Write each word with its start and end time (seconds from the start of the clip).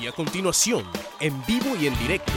Y 0.00 0.06
a 0.06 0.12
continuación, 0.12 0.84
en 1.20 1.44
vivo 1.46 1.74
y 1.80 1.86
en 1.86 1.98
directo, 1.98 2.32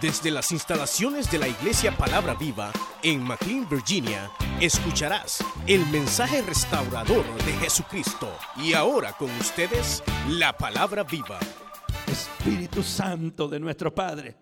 desde 0.00 0.30
las 0.30 0.52
instalaciones 0.52 1.30
de 1.30 1.38
la 1.38 1.48
Iglesia 1.48 1.96
Palabra 1.96 2.34
Viva 2.34 2.72
en 3.02 3.22
McLean, 3.22 3.68
Virginia, 3.68 4.30
escucharás 4.60 5.44
el 5.66 5.84
mensaje 5.86 6.40
restaurador 6.42 7.24
de 7.44 7.52
Jesucristo. 7.54 8.32
Y 8.56 8.74
ahora 8.74 9.12
con 9.14 9.30
ustedes, 9.38 10.02
la 10.28 10.56
Palabra 10.56 11.02
Viva. 11.02 11.40
Espíritu 12.06 12.82
Santo 12.82 13.48
de 13.48 13.58
nuestro 13.58 13.94
Padre, 13.94 14.36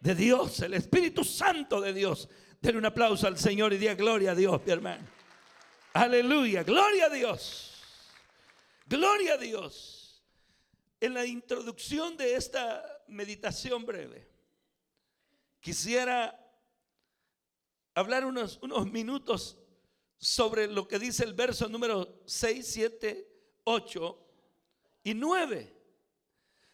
de 0.00 0.14
Dios, 0.14 0.60
el 0.60 0.74
Espíritu 0.74 1.24
Santo 1.24 1.80
de 1.80 1.92
Dios. 1.92 2.28
Denle 2.60 2.78
un 2.78 2.86
aplauso 2.86 3.26
al 3.26 3.38
Señor 3.38 3.72
y 3.72 3.78
diga 3.78 3.94
gloria 3.94 4.32
a 4.32 4.34
Dios, 4.34 4.60
mi 4.64 4.72
hermano. 4.72 5.04
Aleluya, 5.92 6.64
gloria 6.64 7.06
a 7.06 7.10
Dios. 7.10 7.74
Gloria 8.86 9.34
a 9.34 9.36
Dios. 9.36 9.97
En 11.00 11.14
la 11.14 11.24
introducción 11.24 12.16
de 12.16 12.34
esta 12.34 12.84
meditación 13.06 13.86
breve, 13.86 14.28
quisiera 15.60 16.38
hablar 17.94 18.24
unos, 18.24 18.58
unos 18.62 18.90
minutos 18.90 19.58
sobre 20.18 20.66
lo 20.66 20.88
que 20.88 20.98
dice 20.98 21.24
el 21.24 21.34
verso 21.34 21.68
número 21.68 22.20
6, 22.26 22.66
7, 22.66 23.28
8 23.64 24.26
y 25.04 25.14
9, 25.14 25.74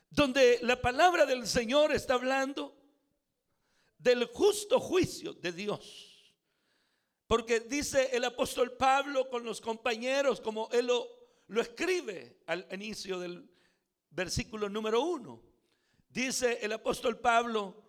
donde 0.09 0.59
la 0.62 0.80
palabra 0.80 1.27
del 1.27 1.46
Señor 1.46 1.93
está 1.93 2.15
hablando 2.15 2.74
del 3.98 4.24
justo 4.27 4.80
juicio 4.80 5.34
de 5.34 5.52
Dios. 5.52 6.34
Porque 7.27 7.60
dice 7.60 8.10
el 8.12 8.24
apóstol 8.24 8.73
Pablo 8.73 9.29
con 9.29 9.45
los 9.45 9.60
compañeros, 9.60 10.41
como 10.41 10.68
él 10.73 10.87
lo, 10.87 11.09
lo 11.48 11.60
escribe 11.60 12.38
al 12.46 12.66
inicio 12.70 13.18
del 13.18 13.53
versículo 14.14 14.68
número 14.68 15.02
1. 15.02 15.42
Dice 16.09 16.59
el 16.62 16.73
apóstol 16.73 17.18
Pablo, 17.18 17.82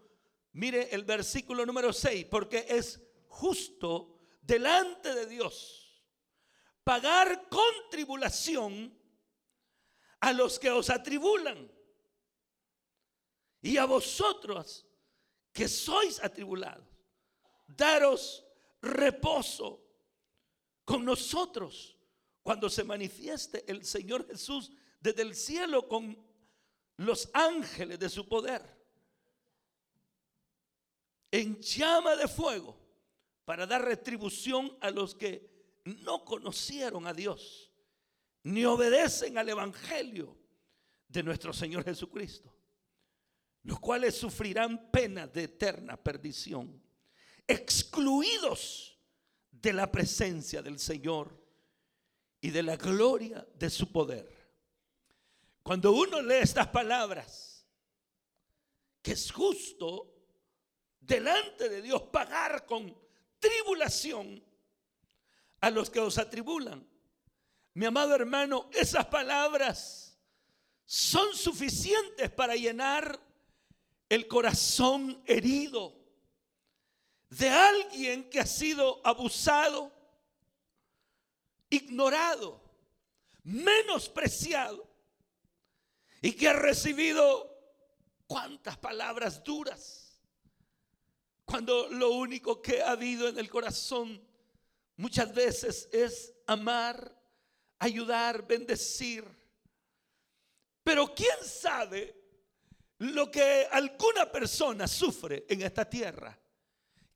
mire 0.53 0.93
el 0.93 1.03
versículo 1.03 1.65
número 1.65 1.93
6, 1.93 2.25
porque 2.25 2.65
es 2.67 2.99
justo 3.27 4.19
delante 4.41 5.13
de 5.13 5.27
Dios 5.27 5.85
pagar 6.83 7.49
con 7.49 7.89
tribulación 7.89 8.95
a 10.19 10.31
los 10.33 10.59
que 10.59 10.69
os 10.69 10.89
atribulan 10.89 11.71
y 13.61 13.77
a 13.77 13.85
vosotros 13.85 14.85
que 15.51 15.67
sois 15.67 16.23
atribulados, 16.23 16.87
daros 17.65 18.45
reposo 18.81 19.83
con 20.83 21.03
nosotros 21.03 21.97
cuando 22.43 22.69
se 22.69 22.83
manifieste 22.83 23.63
el 23.67 23.83
Señor 23.83 24.27
Jesús 24.27 24.71
desde 25.05 25.21
el 25.21 25.35
cielo 25.35 25.87
con 25.87 26.17
los 26.97 27.29
ángeles 27.33 27.99
de 27.99 28.09
su 28.09 28.27
poder 28.27 28.63
en 31.29 31.61
llama 31.61 32.15
de 32.15 32.27
fuego 32.27 32.75
para 33.45 33.67
dar 33.67 33.85
retribución 33.85 34.75
a 34.81 34.89
los 34.89 35.13
que 35.13 35.47
no 35.83 36.25
conocieron 36.25 37.05
a 37.05 37.13
Dios 37.13 37.71
ni 38.43 38.65
obedecen 38.65 39.37
al 39.37 39.49
Evangelio 39.49 40.35
de 41.07 41.21
nuestro 41.21 41.53
Señor 41.53 41.83
Jesucristo, 41.83 42.55
los 43.63 43.79
cuales 43.79 44.15
sufrirán 44.15 44.89
pena 44.91 45.27
de 45.27 45.43
eterna 45.43 45.97
perdición 45.97 46.81
excluidos 47.47 48.99
de 49.51 49.71
la 49.73 49.91
presencia 49.91 50.63
del 50.63 50.79
Señor 50.79 51.39
y 52.41 52.49
de 52.49 52.63
la 52.63 52.75
gloria 52.75 53.47
de 53.53 53.69
su 53.69 53.91
poder. 53.91 54.34
Cuando 55.65 55.93
uno 55.93 56.21
lee 56.21 56.43
estas 56.43 56.67
palabras, 56.67 57.65
que 59.01 59.13
es 59.13 59.31
justo 59.31 60.13
delante 60.99 61.67
de 61.69 61.81
Dios 61.81 62.03
pagar 62.03 62.67
con 62.67 62.95
tribulación 63.39 64.43
a 65.61 65.71
los 65.71 65.89
que 65.89 65.99
os 65.99 66.19
atribulan. 66.19 66.87
Mi 67.73 67.87
amado 67.87 68.13
hermano, 68.13 68.69
esas 68.73 69.07
palabras 69.07 70.15
son 70.85 71.33
suficientes 71.33 72.29
para 72.29 72.55
llenar 72.55 73.19
el 74.07 74.27
corazón 74.27 75.19
herido 75.25 75.95
de 77.31 77.49
alguien 77.49 78.29
que 78.29 78.39
ha 78.39 78.45
sido 78.45 79.01
abusado, 79.03 79.91
ignorado, 81.71 82.61
menospreciado 83.41 84.84
y 86.25 86.33
que 86.33 86.47
ha 86.47 86.53
recibido 86.53 87.55
cuántas 88.25 88.75
palabras 88.79 89.43
duras, 89.43 90.19
cuando 91.45 91.87
lo 91.89 92.13
único 92.13 92.63
que 92.63 92.81
ha 92.81 92.93
habido 92.93 93.27
en 93.27 93.37
el 93.37 93.47
corazón 93.47 94.19
muchas 94.95 95.31
veces 95.35 95.87
es 95.91 96.33
amar, 96.47 97.15
ayudar, 97.77 98.47
bendecir. 98.47 99.23
Pero 100.83 101.13
¿quién 101.13 101.37
sabe 101.43 102.19
lo 102.97 103.29
que 103.29 103.67
alguna 103.71 104.31
persona 104.31 104.87
sufre 104.87 105.45
en 105.47 105.61
esta 105.61 105.87
tierra? 105.87 106.35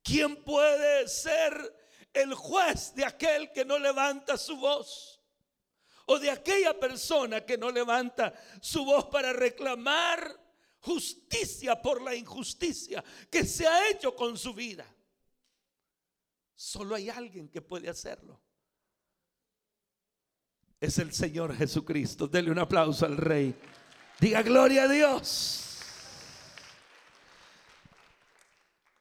¿Quién 0.04 0.36
puede 0.44 1.08
ser 1.08 1.52
el 2.12 2.32
juez 2.34 2.94
de 2.94 3.04
aquel 3.04 3.50
que 3.50 3.64
no 3.64 3.76
levanta 3.76 4.38
su 4.38 4.56
voz? 4.56 5.19
O 6.12 6.18
de 6.18 6.28
aquella 6.28 6.74
persona 6.74 7.46
que 7.46 7.56
no 7.56 7.70
levanta 7.70 8.34
su 8.60 8.84
voz 8.84 9.04
para 9.06 9.32
reclamar 9.32 10.36
justicia 10.80 11.80
por 11.80 12.02
la 12.02 12.16
injusticia 12.16 13.04
que 13.30 13.44
se 13.44 13.64
ha 13.64 13.88
hecho 13.88 14.16
con 14.16 14.36
su 14.36 14.52
vida. 14.52 14.84
Solo 16.56 16.96
hay 16.96 17.10
alguien 17.10 17.48
que 17.48 17.62
puede 17.62 17.88
hacerlo. 17.88 18.40
Es 20.80 20.98
el 20.98 21.14
Señor 21.14 21.54
Jesucristo. 21.54 22.26
Dele 22.26 22.50
un 22.50 22.58
aplauso 22.58 23.06
al 23.06 23.16
Rey. 23.16 23.54
Diga 24.18 24.42
gloria 24.42 24.82
a 24.82 24.88
Dios. 24.88 25.78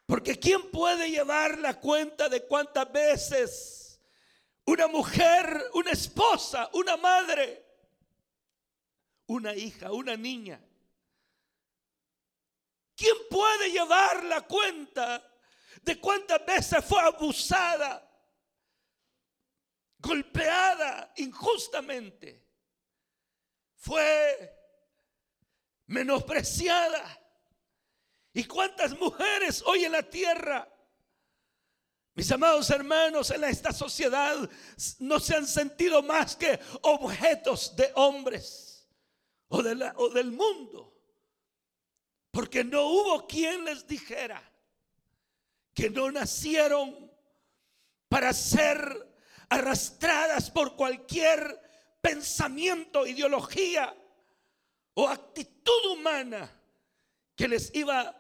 Porque 0.06 0.38
¿quién 0.38 0.70
puede 0.70 1.10
llevar 1.10 1.58
la 1.58 1.80
cuenta 1.80 2.30
de 2.30 2.46
cuántas 2.46 2.92
veces 2.92 3.79
una 4.70 4.88
mujer, 4.88 5.72
una 5.74 5.92
esposa, 5.92 6.70
una 6.74 6.96
madre, 6.96 7.66
una 9.26 9.56
hija, 9.56 9.92
una 9.92 10.16
niña, 10.16 10.62
¿quién 12.96 13.16
puede 13.32 13.72
llevar 13.72 14.24
la 14.26 14.42
cuenta 14.42 15.26
de 15.82 16.00
cuántas 16.00 16.46
veces 16.46 16.86
fue 16.86 17.02
abusada, 17.02 18.08
golpeada 19.98 21.14
injustamente, 21.18 22.46
fue 23.76 24.56
menospreciada? 25.88 27.18
¿Y 28.34 28.44
cuántas 28.44 28.96
mujeres 29.00 29.64
hoy 29.66 29.86
en 29.86 29.94
la 29.94 30.04
tierra? 30.04 30.72
Mis 32.20 32.30
amados 32.34 32.70
hermanos, 32.70 33.32
en 33.32 33.46
esta 33.46 33.72
sociedad 33.72 34.36
no 35.00 35.22
se 35.22 35.38
han 35.38 35.48
sentido 35.48 36.04
más 36.04 36.36
que 36.36 36.60
objetos 36.82 37.74
de 37.78 37.94
hombres 37.96 38.86
o, 39.48 39.64
de 39.64 39.90
o 39.96 40.10
del 40.10 40.30
mundo. 40.30 41.02
Porque 42.30 42.66
no 42.66 42.88
hubo 42.88 43.26
quien 43.26 43.64
les 43.64 43.88
dijera 43.88 44.44
que 45.74 45.90
no 45.90 46.12
nacieron 46.12 47.10
para 48.10 48.34
ser 48.34 49.16
arrastradas 49.48 50.52
por 50.52 50.76
cualquier 50.76 51.58
pensamiento, 52.02 53.08
ideología 53.08 53.96
o 54.96 55.08
actitud 55.08 55.92
humana 55.94 56.52
que 57.34 57.48
les 57.48 57.74
iba 57.74 58.14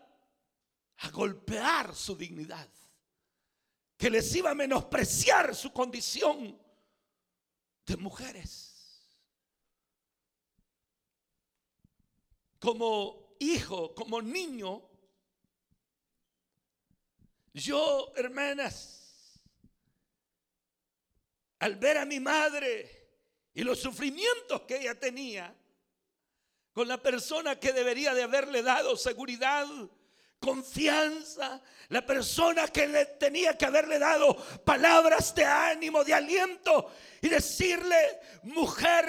a 1.00 1.09
golpear 1.09 1.94
su 1.94 2.15
dignidad, 2.15 2.69
que 4.00 4.10
les 4.10 4.34
iba 4.34 4.51
a 4.51 4.56
menospreciar 4.56 5.54
su 5.54 5.74
condición 5.74 6.57
de 7.86 7.98
mujeres. 7.98 9.06
Como 12.60 13.36
hijo, 13.40 13.94
como 13.94 14.22
niño, 14.22 14.90
yo, 17.54 18.13
hermanas, 18.16 19.42
al 21.60 21.75
ver 21.75 21.98
a 21.98 22.06
mi 22.06 22.22
madre 22.22 23.10
y 23.54 23.63
los 23.63 23.81
sufrimientos 23.81 24.62
que 24.62 24.80
ella 24.80 24.98
tenía 24.98 25.54
con 26.72 26.88
la 26.88 27.01
persona 27.01 27.60
que 27.60 27.74
debería 27.74 28.13
de 28.13 28.24
haberle 28.24 28.63
dado 28.63 28.96
seguridad, 28.96 29.68
confianza, 30.39 31.62
la 31.89 32.06
persona 32.06 32.68
que 32.68 32.88
le 32.88 33.06
tenía 33.06 33.57
que 33.57 33.65
haberle 33.65 34.00
dado 34.00 34.36
palabras 34.63 35.36
de 35.36 35.45
ánimo, 35.45 36.03
de 36.03 36.13
aliento 36.13 36.91
y 37.21 37.30
decirle, 37.30 38.19
mujer, 38.44 39.06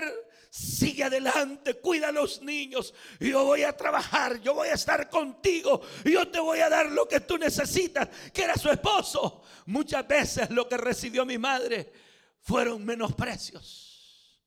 sigue 0.50 1.04
adelante, 1.04 1.74
cuida 1.74 2.08
a 2.08 2.12
los 2.12 2.42
niños. 2.42 2.92
Yo 3.20 3.44
voy 3.44 3.62
a 3.62 3.76
trabajar, 3.76 4.40
yo 4.40 4.54
voy 4.54 4.68
a 4.68 4.74
estar 4.74 5.08
contigo. 5.08 5.80
Yo 6.04 6.28
te 6.28 6.40
voy 6.40 6.60
a 6.60 6.68
dar 6.68 6.86
lo 6.86 7.06
que 7.06 7.20
tú 7.20 7.38
necesitas, 7.38 8.08
que 8.32 8.42
era 8.42 8.56
su 8.56 8.68
esposo. 8.68 9.42
Muchas 9.66 10.06
veces 10.06 10.50
lo 10.50 10.68
que 10.68 10.76
recibió 10.76 11.24
mi 11.24 11.38
madre 11.38 11.92
fueron 12.40 12.84
menosprecios, 12.84 14.42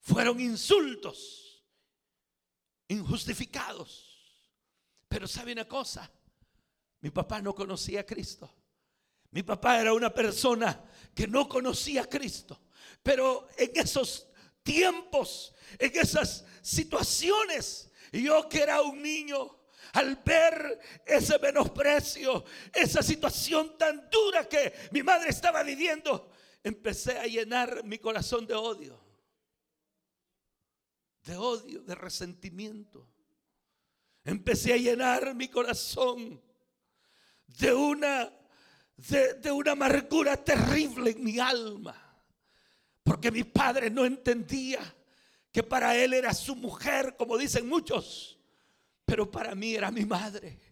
fueron 0.00 0.40
insultos, 0.40 1.62
injustificados. 2.88 4.11
Pero 5.12 5.28
sabe 5.28 5.52
una 5.52 5.68
cosa, 5.68 6.10
mi 7.02 7.10
papá 7.10 7.42
no 7.42 7.54
conocía 7.54 8.00
a 8.00 8.06
Cristo. 8.06 8.50
Mi 9.32 9.42
papá 9.42 9.78
era 9.78 9.92
una 9.92 10.08
persona 10.08 10.82
que 11.14 11.26
no 11.26 11.46
conocía 11.46 12.04
a 12.04 12.08
Cristo. 12.08 12.62
Pero 13.02 13.46
en 13.58 13.72
esos 13.74 14.26
tiempos, 14.62 15.54
en 15.78 15.92
esas 15.94 16.46
situaciones, 16.62 17.92
yo 18.10 18.48
que 18.48 18.62
era 18.62 18.80
un 18.80 19.02
niño, 19.02 19.64
al 19.92 20.16
ver 20.24 20.80
ese 21.04 21.38
menosprecio, 21.38 22.46
esa 22.72 23.02
situación 23.02 23.76
tan 23.76 24.08
dura 24.08 24.48
que 24.48 24.72
mi 24.92 25.02
madre 25.02 25.28
estaba 25.28 25.62
viviendo, 25.62 26.30
empecé 26.62 27.18
a 27.18 27.26
llenar 27.26 27.84
mi 27.84 27.98
corazón 27.98 28.46
de 28.46 28.54
odio, 28.54 28.98
de 31.22 31.36
odio, 31.36 31.82
de 31.82 31.94
resentimiento. 31.94 33.11
Empecé 34.24 34.74
a 34.74 34.76
llenar 34.76 35.34
mi 35.34 35.48
corazón 35.48 36.40
de 37.46 37.74
una, 37.74 38.32
de, 38.96 39.50
una 39.50 39.72
amargura 39.72 40.36
terrible 40.36 41.10
en 41.10 41.24
mi 41.24 41.38
alma. 41.38 41.96
Porque 43.02 43.30
mi 43.30 43.42
padre 43.42 43.90
no 43.90 44.04
entendía 44.04 44.80
que 45.50 45.62
para 45.62 45.96
él 45.96 46.14
era 46.14 46.32
su 46.32 46.54
mujer, 46.54 47.16
como 47.18 47.36
dicen 47.36 47.68
muchos, 47.68 48.38
pero 49.04 49.30
para 49.30 49.54
mí 49.54 49.74
era 49.74 49.90
mi 49.90 50.04
madre. 50.04 50.71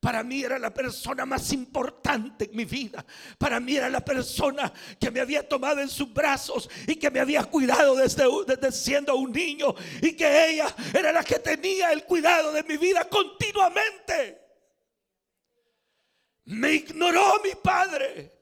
Para 0.00 0.22
mí 0.22 0.42
era 0.42 0.58
la 0.58 0.72
persona 0.72 1.26
más 1.26 1.52
importante 1.52 2.44
en 2.44 2.56
mi 2.56 2.64
vida. 2.64 3.04
Para 3.36 3.58
mí 3.58 3.76
era 3.76 3.88
la 3.88 4.04
persona 4.04 4.72
que 4.98 5.10
me 5.10 5.20
había 5.20 5.48
tomado 5.48 5.80
en 5.80 5.88
sus 5.88 6.12
brazos 6.12 6.70
y 6.86 6.96
que 6.96 7.10
me 7.10 7.18
había 7.18 7.44
cuidado 7.44 7.96
desde, 7.96 8.72
siendo 8.72 9.16
un 9.16 9.32
niño. 9.32 9.74
Y 10.00 10.14
que 10.14 10.50
ella 10.50 10.72
era 10.94 11.10
la 11.10 11.24
que 11.24 11.40
tenía 11.40 11.92
el 11.92 12.04
cuidado 12.04 12.52
de 12.52 12.62
mi 12.62 12.76
vida 12.76 13.08
continuamente. 13.08 14.40
Me 16.44 16.74
ignoró 16.74 17.40
mi 17.42 17.54
padre 17.60 18.32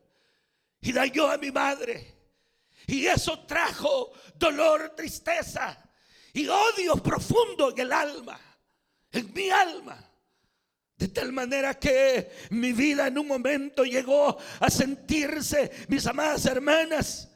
y 0.82 0.92
dañó 0.92 1.28
a 1.28 1.38
mi 1.38 1.50
madre. 1.50 2.14
Y 2.86 3.06
eso 3.06 3.46
trajo 3.46 4.12
dolor, 4.36 4.90
tristeza 4.94 5.82
y 6.34 6.46
odio 6.48 6.96
profundo 6.96 7.70
en 7.70 7.78
el 7.78 7.92
alma, 7.92 8.38
en 9.10 9.32
mi 9.32 9.48
alma. 9.48 10.05
De 10.96 11.08
tal 11.08 11.30
manera 11.32 11.74
que 11.74 12.30
mi 12.50 12.72
vida 12.72 13.06
en 13.06 13.18
un 13.18 13.28
momento 13.28 13.84
llegó 13.84 14.38
a 14.60 14.70
sentirse, 14.70 15.70
mis 15.88 16.06
amadas 16.06 16.46
hermanas 16.46 17.30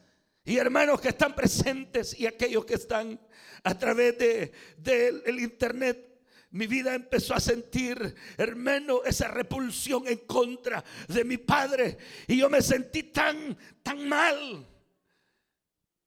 y 0.45 0.57
hermanos 0.57 1.01
que 1.01 1.11
están 1.11 1.35
presentes 1.35 2.19
y 2.19 2.27
aquellos 2.27 2.65
que 2.65 2.75
están 2.75 3.21
a 3.63 3.79
través 3.79 4.17
del 4.17 4.53
de, 4.79 5.43
internet, 5.43 6.11
mi 6.53 6.67
vida 6.67 6.95
empezó 6.95 7.35
a 7.35 7.41
sentir, 7.41 8.15
hermano, 8.39 9.05
esa 9.05 9.29
repulsión 9.29 10.09
en 10.09 10.19
contra 10.27 10.83
de 11.07 11.23
mi 11.23 11.37
padre. 11.37 11.99
Y 12.27 12.39
yo 12.39 12.49
me 12.49 12.63
sentí 12.63 13.05
tan, 13.05 13.57
tan 13.83 14.09
mal 14.09 14.67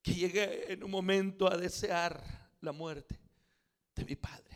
que 0.01 0.13
llegué 0.13 0.73
en 0.73 0.83
un 0.83 0.91
momento 0.91 1.49
a 1.49 1.55
desear 1.55 2.21
la 2.61 2.71
muerte 2.71 3.17
de 3.95 4.05
mi 4.05 4.15
padre. 4.15 4.52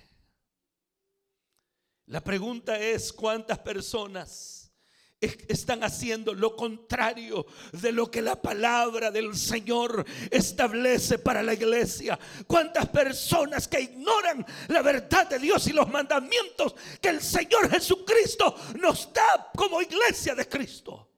La 2.08 2.22
pregunta 2.22 2.78
es, 2.78 3.14
¿cuántas 3.14 3.60
personas 3.60 4.72
están 5.20 5.84
haciendo 5.84 6.34
lo 6.34 6.56
contrario 6.56 7.46
de 7.72 7.92
lo 7.92 8.10
que 8.12 8.22
la 8.22 8.42
palabra 8.42 9.10
del 9.12 9.36
Señor 9.36 10.06
establece 10.32 11.20
para 11.20 11.42
la 11.44 11.54
iglesia? 11.54 12.18
¿Cuántas 12.46 12.88
personas 12.90 13.68
que 13.68 13.82
ignoran 13.82 14.46
la 14.68 14.82
verdad 14.82 15.28
de 15.30 15.40
Dios 15.40 15.68
y 15.68 15.74
los 15.74 15.90
mandamientos 15.90 16.76
que 17.02 17.10
el 17.10 17.22
Señor 17.22 17.70
Jesucristo 17.70 18.56
nos 18.80 19.14
da 19.14 19.52
como 19.56 19.82
iglesia 19.82 20.36
de 20.36 20.48
Cristo? 20.48 21.10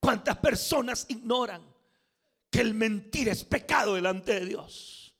¿Cuántas 0.00 0.36
personas 0.38 1.06
ignoran 1.08 1.72
que 2.52 2.60
el 2.60 2.74
mentir 2.74 3.30
es 3.30 3.44
pecado 3.44 3.94
delante 3.94 4.34
de 4.34 4.44
Dios. 4.44 5.16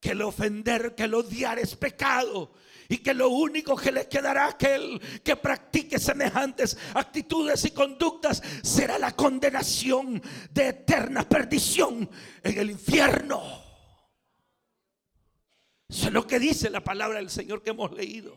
Que 0.00 0.12
el 0.12 0.22
ofender, 0.22 0.94
que 0.94 1.02
el 1.02 1.12
odiar 1.12 1.58
es 1.58 1.76
pecado. 1.76 2.54
Y 2.90 2.98
que 2.98 3.14
lo 3.14 3.28
único 3.28 3.76
que 3.76 3.92
le 3.92 4.08
quedará 4.08 4.46
a 4.46 4.50
aquel 4.50 5.00
que 5.22 5.36
practique 5.36 5.96
semejantes 6.00 6.76
actitudes 6.92 7.64
y 7.64 7.70
conductas 7.70 8.42
será 8.64 8.98
la 8.98 9.14
condenación 9.14 10.20
de 10.50 10.68
eterna 10.70 11.28
perdición 11.28 12.10
en 12.42 12.58
el 12.58 12.72
infierno. 12.72 13.40
Eso 15.88 16.08
es 16.08 16.12
lo 16.12 16.26
que 16.26 16.40
dice 16.40 16.68
la 16.68 16.82
palabra 16.82 17.18
del 17.18 17.30
Señor 17.30 17.62
que 17.62 17.70
hemos 17.70 17.92
leído. 17.92 18.36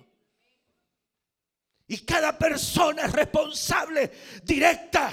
Y 1.88 2.06
cada 2.06 2.38
persona 2.38 3.08
es 3.08 3.12
responsable 3.12 4.12
directa 4.44 5.12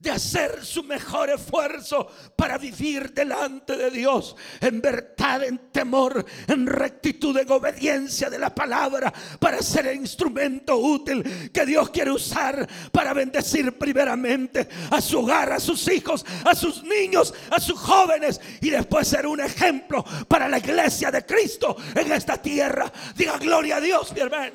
de 0.00 0.10
hacer 0.10 0.64
su 0.64 0.84
mejor 0.84 1.30
esfuerzo 1.30 2.08
para 2.36 2.56
vivir 2.56 3.12
delante 3.12 3.76
de 3.76 3.90
Dios 3.90 4.36
en 4.60 4.80
verdad, 4.80 5.42
en 5.42 5.58
temor, 5.72 6.24
en 6.46 6.66
rectitud, 6.66 7.36
en 7.36 7.50
obediencia 7.50 8.30
de 8.30 8.38
la 8.38 8.54
palabra, 8.54 9.12
para 9.40 9.60
ser 9.60 9.88
el 9.88 9.96
instrumento 9.96 10.76
útil 10.76 11.50
que 11.52 11.66
Dios 11.66 11.90
quiere 11.90 12.12
usar 12.12 12.68
para 12.92 13.12
bendecir 13.12 13.76
primeramente 13.76 14.68
a 14.90 15.00
su 15.00 15.18
hogar, 15.20 15.52
a 15.52 15.60
sus 15.60 15.88
hijos, 15.88 16.24
a 16.44 16.54
sus 16.54 16.82
niños, 16.84 17.34
a 17.50 17.58
sus 17.60 17.78
jóvenes 17.78 18.40
y 18.60 18.70
después 18.70 19.08
ser 19.08 19.26
un 19.26 19.40
ejemplo 19.40 20.04
para 20.28 20.48
la 20.48 20.58
iglesia 20.58 21.10
de 21.10 21.26
Cristo 21.26 21.76
en 21.94 22.12
esta 22.12 22.40
tierra. 22.40 22.92
Diga 23.16 23.36
gloria 23.38 23.76
a 23.76 23.80
Dios, 23.80 24.12
mi 24.12 24.20
hermano. 24.20 24.52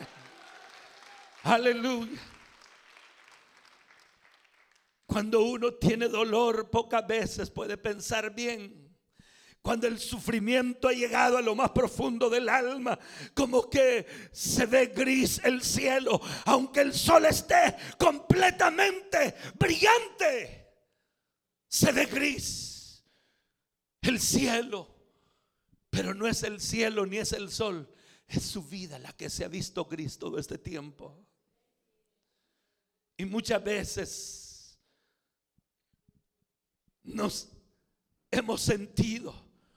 Aleluya. 1.44 2.33
Cuando 5.14 5.44
uno 5.44 5.76
tiene 5.76 6.08
dolor, 6.08 6.72
pocas 6.72 7.06
veces 7.06 7.52
puede 7.52 7.78
pensar 7.78 8.34
bien. 8.34 8.98
Cuando 9.62 9.86
el 9.86 10.00
sufrimiento 10.00 10.88
ha 10.88 10.92
llegado 10.92 11.38
a 11.38 11.42
lo 11.44 11.54
más 11.54 11.70
profundo 11.70 12.32
del 12.32 12.50
alma, 12.50 12.98
como 13.36 13.70
que 13.70 14.08
se 14.32 14.66
ve 14.66 14.88
gris 14.88 15.40
el 15.44 15.62
cielo, 15.62 16.20
aunque 16.46 16.82
el 16.82 16.96
sol 16.96 17.26
esté 17.26 17.76
completamente 18.00 19.36
brillante, 19.54 20.74
se 21.68 21.92
ve 21.92 22.06
gris 22.06 23.06
el 24.02 24.20
cielo. 24.20 24.96
Pero 25.92 26.16
no 26.16 26.28
es 26.28 26.42
el 26.42 26.60
cielo 26.60 27.06
ni 27.06 27.18
es 27.18 27.34
el 27.34 27.52
sol, 27.52 27.88
es 28.28 28.42
su 28.42 28.64
vida 28.64 28.98
la 28.98 29.14
que 29.14 29.30
se 29.30 29.46
ha 29.46 29.48
visto 29.48 29.86
gris 29.86 30.18
todo 30.18 30.40
este 30.40 30.58
tiempo. 30.58 31.24
Y 33.16 33.26
muchas 33.26 33.64
veces 33.64 34.43
nos 37.04 37.50
hemos 38.32 38.62
sentido 38.62 39.34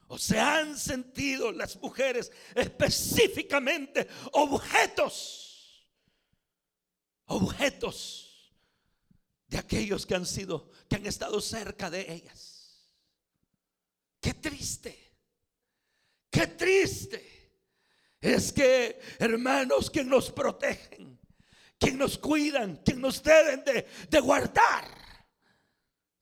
o 0.09 0.19
se 0.19 0.39
han 0.39 0.79
sentido 0.79 1.51
las 1.51 1.77
mujeres 1.77 2.31
específicamente 2.55 4.07
objetos, 4.33 5.89
objetos 7.27 8.55
de 9.49 9.59
aquellos 9.59 10.07
que 10.07 10.15
han 10.15 10.27
sido, 10.27 10.71
que 10.89 10.97
han 10.97 11.07
estado 11.07 11.41
cerca 11.41 11.91
de 11.91 12.13
ellas. 12.13 12.93
Qué 14.21 14.35
triste, 14.35 15.13
qué 16.31 16.47
triste 16.47 17.37
es 18.21 18.53
que 18.53 19.01
hermanos 19.19 19.91
que 19.91 20.05
nos 20.05 20.31
protegen, 20.31 21.19
que 21.79 21.93
nos 21.93 22.17
cuidan, 22.17 22.79
que 22.79 22.95
nos 22.95 23.23
deben 23.23 23.65
de, 23.65 23.87
de 24.09 24.21
guardar 24.21 25.06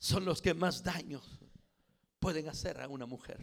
son 0.04 0.26
los 0.26 0.42
que 0.42 0.52
más 0.52 0.82
daños 0.82 1.40
pueden 2.18 2.46
hacer 2.50 2.78
a 2.78 2.88
una 2.88 3.06
mujer. 3.06 3.42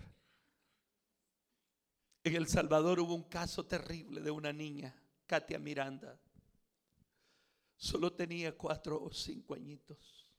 En 2.24 2.36
El 2.36 2.48
Salvador 2.48 3.00
hubo 3.00 3.16
un 3.16 3.24
caso 3.24 3.66
terrible 3.66 4.22
de 4.22 4.30
una 4.30 4.54
niña, 4.54 4.96
Katia 5.26 5.58
Miranda. 5.58 6.20
Solo 7.78 8.14
tenía 8.14 8.56
cuatro 8.56 9.02
o 9.02 9.12
cinco 9.12 9.56
añitos 9.56 10.32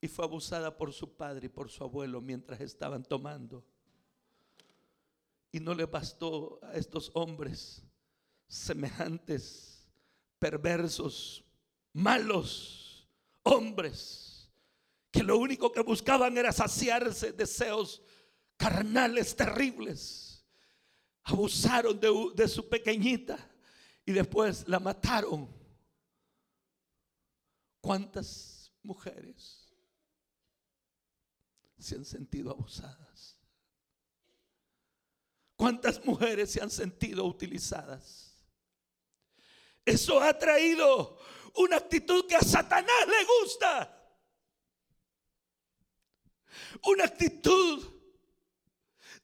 y 0.00 0.08
fue 0.08 0.24
abusada 0.24 0.76
por 0.76 0.92
su 0.92 1.14
padre 1.16 1.46
y 1.46 1.48
por 1.48 1.70
su 1.70 1.84
abuelo 1.84 2.20
mientras 2.20 2.60
estaban 2.60 3.04
tomando. 3.04 3.64
Y 5.52 5.60
no 5.60 5.74
le 5.74 5.84
bastó 5.86 6.58
a 6.60 6.72
estos 6.72 7.08
hombres 7.14 7.84
semejantes, 8.48 9.88
perversos, 10.40 11.44
malos 11.92 13.08
hombres 13.44 14.29
que 15.10 15.22
lo 15.22 15.38
único 15.38 15.72
que 15.72 15.80
buscaban 15.80 16.36
era 16.38 16.52
saciarse 16.52 17.32
deseos 17.32 18.02
carnales 18.56 19.34
terribles. 19.34 20.44
Abusaron 21.24 21.98
de, 21.98 22.10
de 22.34 22.48
su 22.48 22.68
pequeñita 22.68 23.38
y 24.04 24.12
después 24.12 24.66
la 24.68 24.80
mataron. 24.80 25.48
¿Cuántas 27.80 28.72
mujeres 28.82 29.72
se 31.78 31.96
han 31.96 32.04
sentido 32.04 32.50
abusadas? 32.50 33.38
¿Cuántas 35.56 36.04
mujeres 36.04 36.52
se 36.52 36.62
han 36.62 36.70
sentido 36.70 37.24
utilizadas? 37.24 38.34
Eso 39.84 40.20
ha 40.20 40.38
traído 40.38 41.18
una 41.56 41.76
actitud 41.76 42.26
que 42.26 42.36
a 42.36 42.40
Satanás 42.40 43.06
le 43.06 43.24
gusta. 43.42 43.99
Una 46.84 47.04
actitud 47.04 48.00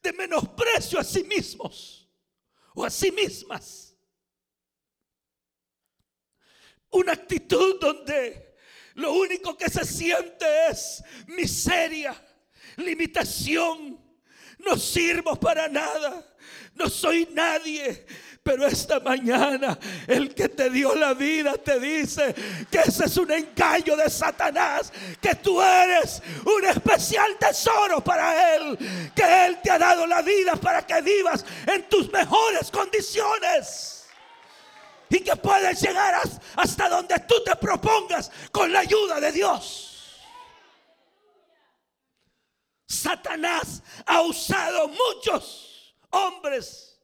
de 0.03 0.13
menosprecio 0.13 0.99
a 0.99 1.05
sí 1.05 1.25
mismos 1.25 2.09
o 2.75 2.85
a 2.85 2.91
sí 2.91 3.11
mismas. 3.11 3.97
Una 6.91 7.13
actitud 7.13 7.81
donde 7.81 8.57
lo 8.95 9.13
único 9.13 9.57
que 9.57 9.69
se 9.69 9.85
siente 9.85 10.47
es 10.71 11.03
miseria, 11.27 12.15
limitación. 12.77 14.06
No 14.59 14.77
sirvo 14.77 15.37
para 15.37 15.69
nada. 15.69 16.25
No 16.75 16.89
soy 16.89 17.29
nadie. 17.33 18.07
Pero 18.47 18.65
esta 18.65 19.01
mañana 19.01 19.77
el 20.07 20.33
que 20.33 20.49
te 20.49 20.71
dio 20.71 20.95
la 20.95 21.15
vida 21.15 21.55
te 21.55 21.81
dice 21.81 22.33
que 22.71 22.79
ese 22.79 23.07
es 23.07 23.17
un 23.17 23.33
engaño 23.33 23.97
de 23.97 24.09
Satanás, 24.09 24.93
que 25.21 25.35
tú 25.35 25.61
eres 25.61 26.23
un 26.45 26.65
especial 26.65 27.37
tesoro 27.41 28.05
para 28.05 28.55
él, 28.55 28.79
que 29.17 29.47
él 29.47 29.59
te 29.61 29.73
ha 29.73 29.79
dado 29.81 30.07
la 30.07 30.23
vida 30.23 30.55
para 30.55 30.87
que 30.87 31.03
vivas 31.03 31.45
en 31.67 31.89
tus 31.89 32.09
mejores 32.13 32.71
condiciones 32.71 34.07
y 35.09 35.19
que 35.19 35.35
puedes 35.35 35.81
llegar 35.81 36.21
hasta 36.55 36.89
donde 36.89 37.19
tú 37.27 37.43
te 37.45 37.57
propongas 37.57 38.31
con 38.53 38.73
la 38.73 38.79
ayuda 38.79 39.19
de 39.19 39.33
Dios. 39.33 39.96
Satanás 42.87 43.83
ha 44.07 44.23
usado 44.23 44.89
muchos 44.89 45.95
hombres 46.11 46.99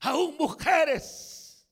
aún 0.00 0.36
mujeres. 0.36 1.66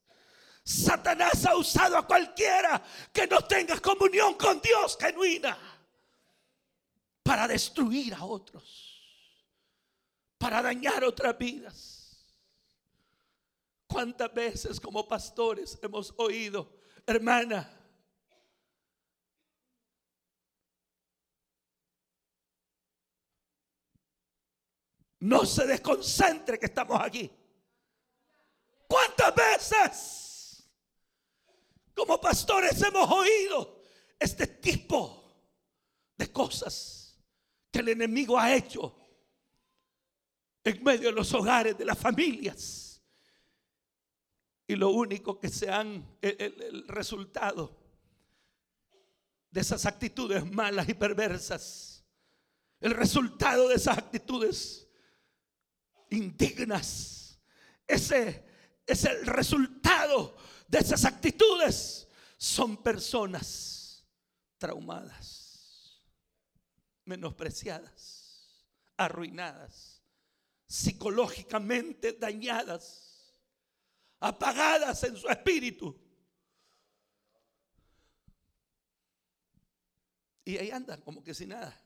Satanás 0.65 1.45
ha 1.45 1.57
usado 1.57 1.99
a 1.99 2.07
cualquiera 2.07 2.83
que 3.13 3.27
no 3.27 3.41
tenga 3.43 3.79
comunión 3.81 4.35
con 4.35 4.61
Dios 4.61 4.97
genuina 4.99 5.59
para 7.23 7.47
destruir 7.47 8.15
a 8.15 8.25
otros, 8.25 9.03
para 10.39 10.63
dañar 10.63 11.05
otras 11.05 11.37
vidas. 11.37 11.99
¿Cuántas 13.87 14.33
veces 14.33 14.81
como 14.81 15.07
pastores 15.07 15.79
hemos 15.83 16.15
oído, 16.17 16.81
hermana, 17.07 17.82
no 25.23 25.47
se 25.47 25.67
desconcentre 25.67 26.59
que 26.59 26.67
estamos 26.67 27.01
aquí? 27.01 27.31
¿Cuántas 28.89 29.35
veces 29.35 30.69
como 31.95 32.21
pastores 32.21 32.83
hemos 32.83 33.09
oído 33.09 33.83
este 34.19 34.47
tipo 34.49 35.23
de 36.17 36.31
cosas 36.33 37.17
que 37.71 37.79
el 37.79 37.91
enemigo 37.91 38.37
ha 38.39 38.53
hecho 38.53 38.97
en 40.65 40.83
medio 40.83 41.11
de 41.11 41.15
los 41.15 41.33
hogares 41.35 41.79
de 41.79 41.85
las 41.85 41.99
familias? 41.99 43.01
Y 44.67 44.75
lo 44.75 44.91
único 44.91 45.39
que 45.39 45.49
se 45.51 45.71
han, 45.71 46.19
el, 46.21 46.89
resultado 46.89 47.77
de 49.51 49.61
esas 49.61 49.87
actitudes 49.87 50.51
malas 50.51 50.89
y 50.89 50.95
perversas, 50.95 52.05
el 52.81 52.91
resultado 52.91 53.69
de 53.69 53.77
esas 53.77 53.99
actitudes 53.99 54.89
indignas, 56.13 57.39
ese 57.87 58.45
es 58.87 59.05
el 59.05 59.27
resultado 59.27 60.37
de 60.69 60.79
esas 60.79 61.05
actitudes. 61.05 62.09
Son 62.37 62.83
personas 62.83 64.05
traumadas, 64.59 66.03
menospreciadas, 67.05 68.67
arruinadas, 68.97 70.03
psicológicamente 70.67 72.13
dañadas, 72.13 73.35
apagadas 74.21 75.03
en 75.05 75.17
su 75.17 75.29
espíritu. 75.29 75.99
Y 80.45 80.57
ahí 80.57 80.71
andan 80.71 81.01
como 81.01 81.23
que 81.23 81.35
sin 81.35 81.51
nada. 81.51 81.82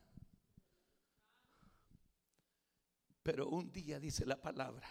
Pero 3.26 3.48
un 3.48 3.72
día 3.72 3.98
dice 3.98 4.24
la 4.24 4.40
palabra 4.40 4.88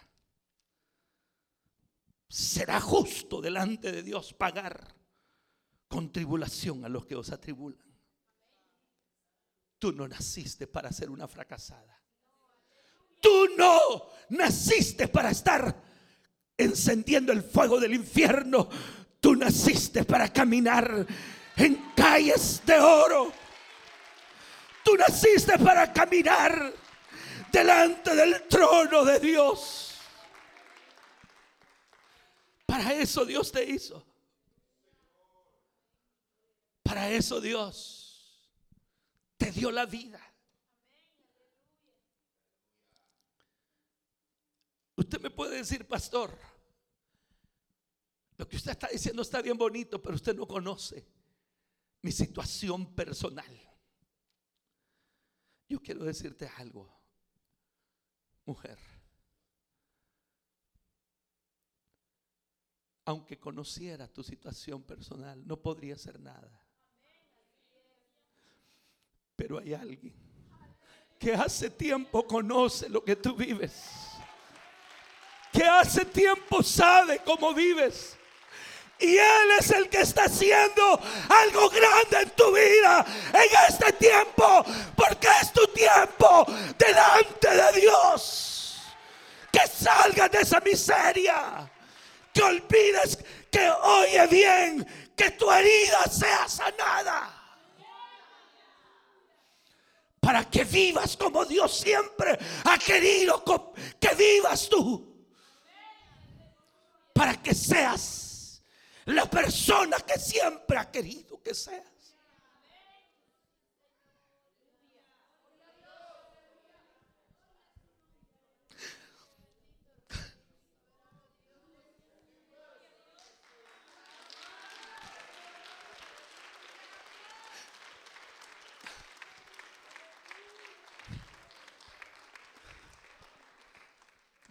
será 2.28 2.82
justo 2.82 3.40
delante 3.40 3.90
de 3.90 4.02
Dios 4.02 4.34
pagar 4.34 4.94
con 5.88 6.12
tribulación 6.12 6.84
a 6.84 6.90
los 6.90 7.06
que 7.06 7.16
os 7.16 7.30
atribulan. 7.32 7.80
Tú 9.78 9.90
no 9.92 10.06
naciste 10.06 10.66
para 10.66 10.92
ser 10.92 11.08
una 11.08 11.26
fracasada. 11.26 11.98
Tú 13.22 13.48
no 13.56 13.78
naciste 14.28 15.08
para 15.08 15.30
estar 15.30 15.82
encendiendo 16.58 17.32
el 17.32 17.42
fuego 17.42 17.80
del 17.80 17.94
infierno. 17.94 18.68
Tú 19.18 19.34
naciste 19.34 20.04
para 20.04 20.30
caminar 20.30 21.06
en 21.56 21.92
calles 21.96 22.60
de 22.66 22.78
oro. 22.80 23.32
Tú 24.84 24.94
naciste 24.94 25.58
para 25.58 25.90
caminar 25.90 26.85
delante 27.56 28.14
del 28.14 28.46
trono 28.48 29.02
de 29.02 29.18
Dios. 29.18 29.94
Para 32.66 32.92
eso 32.92 33.24
Dios 33.24 33.50
te 33.50 33.64
hizo. 33.64 34.04
Para 36.82 37.10
eso 37.10 37.40
Dios 37.40 38.52
te 39.38 39.50
dio 39.52 39.70
la 39.70 39.86
vida. 39.86 40.20
Usted 44.96 45.20
me 45.20 45.30
puede 45.30 45.56
decir, 45.56 45.86
pastor, 45.86 46.38
lo 48.36 48.46
que 48.46 48.56
usted 48.56 48.72
está 48.72 48.88
diciendo 48.88 49.22
está 49.22 49.40
bien 49.40 49.56
bonito, 49.56 50.00
pero 50.02 50.14
usted 50.14 50.34
no 50.34 50.46
conoce 50.46 51.06
mi 52.02 52.12
situación 52.12 52.94
personal. 52.94 53.62
Yo 55.68 55.80
quiero 55.80 56.04
decirte 56.04 56.50
algo, 56.58 56.95
mujer. 58.46 58.78
aunque 63.06 63.38
conociera 63.38 64.08
tu 64.08 64.22
situación 64.24 64.82
personal, 64.82 65.40
no 65.46 65.56
podría 65.56 65.94
hacer 65.94 66.18
nada. 66.18 66.50
Pero 69.36 69.60
hay 69.60 69.74
alguien 69.74 70.12
que 71.16 71.32
hace 71.32 71.70
tiempo 71.70 72.26
conoce 72.26 72.88
lo 72.88 73.04
que 73.04 73.14
tú 73.14 73.36
vives. 73.36 74.10
Que 75.52 75.62
hace 75.62 76.04
tiempo 76.04 76.64
sabe 76.64 77.20
cómo 77.24 77.54
vives. 77.54 78.15
Y 78.98 79.16
Él 79.18 79.50
es 79.60 79.70
el 79.70 79.88
que 79.90 80.00
está 80.00 80.24
haciendo 80.24 81.00
algo 81.28 81.68
grande 81.68 82.22
en 82.22 82.30
tu 82.30 82.50
vida 82.52 83.04
en 83.28 83.72
este 83.72 83.92
tiempo. 83.94 84.64
Porque 84.94 85.28
es 85.42 85.52
tu 85.52 85.66
tiempo 85.68 86.46
delante 86.78 87.50
de 87.50 87.80
Dios. 87.80 88.80
Que 89.52 89.66
salgas 89.66 90.30
de 90.30 90.40
esa 90.40 90.60
miseria 90.60 91.70
que 92.32 92.42
olvides 92.42 93.18
que 93.50 93.70
oye 93.70 94.26
bien, 94.26 94.86
que 95.16 95.30
tu 95.32 95.50
herida 95.50 96.04
sea 96.04 96.48
sanada. 96.48 97.32
Para 100.20 100.44
que 100.44 100.64
vivas 100.64 101.16
como 101.16 101.44
Dios 101.44 101.78
siempre 101.78 102.38
ha 102.64 102.78
querido 102.78 103.42
que 103.98 104.14
vivas 104.14 104.68
tú. 104.68 105.14
Para 107.14 107.40
que 107.40 107.54
seas 107.54 108.25
la 109.06 109.28
persona 109.30 109.98
que 109.98 110.18
siempre 110.18 110.76
ha 110.76 110.90
querido 110.90 111.40
que 111.42 111.54
seas. 111.54 111.84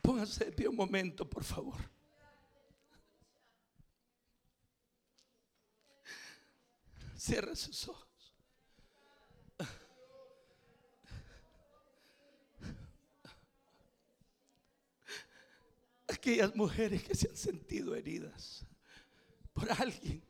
Pónganse 0.01 0.45
de 0.45 0.51
pie 0.51 0.67
un 0.67 0.75
momento, 0.75 1.27
por 1.27 1.43
favor. 1.43 1.75
Cierra 7.25 7.55
sus 7.55 7.87
ojos. 7.87 8.35
Aquellas 16.07 16.55
mujeres 16.55 17.03
que 17.03 17.15
se 17.15 17.27
han 17.27 17.35
sentido 17.35 17.95
heridas 17.95 18.63
por 19.53 19.71
alguien. 19.71 20.23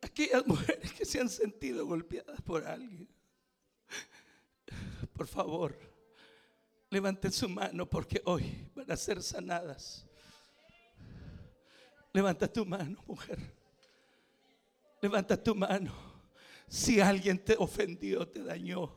Aquellas 0.00 0.46
mujeres 0.46 0.92
que 0.92 1.04
se 1.04 1.20
han 1.20 1.28
sentido 1.28 1.84
golpeadas 1.86 2.40
por 2.42 2.64
alguien. 2.64 3.08
Por 5.12 5.26
favor, 5.26 5.76
levanten 6.90 7.32
su 7.32 7.48
mano 7.48 7.90
porque 7.90 8.22
hoy 8.26 8.70
van 8.76 8.92
a 8.92 8.96
ser 8.96 9.24
sanadas. 9.24 10.06
Levanta 12.12 12.46
tu 12.46 12.64
mano, 12.64 13.02
mujer. 13.08 13.63
Levanta 15.04 15.36
tu 15.36 15.54
mano. 15.54 15.92
Si 16.66 16.98
alguien 16.98 17.38
te 17.38 17.54
ofendió, 17.58 18.26
te 18.26 18.42
dañó. 18.42 18.90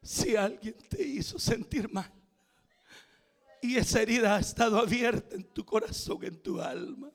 Si 0.00 0.36
alguien 0.36 0.76
te 0.88 1.02
hizo 1.02 1.36
sentir 1.36 1.92
mal. 1.92 2.12
Y 3.60 3.76
esa 3.76 4.02
herida 4.02 4.36
ha 4.36 4.38
estado 4.38 4.78
abierta 4.78 5.34
en 5.34 5.42
tu 5.42 5.64
corazón, 5.64 6.22
en 6.22 6.40
tu 6.40 6.60
alma. 6.60 7.10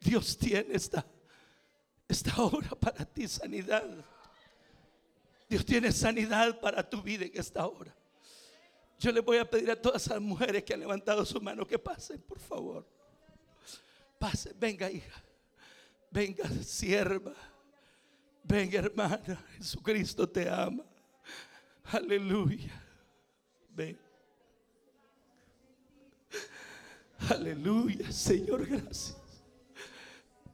Dios 0.00 0.36
tiene 0.36 0.74
esta, 0.74 1.06
esta 2.08 2.42
obra 2.42 2.70
para 2.70 3.04
ti, 3.04 3.28
sanidad. 3.28 4.04
Dios 5.48 5.64
tiene 5.64 5.92
sanidad 5.92 6.58
para 6.58 6.90
tu 6.90 7.00
vida 7.02 7.24
en 7.24 7.38
esta 7.38 7.64
hora. 7.64 7.94
Yo 8.98 9.12
le 9.12 9.20
voy 9.20 9.38
a 9.38 9.48
pedir 9.48 9.70
a 9.70 9.80
todas 9.80 10.04
esas 10.06 10.20
mujeres 10.20 10.64
que 10.64 10.74
han 10.74 10.80
levantado 10.80 11.24
su 11.24 11.40
mano 11.40 11.64
que 11.64 11.78
pasen, 11.78 12.20
por 12.22 12.40
favor. 12.40 12.97
Pasen, 14.18 14.52
venga 14.58 14.90
hija, 14.90 15.22
venga 16.10 16.48
sierva, 16.62 17.34
venga 18.42 18.78
hermana, 18.78 19.44
Jesucristo 19.56 20.28
te 20.28 20.48
ama. 20.48 20.84
Aleluya. 21.84 22.82
Ven. 23.70 23.98
Aleluya, 27.30 28.10
Señor, 28.12 28.66
gracias. 28.66 29.16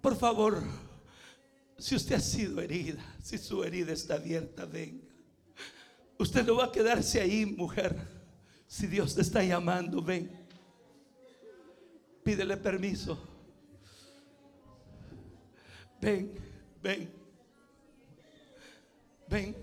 Por 0.01 0.17
favor, 0.17 0.63
si 1.79 1.95
usted 1.95 2.17
ha 2.17 2.21
sido 2.21 2.61
herida, 2.61 3.03
si 3.23 3.39
su 3.39 3.65
herida 3.65 3.93
está 3.93 4.15
abierta, 4.15 4.65
venga. 4.65 5.05
Usted 6.19 6.45
no 6.47 6.57
va 6.57 6.67
a 6.67 6.73
quedarse 6.73 7.21
ahí, 7.21 7.47
mujer. 7.47 7.97
Si 8.67 8.87
Dios 8.87 9.15
te 9.15 9.23
está 9.23 9.43
llamando, 9.43 10.03
ven. 10.03 10.31
Pídele 12.23 12.57
permiso. 12.57 13.34
Ven, 16.05 16.31
ven. 16.83 17.11
Ven. 19.27 19.57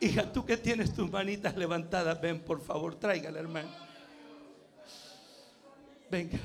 Hija, 0.00 0.32
tú 0.32 0.46
que 0.46 0.56
tienes 0.56 0.94
tus 0.94 1.10
manitas 1.10 1.54
levantadas, 1.58 2.18
ven, 2.22 2.40
por 2.40 2.62
favor, 2.62 2.94
tráigala, 2.94 3.38
hermano. 3.38 3.68
Venga. 6.10 6.38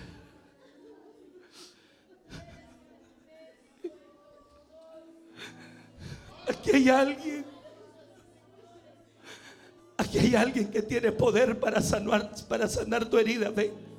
Aquí 6.49 6.71
hay 6.73 6.89
alguien. 6.89 7.45
Aquí 9.95 10.17
hay 10.17 10.35
alguien 10.35 10.69
que 10.69 10.81
tiene 10.81 11.13
poder 11.13 11.57
para 11.57 11.81
sanar, 11.81 12.29
para 12.49 12.67
sanar 12.67 13.05
tu 13.05 13.17
herida. 13.17 13.51
Ven. 13.51 13.92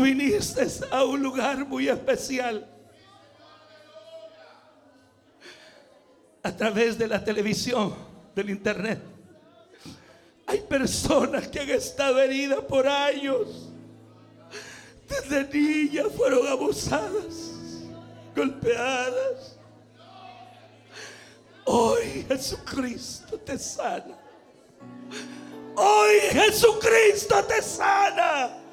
Viniste 0.00 0.66
a 0.90 1.04
un 1.04 1.22
lugar 1.22 1.66
muy 1.66 1.88
especial. 1.88 2.66
A 6.42 6.56
través 6.56 6.96
de 6.96 7.08
la 7.08 7.22
televisión, 7.24 7.94
del 8.34 8.50
internet. 8.50 9.00
Hay 10.46 10.60
personas 10.60 11.48
que 11.48 11.60
han 11.60 11.70
estado 11.70 12.20
heridas 12.20 12.60
por 12.60 12.86
años. 12.86 13.70
Desde 15.08 15.44
niñas 15.48 16.06
fueron 16.16 16.46
abusadas, 16.46 17.52
golpeadas. 18.34 19.58
Hoy 21.64 22.24
Jesucristo 22.28 23.38
te 23.38 23.58
sana. 23.58 24.16
Hoy 25.74 26.20
Jesucristo 26.30 27.44
te 27.44 27.60
sana. 27.60 28.65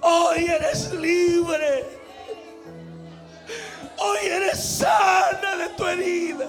Hoy 0.00 0.44
eres 0.46 0.92
libre. 0.92 1.84
Hoy 3.98 4.18
eres 4.26 4.62
sana 4.62 5.56
de 5.56 5.68
tu 5.70 5.86
herida. 5.86 6.46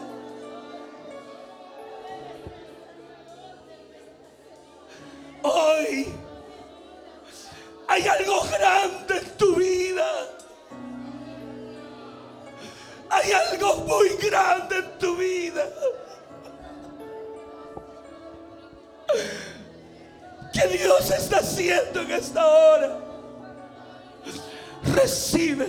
Hoy 5.43 6.13
hay 7.87 8.07
algo 8.07 8.41
grande 8.51 9.17
en 9.17 9.37
tu 9.37 9.55
vida. 9.55 10.07
Hay 13.09 13.31
algo 13.31 13.75
muy 13.77 14.09
grande 14.17 14.77
en 14.77 14.97
tu 14.99 15.15
vida. 15.15 15.63
Que 20.53 20.67
Dios 20.67 21.11
está 21.11 21.37
haciendo 21.37 22.01
en 22.01 22.11
esta 22.11 22.45
hora. 22.45 23.06
Recibe. 24.95 25.67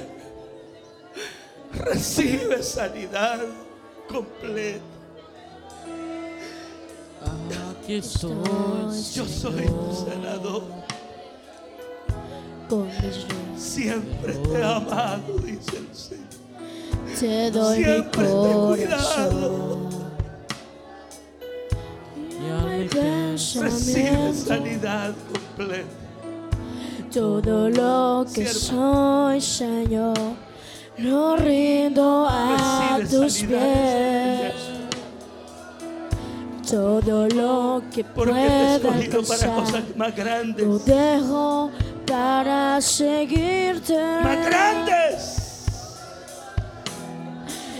Recibe 1.72 2.62
sanidad 2.62 3.40
completa. 4.08 4.80
Aquí 7.70 7.94
estoy. 7.94 8.32
Yo 9.14 9.26
soy 9.26 9.66
tu 9.66 10.06
sanador. 10.06 10.62
Siempre 13.56 14.34
te 14.34 14.58
he 14.58 14.64
amado, 14.64 15.38
dice 15.38 15.78
el 15.78 15.94
Señor. 15.94 16.28
Te 17.18 17.50
doy 17.50 17.78
mi 17.78 17.84
Siempre 17.84 18.24
te 18.24 18.30
he 18.30 18.54
cuidado. 18.54 19.88
Recibe 23.60 24.34
sanidad 24.34 25.14
completa. 25.32 25.97
Todo 27.12 27.68
lo 27.70 28.26
que 28.32 28.46
soy, 28.46 29.40
Señor, 29.40 30.16
lo 30.98 31.36
rindo 31.36 32.26
a 32.28 32.98
tus 33.10 33.38
pies. 33.42 34.52
Todo 36.70 37.26
lo 37.28 37.82
que 37.94 38.04
pueda 38.04 38.74
alcanzar, 38.74 39.82
más 39.96 40.14
grandes. 40.14 40.66
lo 40.66 40.78
dejo 40.78 41.70
para 42.06 42.78
seguirte. 42.80 43.96
Más 44.22 44.46
grandes. 44.46 45.34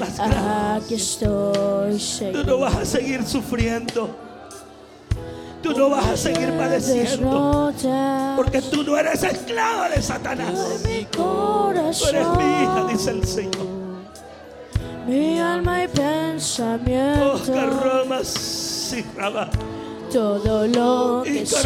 Más 0.00 0.20
Aquí 0.20 0.30
grandes. 0.30 0.92
estoy, 0.92 1.92
Tú 1.92 1.98
Señor. 1.98 2.46
no 2.46 2.58
vas 2.60 2.76
a 2.76 2.84
seguir 2.86 3.22
sufriendo. 3.26 4.27
Tú 5.68 5.78
no 5.78 5.90
vas 5.90 6.06
a 6.06 6.16
seguir 6.16 6.50
padeciendo. 6.56 7.72
Porque 8.36 8.62
tú 8.62 8.82
no 8.82 8.96
eres 8.96 9.22
esclava 9.22 9.88
de 9.90 10.00
Satanás. 10.02 10.54
Tú 11.10 11.70
eres 11.76 12.02
mi 12.36 12.44
hija, 12.62 12.86
dice 12.90 13.10
el 13.10 13.24
Señor. 13.26 13.66
Mi 15.06 15.38
alma 15.40 15.84
y 15.84 15.88
pensamiento. 15.88 17.38
Todo 20.12 20.66
lo 20.66 21.22
que 21.22 21.44
soy. 21.46 21.62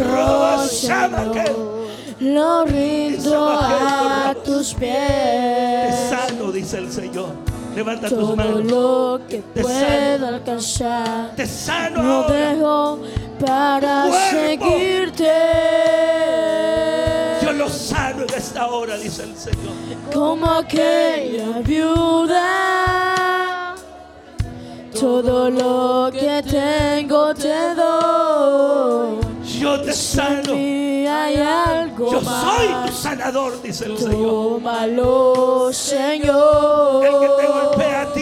Lo 2.21 2.65
rindo 2.65 3.49
a 3.51 4.35
tus 4.45 4.75
Te 4.75 4.81
pies. 4.81 6.11
sano, 6.11 6.53
dice 6.53 6.79
el 6.79 6.93
Señor. 6.93 7.31
Levanta 7.75 8.09
tus 8.09 8.19
Todo 8.19 8.37
manos. 8.37 8.65
lo 8.65 9.21
que 9.29 9.39
Te 9.39 9.63
puedo 9.63 9.79
sano. 10.19 10.27
alcanzar. 10.29 11.31
Te 11.35 11.47
sano 11.47 12.01
ahora. 12.03 12.35
dejo 12.55 12.99
para 13.45 14.07
Cuerpo. 14.09 14.31
seguirte. 14.31 15.33
Yo 17.43 17.53
lo 17.53 17.69
sano 17.69 18.23
en 18.23 18.35
esta 18.35 18.67
hora, 18.69 18.97
dice 18.97 19.25
el 19.25 19.37
Señor. 19.37 19.73
como 20.13 20.47
aquella 20.47 21.61
viuda. 21.65 22.39
Todo 24.99 25.51
lo 25.51 26.11
que 26.13 26.43
tengo 26.49 27.35
te 27.35 27.75
doy. 27.75 29.19
Yo 29.59 29.81
te 29.81 29.93
sano. 29.93 30.53
Hay 30.55 31.37
algo 31.37 32.11
Yo 32.13 32.21
soy 32.23 32.69
tu 32.87 32.93
sanador, 32.93 33.61
dice 33.63 33.87
el 33.87 33.99
Señor. 33.99 34.19
Tómalo, 34.21 35.71
Señor. 35.73 37.05
El 37.05 37.21
que 37.21 37.29
te 37.43 37.47
golpea 37.49 38.03
a 38.03 38.13
ti 38.13 38.22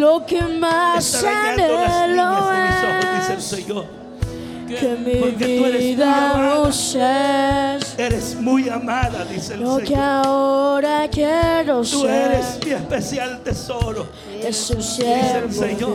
Lo 0.00 0.24
que 0.26 0.42
más 0.42 1.24
anhelo 1.24 1.78
líneas 2.08 2.50
de 2.50 2.60
mis 2.62 2.82
ojos, 2.84 3.06
dice 3.18 3.32
el 3.32 3.38
es 3.38 3.44
Señor. 3.44 3.84
que 4.68 4.96
mi 4.96 5.14
Porque 5.20 5.44
tú 5.58 5.64
eres 5.64 5.72
muy 5.72 5.94
vida 5.94 6.30
amada. 6.30 7.78
Eres 7.98 8.34
muy 8.36 8.68
amada, 8.68 9.24
dice 9.24 9.54
el 9.54 9.60
Lo 9.60 9.78
que 9.78 9.86
Señor. 9.86 10.02
ahora 10.04 11.08
quiero 11.10 11.80
Tú 11.80 12.02
ser 12.02 12.10
eres 12.32 12.58
mi 12.64 12.72
especial 12.72 13.40
tesoro. 13.42 14.06
es 14.42 14.70
un 14.70 14.76
el 14.78 14.82
siervo 14.82 15.52
Señor. 15.52 15.92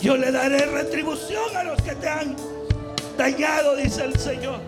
Yo 0.00 0.16
le 0.16 0.30
daré 0.30 0.64
retribución 0.66 1.56
a 1.56 1.64
los 1.64 1.82
que 1.82 1.94
te 1.96 2.08
han 2.08 2.36
dañado, 3.16 3.74
dice 3.76 4.04
el 4.04 4.16
Señor. 4.18 4.60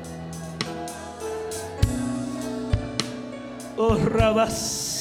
Oh, 3.76 3.94
que 3.96 4.04
Rabasi. 4.04 4.99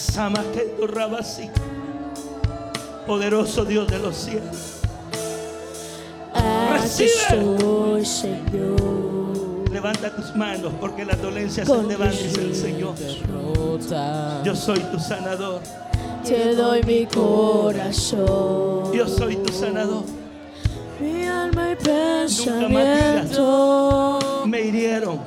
Poderoso 3.08 3.64
Dios 3.64 3.88
de 3.88 4.00
los 4.00 4.16
cielos. 4.18 4.82
Aquí 6.34 6.74
Recibe. 6.74 8.06
Señor. 8.06 9.70
Levanta 9.72 10.14
tus 10.14 10.36
manos 10.36 10.74
porque 10.82 11.06
la 11.06 11.16
dolencia 11.16 11.66
se 11.66 11.74
dice 11.74 12.42
el 12.42 12.54
Señor. 12.54 12.96
Yo 14.44 14.56
soy 14.56 14.80
tu 14.80 15.00
sanador. 15.00 15.62
Te 16.26 16.54
doy 16.54 16.84
mi 16.84 17.06
corazón. 17.06 18.92
Yo 18.94 19.08
soy 19.08 19.38
tu 19.38 19.54
sanador. 19.54 20.04
Mi 21.00 21.24
alma 21.26 21.72
y 21.72 21.76
Nunca 21.76 21.84
pensamiento. 22.66 24.20
Me 24.46 24.62
hirieron. 24.62 25.20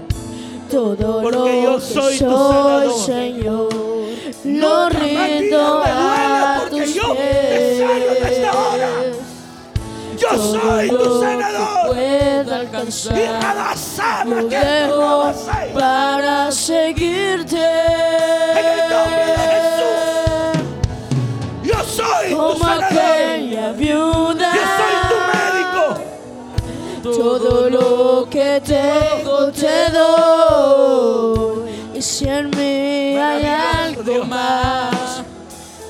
Todo 0.71 1.23
Porque 1.23 1.39
lo 1.39 1.63
yo 1.63 1.77
que 1.77 1.83
soy 1.83 2.19
tu 2.19 2.25
soy, 2.25 2.29
sanador. 2.29 2.93
Señor. 3.07 4.02
Más 4.45 4.93
rindo 4.95 5.83
a 5.85 6.59
porque 6.71 6.85
tus 6.85 6.95
yo 6.95 7.15
te 7.15 7.79
sano 7.79 7.95
de 7.95 8.35
esta 8.35 8.51
hora. 8.59 8.89
pies. 9.01 9.17
Yo 10.21 10.29
Todo 10.29 10.53
soy 10.61 10.89
tu 10.89 10.97
pueda 11.89 12.45
Y 12.47 12.61
alcanzar. 12.61 13.15
Rabasama, 13.43 14.35
Lo 14.43 14.49
que 14.49 14.57
tu 14.89 14.99
para 15.79 16.53
seguirte. 16.53 17.57
el 18.57 18.89
nombre 18.91 19.25
de 19.27 19.43
Yo 21.69 21.79
soy 21.85 22.27
tu 22.31 22.37
Como 22.37 22.59
sanador. 22.59 22.99
aquella 22.99 23.67
viuda. 23.73 24.53
Yo 24.55 24.65
soy 24.79 24.97
tu 25.11 25.17
médico. 25.33 25.85
Todo 27.03 27.53
lo 27.71 28.29
que 28.31 28.61
tengo 28.65 29.51
te 29.51 29.91
doy. 29.91 31.71
Y 31.95 32.01
si 32.03 32.29
en 32.29 32.51
mí 32.51 33.17
hay 33.19 33.45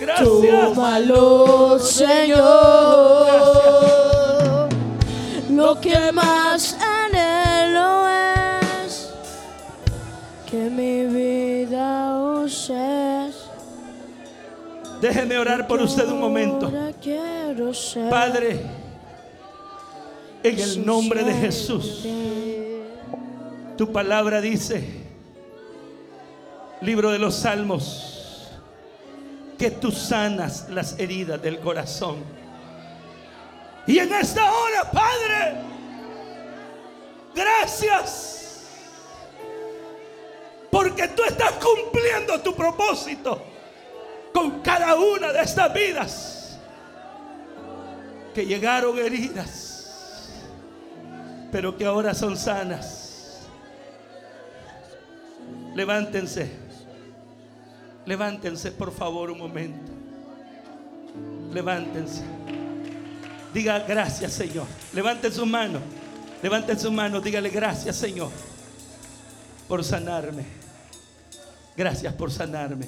Gracias. 0.00 0.26
tómalo, 0.74 1.78
Señor. 1.78 3.22
Lo 5.50 5.80
que 5.80 6.12
más 6.12 6.76
anhelo 6.80 8.08
es 8.08 9.10
que 10.50 10.70
mi 10.70 11.06
vida 11.06 12.18
uses. 12.44 13.36
Déjeme 15.00 15.38
orar 15.38 15.66
por 15.66 15.80
usted 15.82 16.08
un 16.08 16.20
momento. 16.20 16.70
Padre, 18.10 18.60
en 20.42 20.58
el 20.58 20.86
nombre 20.86 21.22
de 21.24 21.32
Jesús, 21.34 22.06
tu 23.76 23.92
palabra 23.92 24.40
dice, 24.40 25.11
libro 26.82 27.10
de 27.10 27.18
los 27.18 27.36
Salmos, 27.36 28.50
que 29.58 29.70
tú 29.70 29.92
sanas 29.92 30.68
las 30.68 30.98
heridas 30.98 31.40
del 31.40 31.60
corazón. 31.60 32.16
Y 33.86 33.98
en 33.98 34.12
esta 34.12 34.52
hora, 34.52 34.90
Padre, 34.90 35.54
gracias, 37.34 38.66
porque 40.70 41.08
tú 41.08 41.22
estás 41.24 41.52
cumpliendo 41.52 42.40
tu 42.40 42.54
propósito 42.54 43.42
con 44.32 44.60
cada 44.60 44.96
una 44.96 45.32
de 45.32 45.42
estas 45.42 45.72
vidas 45.72 46.58
que 48.34 48.46
llegaron 48.46 48.98
heridas, 48.98 50.32
pero 51.52 51.76
que 51.76 51.84
ahora 51.84 52.14
son 52.14 52.36
sanas. 52.36 53.02
Levántense, 55.74 56.61
levántense 58.06 58.72
por 58.72 58.92
favor 58.92 59.30
un 59.30 59.38
momento. 59.38 59.92
Levántense. 61.52 62.22
Diga 63.52 63.80
gracias 63.80 64.32
Señor. 64.32 64.66
Levanten 64.94 65.32
sus 65.32 65.46
manos. 65.46 65.82
Levanten 66.42 66.78
sus 66.78 66.90
manos. 66.90 67.22
Dígale 67.22 67.50
gracias 67.50 67.96
Señor 67.96 68.30
por 69.68 69.84
sanarme. 69.84 70.44
Gracias 71.76 72.12
por 72.14 72.30
sanarme. 72.30 72.86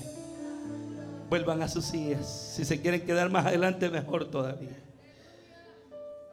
Vuelvan 1.29 1.63
a 1.63 1.69
sus 1.69 1.85
sillas. 1.85 2.53
Si 2.55 2.65
se 2.65 2.81
quieren 2.81 3.05
quedar 3.05 3.31
más 3.31 3.47
adelante, 3.47 3.89
mejor 3.91 4.31
todavía. 4.31 4.77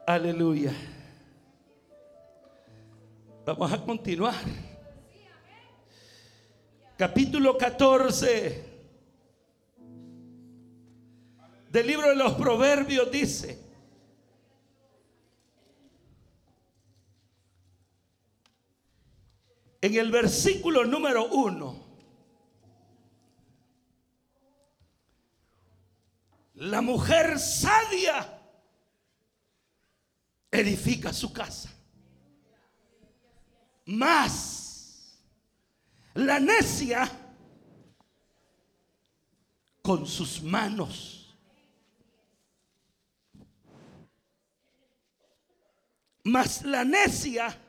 Aleluya. 0.06 0.72
Vamos 3.44 3.72
a 3.72 3.78
continuar. 3.78 4.34
Capítulo 6.96 7.58
14 7.58 8.71
del 11.72 11.86
libro 11.86 12.10
de 12.10 12.16
los 12.16 12.34
Proverbios 12.34 13.10
dice, 13.10 13.58
en 19.80 19.94
el 19.94 20.10
versículo 20.10 20.84
número 20.84 21.28
1, 21.28 21.86
la 26.56 26.82
mujer 26.82 27.38
sabia 27.38 28.38
edifica 30.50 31.10
su 31.14 31.32
casa. 31.32 31.72
Más 33.86 35.18
la 36.12 36.38
necia 36.38 37.10
con 39.80 40.06
sus 40.06 40.42
manos. 40.42 41.21
Mas 46.24 46.62
la 46.62 46.84
necia 46.84 47.60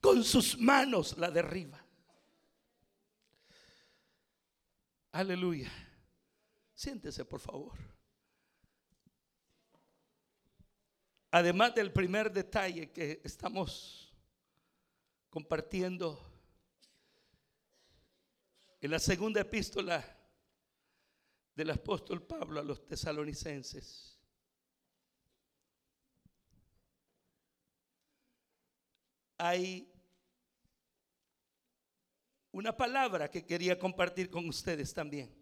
con 0.00 0.22
sus 0.22 0.58
manos 0.58 1.16
la 1.16 1.30
derriba. 1.30 1.82
Aleluya. 5.12 5.72
Siéntese, 6.74 7.24
por 7.24 7.40
favor. 7.40 7.78
Además 11.30 11.74
del 11.74 11.92
primer 11.92 12.32
detalle 12.32 12.92
que 12.92 13.20
estamos 13.24 14.12
compartiendo 15.30 16.20
en 18.80 18.90
la 18.90 18.98
segunda 18.98 19.40
epístola 19.40 20.04
del 21.54 21.70
apóstol 21.70 22.22
Pablo 22.22 22.60
a 22.60 22.62
los 22.62 22.86
tesalonicenses. 22.86 24.13
Hay 29.38 29.90
una 32.52 32.76
palabra 32.76 33.28
que 33.30 33.44
quería 33.44 33.78
compartir 33.78 34.30
con 34.30 34.48
ustedes 34.48 34.94
también. 34.94 35.34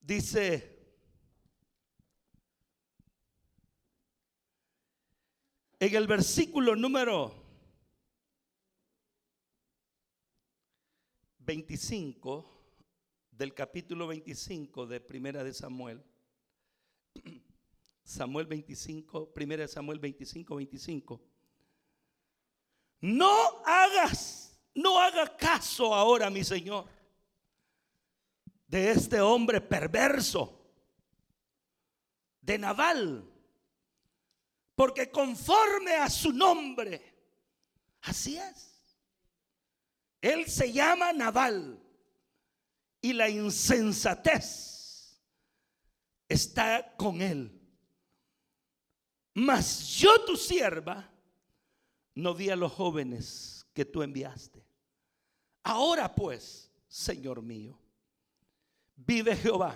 Dice, 0.00 0.74
en 5.78 5.94
el 5.94 6.06
versículo 6.06 6.76
número 6.76 7.42
25 11.38 12.50
del 13.30 13.54
capítulo 13.54 14.06
25 14.08 14.86
de 14.86 15.00
Primera 15.00 15.44
de 15.44 15.54
Samuel, 15.54 16.02
Samuel 18.02 18.46
25, 18.46 19.32
Primera 19.32 19.62
de 19.62 19.68
Samuel 19.68 19.98
25, 19.98 20.56
25. 20.56 21.20
No 23.00 23.62
hagas, 23.64 24.58
no 24.74 25.00
haga 25.00 25.36
caso 25.36 25.94
ahora, 25.94 26.30
mi 26.30 26.44
Señor, 26.44 26.86
de 28.66 28.90
este 28.90 29.20
hombre 29.20 29.60
perverso, 29.60 30.60
de 32.40 32.58
Naval, 32.58 33.30
porque 34.74 35.10
conforme 35.10 35.96
a 35.96 36.10
su 36.10 36.32
nombre 36.32 37.14
Así 38.04 38.36
es. 38.36 38.70
Él 40.20 40.46
se 40.46 40.72
llama 40.72 41.12
Naval 41.12 41.78
y 43.00 43.12
la 43.12 43.28
insensatez 43.28 44.73
está 46.28 46.94
con 46.96 47.20
él. 47.20 47.60
Mas 49.34 49.96
yo 49.98 50.24
tu 50.24 50.36
sierva 50.36 51.10
no 52.14 52.34
vi 52.34 52.50
a 52.50 52.56
los 52.56 52.72
jóvenes 52.72 53.66
que 53.72 53.84
tú 53.84 54.02
enviaste. 54.02 54.64
Ahora 55.64 56.14
pues, 56.14 56.70
Señor 56.86 57.42
mío, 57.42 57.78
vive 58.94 59.36
Jehová 59.36 59.74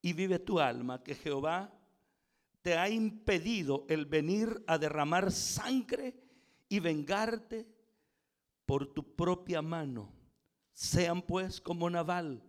y 0.00 0.12
vive 0.12 0.38
tu 0.38 0.60
alma, 0.60 1.02
que 1.02 1.14
Jehová 1.14 1.72
te 2.62 2.76
ha 2.76 2.88
impedido 2.88 3.86
el 3.88 4.06
venir 4.06 4.62
a 4.66 4.78
derramar 4.78 5.32
sangre 5.32 6.14
y 6.68 6.78
vengarte 6.78 7.66
por 8.66 8.86
tu 8.86 9.16
propia 9.16 9.62
mano. 9.62 10.12
Sean 10.72 11.22
pues 11.22 11.60
como 11.60 11.90
Naval, 11.90 12.42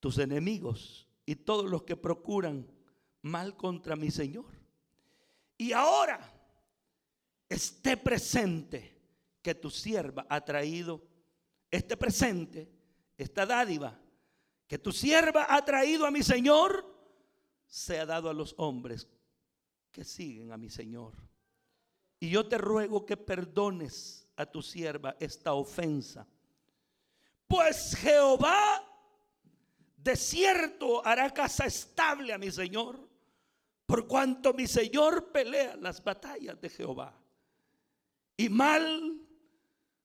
tus 0.00 0.18
enemigos 0.18 1.11
y 1.32 1.36
todos 1.36 1.64
los 1.64 1.84
que 1.84 1.96
procuran 1.96 2.70
mal 3.22 3.56
contra 3.56 3.96
mi 3.96 4.10
Señor. 4.10 4.52
Y 5.56 5.72
ahora 5.72 6.30
esté 7.48 7.96
presente 7.96 9.00
que 9.40 9.54
tu 9.54 9.70
sierva 9.70 10.26
ha 10.28 10.44
traído, 10.44 11.02
este 11.70 11.96
presente, 11.96 12.70
esta 13.16 13.46
dádiva 13.46 13.98
que 14.66 14.78
tu 14.78 14.92
sierva 14.92 15.46
ha 15.48 15.64
traído 15.64 16.04
a 16.04 16.10
mi 16.10 16.22
Señor, 16.22 16.86
sea 17.66 18.04
dado 18.04 18.28
a 18.28 18.34
los 18.34 18.54
hombres 18.58 19.08
que 19.90 20.04
siguen 20.04 20.52
a 20.52 20.58
mi 20.58 20.68
Señor. 20.68 21.14
Y 22.20 22.28
yo 22.28 22.46
te 22.46 22.58
ruego 22.58 23.06
que 23.06 23.16
perdones 23.16 24.28
a 24.36 24.44
tu 24.44 24.60
sierva 24.60 25.16
esta 25.18 25.54
ofensa. 25.54 26.28
Pues 27.48 27.96
Jehová 27.96 28.91
de 30.02 30.16
cierto 30.16 31.06
hará 31.06 31.32
casa 31.32 31.66
estable 31.66 32.32
a 32.32 32.38
mi 32.38 32.50
Señor, 32.50 33.08
por 33.86 34.08
cuanto 34.08 34.52
mi 34.52 34.66
Señor 34.66 35.30
pelea 35.30 35.76
las 35.76 36.02
batallas 36.02 36.60
de 36.60 36.68
Jehová. 36.68 37.14
Y 38.36 38.48
mal 38.48 39.20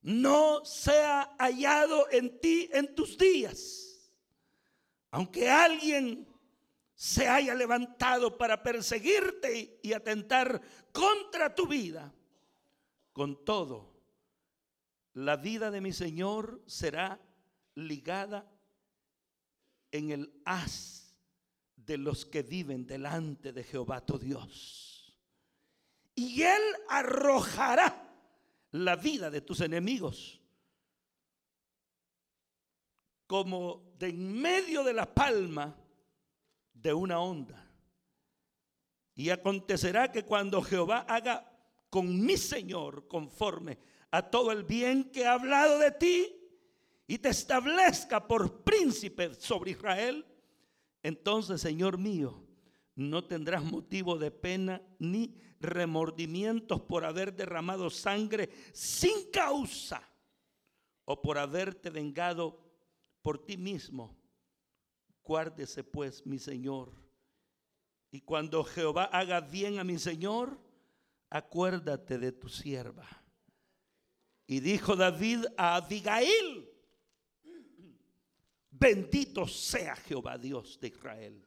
no 0.02 0.64
sea 0.66 1.36
hallado 1.40 2.08
en 2.12 2.40
ti 2.40 2.70
en 2.72 2.94
tus 2.94 3.18
días. 3.18 4.12
Aunque 5.10 5.50
alguien 5.50 6.28
se 6.94 7.28
haya 7.28 7.56
levantado 7.56 8.38
para 8.38 8.62
perseguirte 8.62 9.80
y 9.82 9.94
atentar 9.94 10.62
contra 10.92 11.56
tu 11.56 11.68
vida, 11.68 12.14
con 13.14 13.44
todo, 13.44 13.96
la 15.14 15.38
vida 15.38 15.72
de 15.72 15.82
mi 15.82 15.92
Señor 15.92 16.62
será 16.68 17.20
ligada 17.74 18.48
en 19.92 20.12
el 20.12 20.42
haz 20.46 21.16
de 21.76 21.98
los 21.98 22.26
que 22.26 22.44
viven 22.44 22.86
delante 22.86 23.54
de 23.54 23.64
Jehová 23.64 24.06
tu 24.06 24.18
Dios. 24.18 25.16
Y 26.16 26.42
Él 26.42 26.62
arrojará 26.90 28.04
la 28.72 28.96
vida 28.96 29.30
de 29.30 29.42
tus 29.42 29.62
enemigos 29.62 30.42
como 33.28 33.94
de 34.00 34.08
en 34.10 34.34
medio 34.42 34.84
de 34.84 34.94
la 34.94 35.14
palma 35.14 35.76
de 36.74 36.94
una 36.94 37.20
onda. 37.20 37.64
Y 39.16 39.30
acontecerá 39.30 40.12
que 40.12 40.24
cuando 40.24 40.62
Jehová 40.62 41.06
haga 41.08 41.52
con 41.90 42.26
mi 42.26 42.38
Señor 42.38 43.08
conforme 43.08 43.78
a 44.12 44.30
todo 44.30 44.52
el 44.52 44.64
bien 44.64 45.12
que 45.12 45.26
ha 45.26 45.34
hablado 45.34 45.80
de 45.80 45.92
ti 45.92 46.37
y 47.08 47.18
te 47.18 47.30
establezca 47.30 48.28
por 48.28 48.64
príncipe 48.64 49.34
sobre 49.34 49.72
Israel, 49.72 50.26
entonces, 51.02 51.62
Señor 51.62 51.98
mío, 51.98 52.46
no 52.96 53.24
tendrás 53.26 53.64
motivo 53.64 54.18
de 54.18 54.32
pena 54.32 54.82
ni 55.00 55.36
remordimientos 55.60 56.82
por 56.82 57.06
haber 57.06 57.34
derramado 57.34 57.90
sangre 57.90 58.50
sin 58.74 59.32
causa 59.32 60.02
o 61.06 61.22
por 61.22 61.38
haberte 61.38 61.90
vengado 61.90 62.60
por 63.22 63.44
ti 63.44 63.58
mismo 63.58 64.18
Guárdese 65.28 65.84
pues 65.84 66.26
mi 66.26 66.40
Señor. 66.40 66.94
Y 68.12 68.22
cuando 68.22 68.64
Jehová 68.64 69.04
haga 69.12 69.42
bien 69.42 69.78
a 69.78 69.84
mi 69.84 70.00
Señor, 70.00 70.58
acuérdate 71.30 72.18
de 72.18 72.32
tu 72.32 72.48
sierva. 72.48 73.06
Y 74.48 74.62
dijo 74.62 74.96
David 74.96 75.44
a 75.58 75.76
Abigail, 75.76 76.70
bendito 78.80 79.48
sea 79.48 79.96
Jehová 79.96 80.38
Dios 80.38 80.80
de 80.80 80.88
Israel, 80.88 81.44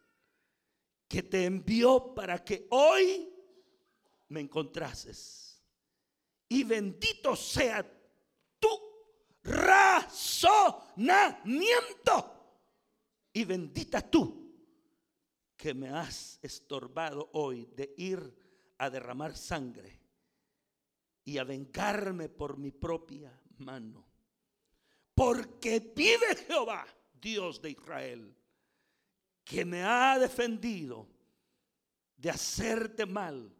que 1.08 1.22
te 1.22 1.44
envió 1.44 2.14
para 2.14 2.42
que 2.42 2.66
hoy 2.70 3.28
me 4.28 4.40
encontrases. 4.40 5.62
Y 6.48 6.64
bendito 6.64 7.36
sea 7.36 7.84
tu 8.58 8.68
razonamiento 9.42 10.10
y 13.32 13.44
bendita 13.44 14.02
tú 14.10 14.40
que 15.56 15.74
me 15.74 15.90
has 15.90 16.38
estorbado 16.42 17.30
hoy 17.34 17.66
de 17.76 17.94
ir 17.96 18.34
a 18.78 18.90
derramar 18.90 19.36
sangre 19.36 20.00
y 21.24 21.38
a 21.38 21.44
vengarme 21.44 22.28
por 22.28 22.56
mi 22.56 22.72
propia 22.72 23.30
mano. 23.58 24.06
Porque 25.14 25.92
vive 25.94 26.34
Jehová, 26.46 26.86
Dios 27.20 27.60
de 27.60 27.70
Israel, 27.70 28.34
que 29.44 29.64
me 29.64 29.82
ha 29.82 30.18
defendido 30.18 31.08
de 32.16 32.30
hacerte 32.30 33.06
mal, 33.06 33.54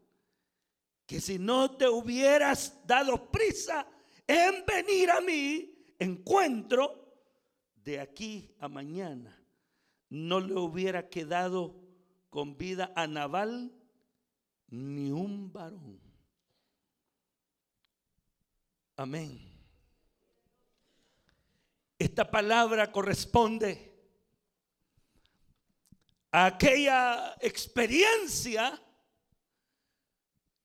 que 1.06 1.20
si 1.20 1.38
no 1.38 1.76
te 1.76 1.88
hubieras 1.88 2.86
dado 2.86 3.30
prisa 3.30 3.86
en 4.26 4.64
venir 4.64 5.10
a 5.10 5.20
mí, 5.20 5.74
encuentro 5.98 7.00
de 7.76 8.00
aquí 8.00 8.54
a 8.60 8.68
mañana 8.68 9.36
no 10.10 10.40
le 10.40 10.54
hubiera 10.54 11.08
quedado 11.08 11.74
con 12.28 12.56
vida 12.56 12.92
a 12.94 13.06
Naval 13.06 13.72
ni 14.68 15.10
un 15.10 15.52
varón. 15.52 16.00
Amén. 18.96 19.49
Esta 22.00 22.30
palabra 22.30 22.90
corresponde 22.90 23.94
a 26.32 26.46
aquella 26.46 27.36
experiencia 27.42 28.72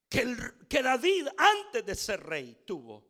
que, 0.07 0.33
que 0.69 0.81
David 0.81 1.27
antes 1.37 1.85
de 1.85 1.93
ser 1.93 2.23
rey 2.23 2.63
tuvo. 2.65 3.05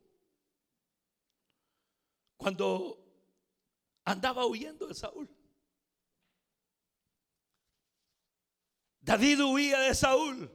Cuando 2.36 2.98
andaba 4.06 4.48
huyendo 4.48 4.88
de 4.88 4.96
Saúl. 4.96 5.30
David 9.02 9.44
huía 9.44 9.80
de 9.82 9.94
Saúl. 9.94 10.52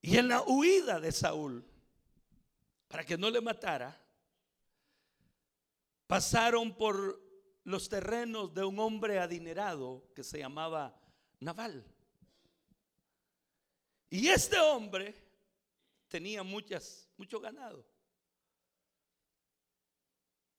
Y 0.00 0.16
en 0.16 0.28
la 0.28 0.40
huida 0.40 1.00
de 1.00 1.12
Saúl, 1.12 1.73
para 2.88 3.04
que 3.04 3.18
no 3.18 3.30
le 3.30 3.40
matara, 3.40 4.00
pasaron 6.06 6.76
por 6.76 7.22
los 7.64 7.88
terrenos 7.88 8.52
de 8.54 8.64
un 8.64 8.78
hombre 8.78 9.18
adinerado 9.18 10.10
que 10.14 10.22
se 10.22 10.38
llamaba 10.38 11.00
Naval. 11.40 11.84
Y 14.10 14.28
este 14.28 14.58
hombre 14.60 15.14
tenía 16.08 16.42
muchas, 16.42 17.10
mucho 17.16 17.40
ganado. 17.40 17.84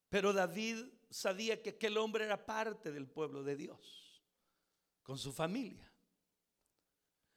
Pero 0.10 0.34
David 0.34 0.86
sabía 1.10 1.62
que 1.62 1.70
aquel 1.72 1.98
hombre 1.98 2.26
era 2.26 2.46
parte 2.46 2.92
del 2.92 3.08
pueblo 3.08 3.44
de 3.44 3.56
Dios, 3.56 4.22
con 5.04 5.18
su 5.18 5.32
familia. 5.32 5.90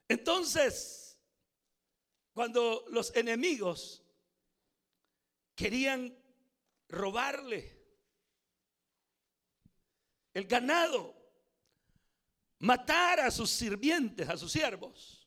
Entonces, 0.09 1.19
cuando 2.33 2.85
los 2.89 3.15
enemigos 3.15 4.03
querían 5.59 6.17
robarle 6.89 7.77
el 10.33 10.47
ganado, 10.47 11.17
matar 12.61 13.19
a 13.19 13.31
sus 13.33 13.51
sirvientes, 13.51 14.29
a 14.29 14.37
sus 14.37 14.53
siervos, 14.53 15.27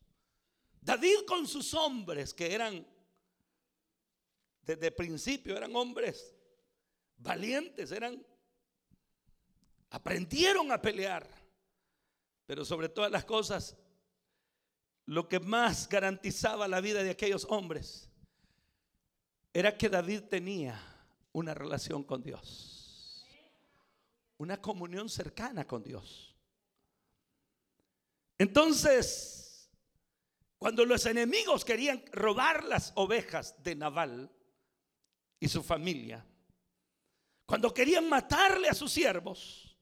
David 0.79 1.25
con 1.27 1.45
sus 1.45 1.73
hombres, 1.73 2.33
que 2.33 2.53
eran 2.53 2.87
desde 4.61 4.89
principio, 4.91 5.57
eran 5.57 5.75
hombres 5.75 6.33
valientes, 7.17 7.91
eran 7.91 8.25
aprendieron 9.89 10.71
a 10.71 10.81
pelear, 10.81 11.27
pero 12.45 12.63
sobre 12.63 12.87
todas 12.87 13.11
las 13.11 13.25
cosas 13.25 13.75
lo 15.07 15.27
que 15.27 15.41
más 15.41 15.89
garantizaba 15.89 16.69
la 16.69 16.79
vida 16.79 17.03
de 17.03 17.09
aquellos 17.09 17.45
hombres 17.49 18.10
era 19.53 19.77
que 19.77 19.89
David 19.89 20.23
tenía 20.29 20.79
una 21.33 21.53
relación 21.53 22.03
con 22.03 22.23
Dios, 22.23 23.25
una 24.37 24.61
comunión 24.61 25.09
cercana 25.09 25.65
con 25.67 25.83
Dios. 25.83 26.35
Entonces, 28.37 29.69
cuando 30.57 30.85
los 30.85 31.05
enemigos 31.05 31.65
querían 31.65 32.03
robar 32.11 32.63
las 32.63 32.91
ovejas 32.95 33.61
de 33.63 33.75
Naval 33.75 34.31
y 35.39 35.47
su 35.47 35.63
familia, 35.63 36.25
cuando 37.45 37.73
querían 37.73 38.07
matarle 38.07 38.69
a 38.69 38.73
sus 38.73 38.91
siervos, 38.91 39.75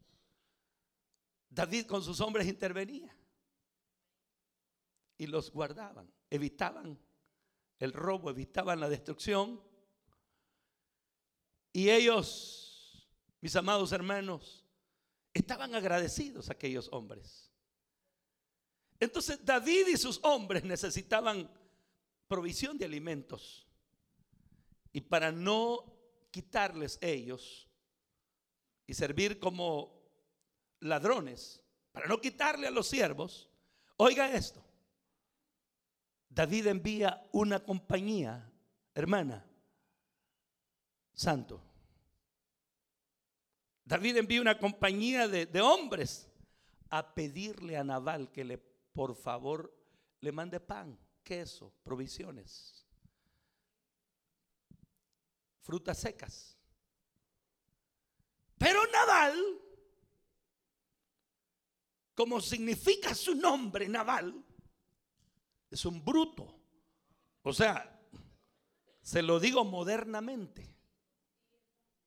David 1.50 1.86
con 1.86 2.04
sus 2.04 2.20
hombres 2.22 2.48
intervenía 2.48 3.16
y 5.18 5.28
los 5.28 5.52
guardaban, 5.52 6.12
evitaban 6.30 6.98
el 7.80 7.94
robo, 7.94 8.30
evitaban 8.30 8.80
la 8.80 8.90
destrucción. 8.90 9.62
Y 11.72 11.90
ellos, 11.90 13.08
mis 13.42 13.56
amados 13.56 13.92
hermanos, 13.92 14.66
estaban 15.34 15.74
agradecidos 15.76 16.50
aquellos 16.50 16.90
hombres. 16.92 17.52
Entonces 19.00 19.44
David 19.44 19.88
y 19.88 19.98
sus 19.98 20.20
hombres 20.24 20.64
necesitaban 20.64 21.50
provisión 22.28 22.78
de 22.78 22.86
alimentos. 22.86 23.66
Y 24.92 25.02
para 25.02 25.32
no 25.32 25.86
quitarles 26.32 26.98
ellos 27.02 27.70
y 28.86 28.94
servir 28.94 29.40
como 29.40 30.00
ladrones, 30.80 31.64
para 31.92 32.08
no 32.08 32.20
quitarle 32.20 32.68
a 32.68 32.72
los 32.72 32.88
siervos, 32.88 33.50
oiga 33.98 34.34
esto, 34.34 34.64
David 36.40 36.68
envía 36.68 37.28
una 37.34 37.62
compañía, 37.62 38.50
hermana, 38.96 39.46
santo. 41.14 41.62
David 43.84 44.16
envía 44.16 44.40
una 44.40 44.58
compañía 44.58 45.28
de, 45.28 45.60
hombres 45.60 46.30
a 46.90 47.14
pedirle 47.14 47.76
a 47.76 47.84
Naval 47.84 48.32
que 48.32 48.46
le, 48.46 48.58
por 48.58 49.18
favor, 49.18 49.78
le 50.22 50.32
mande 50.32 50.62
pan, 50.62 50.98
queso, 51.24 51.74
provisiones, 51.84 52.88
frutas 55.60 55.98
secas. 55.98 56.58
Pero 58.58 58.80
Naval, 58.94 59.60
como 62.16 62.40
significa 62.40 63.14
su 63.14 63.36
nombre, 63.36 63.90
Naval, 63.90 64.46
es 65.70 65.86
un 65.86 66.04
bruto. 66.04 66.60
O 67.44 67.54
sea, 67.54 68.00
se 69.02 69.22
lo 69.22 69.40
digo 69.40 69.64
modernamente, 69.64 70.76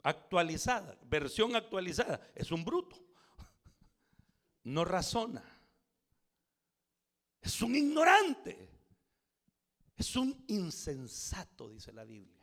actualizada, 0.03 0.99
versión 1.05 1.57
actualizada, 1.57 2.21
es 2.35 2.51
un 2.51 2.65
bruto. 2.65 2.97
No 4.65 4.85
razona. 4.85 5.45
Es 7.41 7.61
un 7.63 7.75
ignorante. 7.75 8.71
Es 9.97 10.17
un 10.17 10.45
insensato, 10.49 11.69
dice 11.69 11.93
la 11.93 12.05
Biblia. 12.05 12.41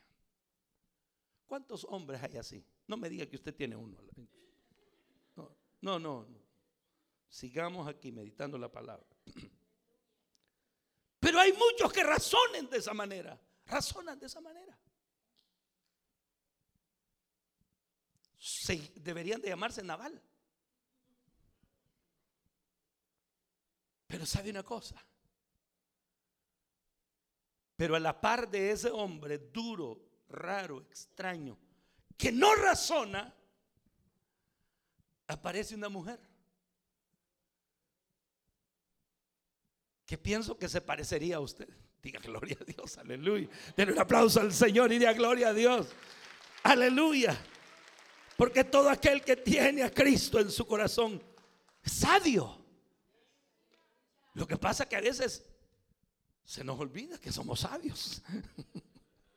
¿Cuántos 1.48 1.86
hombres 1.86 2.22
hay 2.22 2.38
así? 2.38 2.66
No 2.88 2.98
me 2.98 3.10
diga 3.10 3.26
que 3.26 3.36
usted 3.36 3.56
tiene 3.56 3.76
uno. 3.76 3.98
No, 5.82 5.98
no, 5.98 6.00
no. 6.00 6.28
Sigamos 7.28 7.88
aquí 7.88 8.12
meditando 8.12 8.58
la 8.58 8.72
palabra. 8.72 9.08
Hay 11.50 11.58
muchos 11.58 11.92
que 11.92 12.04
razonen 12.04 12.70
de 12.70 12.78
esa 12.78 12.94
manera. 12.94 13.40
Razonan 13.66 14.20
de 14.20 14.28
esa 14.28 14.40
manera. 14.40 14.78
deberían 18.96 19.42
de 19.42 19.50
llamarse 19.50 19.82
naval. 19.82 20.22
Pero 24.06 24.28
sabe 24.28 24.52
una 24.52 24.62
cosa. 24.62 25.04
Pero 27.76 27.96
a 27.96 28.00
la 28.00 28.22
par 28.22 28.48
de 28.48 28.72
ese 28.72 28.92
hombre 28.92 29.40
duro, 29.40 30.00
raro, 30.30 30.82
extraño, 30.82 31.58
que 32.16 32.32
no 32.32 32.54
razona, 32.54 33.36
aparece 35.26 35.74
una 35.74 35.90
mujer. 35.90 36.20
Que 40.10 40.18
pienso 40.18 40.58
que 40.58 40.68
se 40.68 40.82
parecería 40.82 41.36
a 41.36 41.40
usted. 41.40 41.70
Diga 42.02 42.20
gloria 42.20 42.58
a 42.60 42.64
Dios, 42.64 42.98
aleluya. 42.98 43.48
Denle 43.78 43.94
un 43.94 44.00
aplauso 44.00 44.40
al 44.40 44.52
Señor 44.52 44.92
y 44.92 44.98
diga 44.98 45.14
gloria 45.14 45.50
a 45.50 45.54
Dios. 45.54 45.90
Aleluya. 46.64 47.40
Porque 48.36 48.64
todo 48.64 48.90
aquel 48.90 49.22
que 49.22 49.36
tiene 49.36 49.84
a 49.84 49.94
Cristo 49.94 50.40
en 50.40 50.50
su 50.50 50.66
corazón 50.66 51.22
es 51.84 51.92
sabio. 51.92 52.60
Lo 54.34 54.48
que 54.48 54.58
pasa 54.58 54.82
es 54.82 54.90
que 54.90 54.96
a 54.96 55.02
veces 55.02 55.48
se 56.44 56.64
nos 56.64 56.80
olvida 56.80 57.20
que 57.20 57.32
somos 57.32 57.60
sabios. 57.60 58.24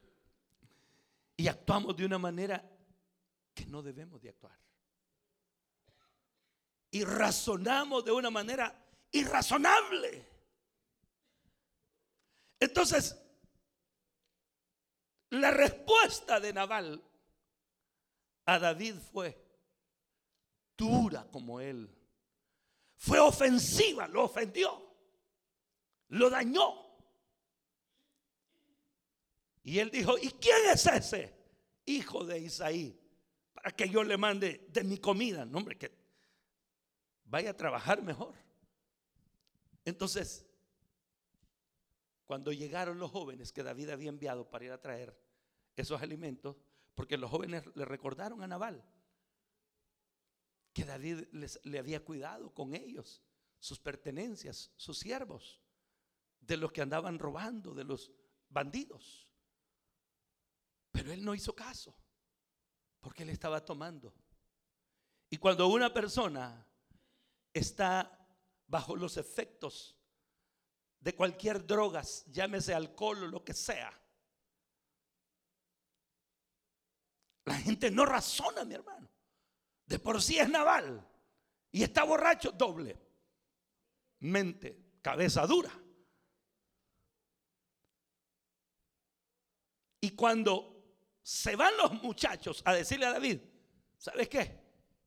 y 1.37 1.48
actuamos 1.48 1.94
de 1.98 2.06
una 2.06 2.18
manera 2.18 2.66
que 3.52 3.66
no 3.66 3.82
debemos 3.82 4.22
de 4.22 4.30
actuar. 4.30 4.58
Y 6.90 7.04
razonamos 7.04 8.06
de 8.06 8.12
una 8.12 8.30
manera 8.30 8.74
irrazonable. 9.11 10.31
Entonces, 12.62 13.20
la 15.31 15.51
respuesta 15.51 16.38
de 16.38 16.53
Naval 16.53 17.03
a 18.44 18.59
David 18.61 18.94
fue 19.12 19.37
dura 20.77 21.27
como 21.33 21.59
él. 21.59 21.92
Fue 22.94 23.18
ofensiva, 23.18 24.07
lo 24.07 24.27
ofendió, 24.27 24.81
lo 26.11 26.31
dañó. 26.31 26.72
Y 29.64 29.81
él 29.81 29.90
dijo, 29.90 30.16
¿y 30.16 30.31
quién 30.31 30.70
es 30.72 30.87
ese 30.87 31.37
hijo 31.85 32.25
de 32.25 32.38
Isaí? 32.38 32.96
Para 33.55 33.72
que 33.72 33.88
yo 33.88 34.05
le 34.05 34.16
mande 34.16 34.68
de 34.70 34.85
mi 34.85 34.98
comida. 34.98 35.44
No, 35.44 35.59
hombre, 35.59 35.77
que 35.77 35.90
vaya 37.25 37.51
a 37.51 37.57
trabajar 37.57 38.01
mejor. 38.03 38.37
Entonces, 39.85 40.46
cuando 42.32 42.50
llegaron 42.50 42.98
los 42.98 43.10
jóvenes 43.10 43.52
que 43.52 43.62
David 43.62 43.90
había 43.90 44.08
enviado 44.08 44.48
para 44.48 44.64
ir 44.64 44.72
a 44.72 44.80
traer 44.80 45.14
esos 45.76 46.00
alimentos, 46.00 46.56
porque 46.94 47.18
los 47.18 47.30
jóvenes 47.30 47.62
le 47.74 47.84
recordaron 47.84 48.42
a 48.42 48.46
Nabal 48.46 48.82
que 50.72 50.86
David 50.86 51.24
les, 51.32 51.60
le 51.62 51.78
había 51.78 52.02
cuidado 52.02 52.54
con 52.54 52.74
ellos, 52.74 53.22
sus 53.58 53.78
pertenencias, 53.78 54.72
sus 54.76 54.98
siervos, 54.98 55.60
de 56.40 56.56
los 56.56 56.72
que 56.72 56.80
andaban 56.80 57.18
robando, 57.18 57.74
de 57.74 57.84
los 57.84 58.10
bandidos. 58.48 59.28
Pero 60.90 61.12
él 61.12 61.22
no 61.22 61.34
hizo 61.34 61.54
caso, 61.54 61.94
porque 63.02 63.24
él 63.24 63.28
estaba 63.28 63.62
tomando. 63.62 64.14
Y 65.28 65.36
cuando 65.36 65.68
una 65.68 65.92
persona 65.92 66.66
está 67.52 68.26
bajo 68.68 68.96
los 68.96 69.18
efectos 69.18 70.01
de 71.02 71.16
cualquier 71.16 71.66
drogas, 71.66 72.24
llámese 72.30 72.72
alcohol 72.72 73.24
o 73.24 73.26
lo 73.26 73.44
que 73.44 73.52
sea. 73.52 73.92
La 77.44 77.56
gente 77.56 77.90
no 77.90 78.06
razona, 78.06 78.64
mi 78.64 78.74
hermano. 78.74 79.10
De 79.84 79.98
por 79.98 80.22
sí 80.22 80.38
es 80.38 80.48
naval 80.48 81.04
y 81.72 81.82
está 81.82 82.04
borracho 82.04 82.52
doble. 82.52 82.96
Mente, 84.20 84.98
cabeza 85.02 85.44
dura. 85.44 85.72
Y 90.00 90.10
cuando 90.10 90.85
se 91.20 91.56
van 91.56 91.77
los 91.77 92.00
muchachos 92.00 92.62
a 92.64 92.74
decirle 92.74 93.06
a 93.06 93.12
David, 93.12 93.40
¿sabes 93.98 94.29
qué? 94.29 94.62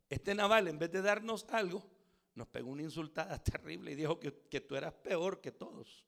Este 0.09 0.35
naval 0.35 0.67
en 0.67 0.77
vez 0.77 0.91
de 0.91 1.01
darnos 1.01 1.45
algo, 1.51 1.89
nos 2.35 2.47
pegó 2.49 2.69
una 2.69 2.83
insultada 2.83 3.41
terrible 3.43 3.91
y 3.91 3.95
dijo 3.95 4.19
que, 4.19 4.61
tú 4.61 4.75
eras 4.75 4.93
peor 4.93 5.41
que 5.41 5.51
todos. 5.51 6.05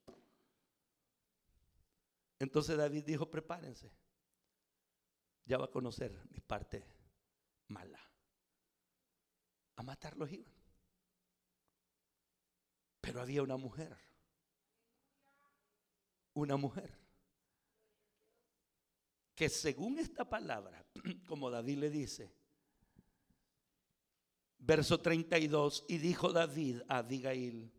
Entonces 2.40 2.78
David 2.78 3.04
dijo, 3.04 3.32
prepárense, 3.32 3.92
ya 5.46 5.58
va 5.58 5.66
a 5.66 5.72
conocer 5.72 6.12
mi 6.30 6.40
parte 6.40 6.86
mala. 7.70 8.00
A 9.78 9.84
matarlos 9.84 10.32
iban. 10.32 10.54
Pero 13.02 13.22
había 13.22 13.42
una 13.42 13.58
mujer, 13.58 13.98
una 16.34 16.58
mujer, 16.58 16.94
que 19.34 19.48
según 19.50 19.98
esta 19.98 20.28
palabra, 20.28 20.86
como 21.28 21.50
David 21.50 21.78
le 21.78 21.90
dice, 21.90 22.37
Verso 24.60 25.00
32, 25.00 25.86
y 25.88 25.98
dijo 25.98 26.32
David 26.34 26.82
a 26.88 26.98
Abigail, 26.98 27.72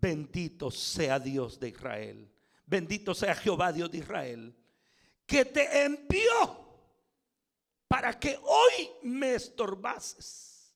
Bendito 0.00 0.70
sea 0.70 1.18
Dios 1.18 1.60
de 1.60 1.68
Israel. 1.68 2.32
Bendito 2.64 3.14
sea 3.14 3.34
Jehová 3.34 3.72
Dios 3.72 3.90
de 3.90 3.98
Israel. 3.98 4.56
Que 5.26 5.44
te 5.44 5.84
envió 5.84 6.70
para 7.86 8.18
que 8.18 8.38
hoy 8.42 8.88
me 9.02 9.34
estorbases, 9.34 10.74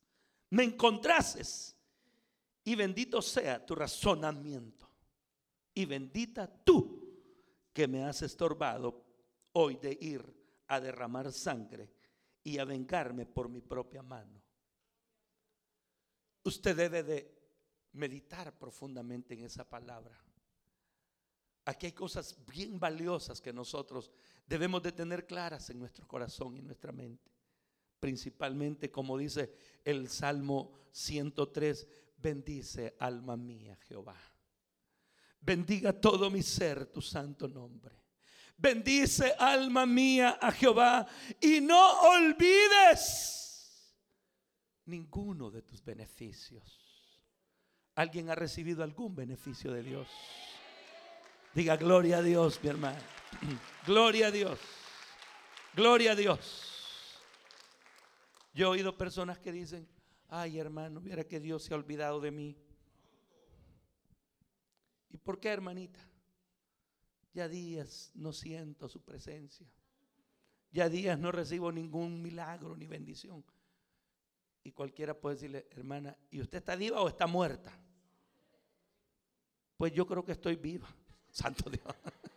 me 0.50 0.64
encontrases. 0.64 1.76
Y 2.64 2.74
bendito 2.74 3.22
sea 3.22 3.64
tu 3.64 3.74
razonamiento. 3.74 4.88
Y 5.72 5.84
bendita 5.86 6.46
tú 6.46 7.22
que 7.72 7.88
me 7.88 8.05
has 8.05 8.22
estorbado 8.22 9.05
hoy 9.52 9.76
de 9.76 9.96
ir 10.00 10.22
a 10.68 10.80
derramar 10.80 11.32
sangre 11.32 11.90
y 12.42 12.59
a 12.59 12.64
vengarme 12.64 13.26
por 13.26 13.48
mi 13.48 13.61
propia 13.61 14.02
mano. 14.02 14.43
Usted 16.45 16.76
debe 16.76 17.03
de 17.03 17.34
meditar 17.92 18.57
profundamente 18.59 19.34
en 19.34 19.45
esa 19.45 19.68
palabra. 19.68 20.16
Aquí 21.64 21.86
hay 21.86 21.92
cosas 21.92 22.36
bien 22.47 22.78
valiosas 22.78 23.40
que 23.40 23.53
nosotros 23.53 24.11
debemos 24.47 24.82
de 24.82 24.92
tener 24.92 25.26
claras 25.26 25.70
en 25.70 25.78
nuestro 25.78 26.07
corazón 26.07 26.55
y 26.55 26.59
en 26.59 26.66
nuestra 26.66 26.92
mente. 26.92 27.30
Principalmente, 27.99 28.90
como 28.90 29.16
dice 29.16 29.55
el 29.82 30.11
Salmo 30.11 30.72
103, 30.92 31.86
bendice 32.18 32.95
alma 32.99 33.36
mía 33.36 33.78
Jehová. 33.88 34.20
Bendiga 35.40 35.99
todo 35.99 36.30
mi 36.30 36.42
ser 36.42 36.86
tu 36.86 37.01
santo 37.01 37.49
nombre. 37.49 38.03
Bendice 38.57 39.34
alma 39.38 39.86
mía 39.86 40.38
a 40.40 40.53
Jehová 40.53 41.07
y 41.40 41.61
no 41.61 42.01
olvides 42.03 43.43
ninguno 44.87 45.51
de 45.51 45.62
tus 45.62 45.85
beneficios. 45.85 46.80
¿Alguien 47.95 48.30
ha 48.30 48.35
recibido 48.35 48.82
algún 48.82 49.14
beneficio 49.14 49.72
de 49.72 49.82
Dios? 49.82 50.09
Diga 51.55 51.76
gloria 51.76 52.18
a 52.18 52.22
Dios, 52.22 52.59
mi 52.62 52.68
hermano. 52.68 52.99
Gloria 53.87 54.28
a 54.28 54.30
Dios. 54.30 54.59
Gloria 55.74 56.12
a 56.12 56.14
Dios. 56.16 57.20
Yo 58.53 58.66
he 58.66 58.70
oído 58.70 58.97
personas 58.97 59.39
que 59.39 59.53
dicen, 59.53 59.89
ay 60.28 60.59
hermano, 60.59 61.01
mira 61.01 61.24
que 61.24 61.41
Dios 61.41 61.64
se 61.64 61.74
ha 61.74 61.76
olvidado 61.76 62.20
de 62.20 62.30
mí. 62.30 62.57
¿Y 65.11 65.18
por 65.18 65.39
qué, 65.39 65.51
hermanita? 65.51 66.01
Ya 67.32 67.49
días 67.49 68.11
no 68.14 68.32
siento 68.32 68.89
su 68.89 69.01
presencia. 69.03 69.66
Ya 70.72 70.89
días 70.89 71.18
no 71.18 71.30
recibo 71.30 71.70
ningún 71.70 72.20
milagro 72.20 72.76
ni 72.76 72.87
bendición. 72.87 73.45
Y 74.64 74.72
cualquiera 74.72 75.14
puede 75.14 75.36
decirle, 75.36 75.68
hermana, 75.70 76.16
¿y 76.30 76.40
usted 76.40 76.58
está 76.58 76.74
viva 76.74 77.00
o 77.00 77.08
está 77.08 77.26
muerta? 77.26 77.70
Pues 79.76 79.92
yo 79.92 80.06
creo 80.06 80.24
que 80.24 80.32
estoy 80.32 80.56
viva. 80.56 80.88
Santo 81.30 81.70
Dios. 81.70 81.84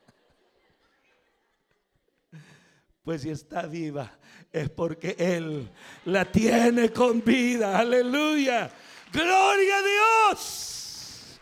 Pues 3.08 3.22
si 3.22 3.30
está 3.30 3.66
viva 3.66 4.20
es 4.52 4.70
porque 4.70 5.16
Él 5.18 5.72
la 6.04 6.30
tiene 6.30 6.92
con 6.92 7.24
vida. 7.24 7.80
Aleluya. 7.80 8.70
Gloria 9.14 9.78
a 9.78 9.82
Dios. 9.82 11.40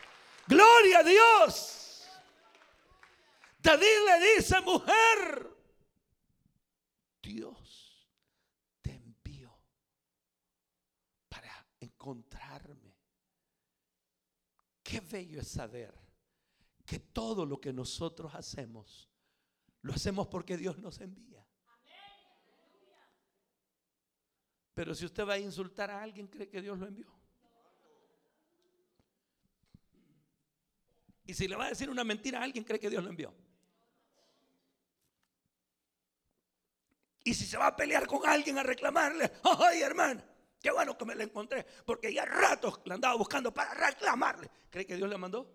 Gloria 0.47 0.99
a 0.99 1.03
Dios. 1.03 2.07
David 3.65 3.85
le 4.05 4.35
dice, 4.35 4.61
mujer, 4.61 5.49
Dios 7.23 8.07
te 8.81 8.91
envió 8.91 9.51
para 11.27 11.65
encontrarme. 11.79 12.95
Qué 14.95 15.01
bello 15.01 15.41
es 15.41 15.49
saber 15.49 15.93
que 16.85 16.99
todo 16.99 17.45
lo 17.45 17.59
que 17.59 17.73
nosotros 17.73 18.33
hacemos, 18.33 19.09
lo 19.81 19.93
hacemos 19.93 20.27
porque 20.27 20.55
Dios 20.55 20.77
nos 20.77 21.01
envía. 21.01 21.45
Pero 24.73 24.95
si 24.95 25.03
usted 25.03 25.27
va 25.27 25.33
a 25.33 25.37
insultar 25.37 25.91
a 25.91 26.01
alguien, 26.01 26.27
cree 26.27 26.47
que 26.47 26.61
Dios 26.61 26.79
lo 26.79 26.87
envió. 26.87 27.13
Y 31.25 31.33
si 31.33 31.49
le 31.49 31.57
va 31.57 31.65
a 31.65 31.69
decir 31.71 31.89
una 31.89 32.05
mentira 32.05 32.39
a 32.39 32.43
alguien, 32.43 32.63
cree 32.63 32.79
que 32.79 32.89
Dios 32.89 33.03
lo 33.03 33.09
envió. 33.09 33.35
Y 37.25 37.33
si 37.33 37.45
se 37.45 37.57
va 37.57 37.67
a 37.67 37.75
pelear 37.75 38.07
con 38.07 38.25
alguien 38.25 38.57
a 38.59 38.63
reclamarle, 38.63 39.29
ay 39.43 39.81
hermano, 39.81 40.23
qué 40.65 40.71
bueno 40.71 40.97
que 40.97 41.05
me 41.05 41.13
la 41.13 41.23
encontré, 41.23 41.63
porque 41.85 42.11
ya 42.11 42.25
ratos 42.25 42.81
la 42.85 42.95
andaba 42.95 43.15
buscando 43.15 43.53
para 43.53 43.75
reclamarle. 43.75 44.49
¿Cree 44.67 44.83
que 44.83 44.95
Dios 44.95 45.07
le 45.07 45.15
mandó? 45.15 45.47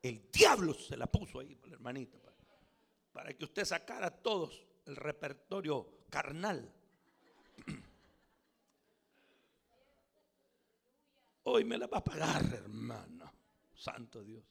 El 0.00 0.30
diablo 0.32 0.72
se 0.72 0.96
la 0.96 1.06
puso 1.06 1.38
ahí, 1.38 1.60
hermanita, 1.70 2.18
para, 3.12 3.34
que 3.34 3.44
usted 3.44 3.66
sacara 3.66 4.10
todos 4.10 4.66
el 4.86 4.96
repertorio 4.96 6.06
carnal. 6.08 6.72
Hoy 11.42 11.66
me 11.66 11.76
la 11.76 11.86
va 11.86 11.98
a 11.98 12.04
pagar, 12.04 12.42
hermano. 12.54 13.30
Santo 13.74 14.24
Dios. 14.24 14.46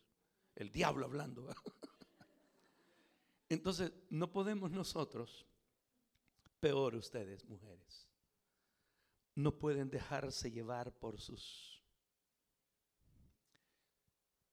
El 0.53 0.71
diablo 0.71 1.07
hablando. 1.07 1.47
Entonces, 3.49 3.91
no 4.11 4.31
podemos 4.31 4.69
nosotros, 4.69 5.47
peor 6.59 6.93
ustedes, 6.93 7.45
mujeres, 7.45 8.08
no 9.39 9.57
pueden 9.57 9.89
dejarse 9.89 10.51
llevar 10.51 10.91
por 10.91 11.19
sus 11.19 11.81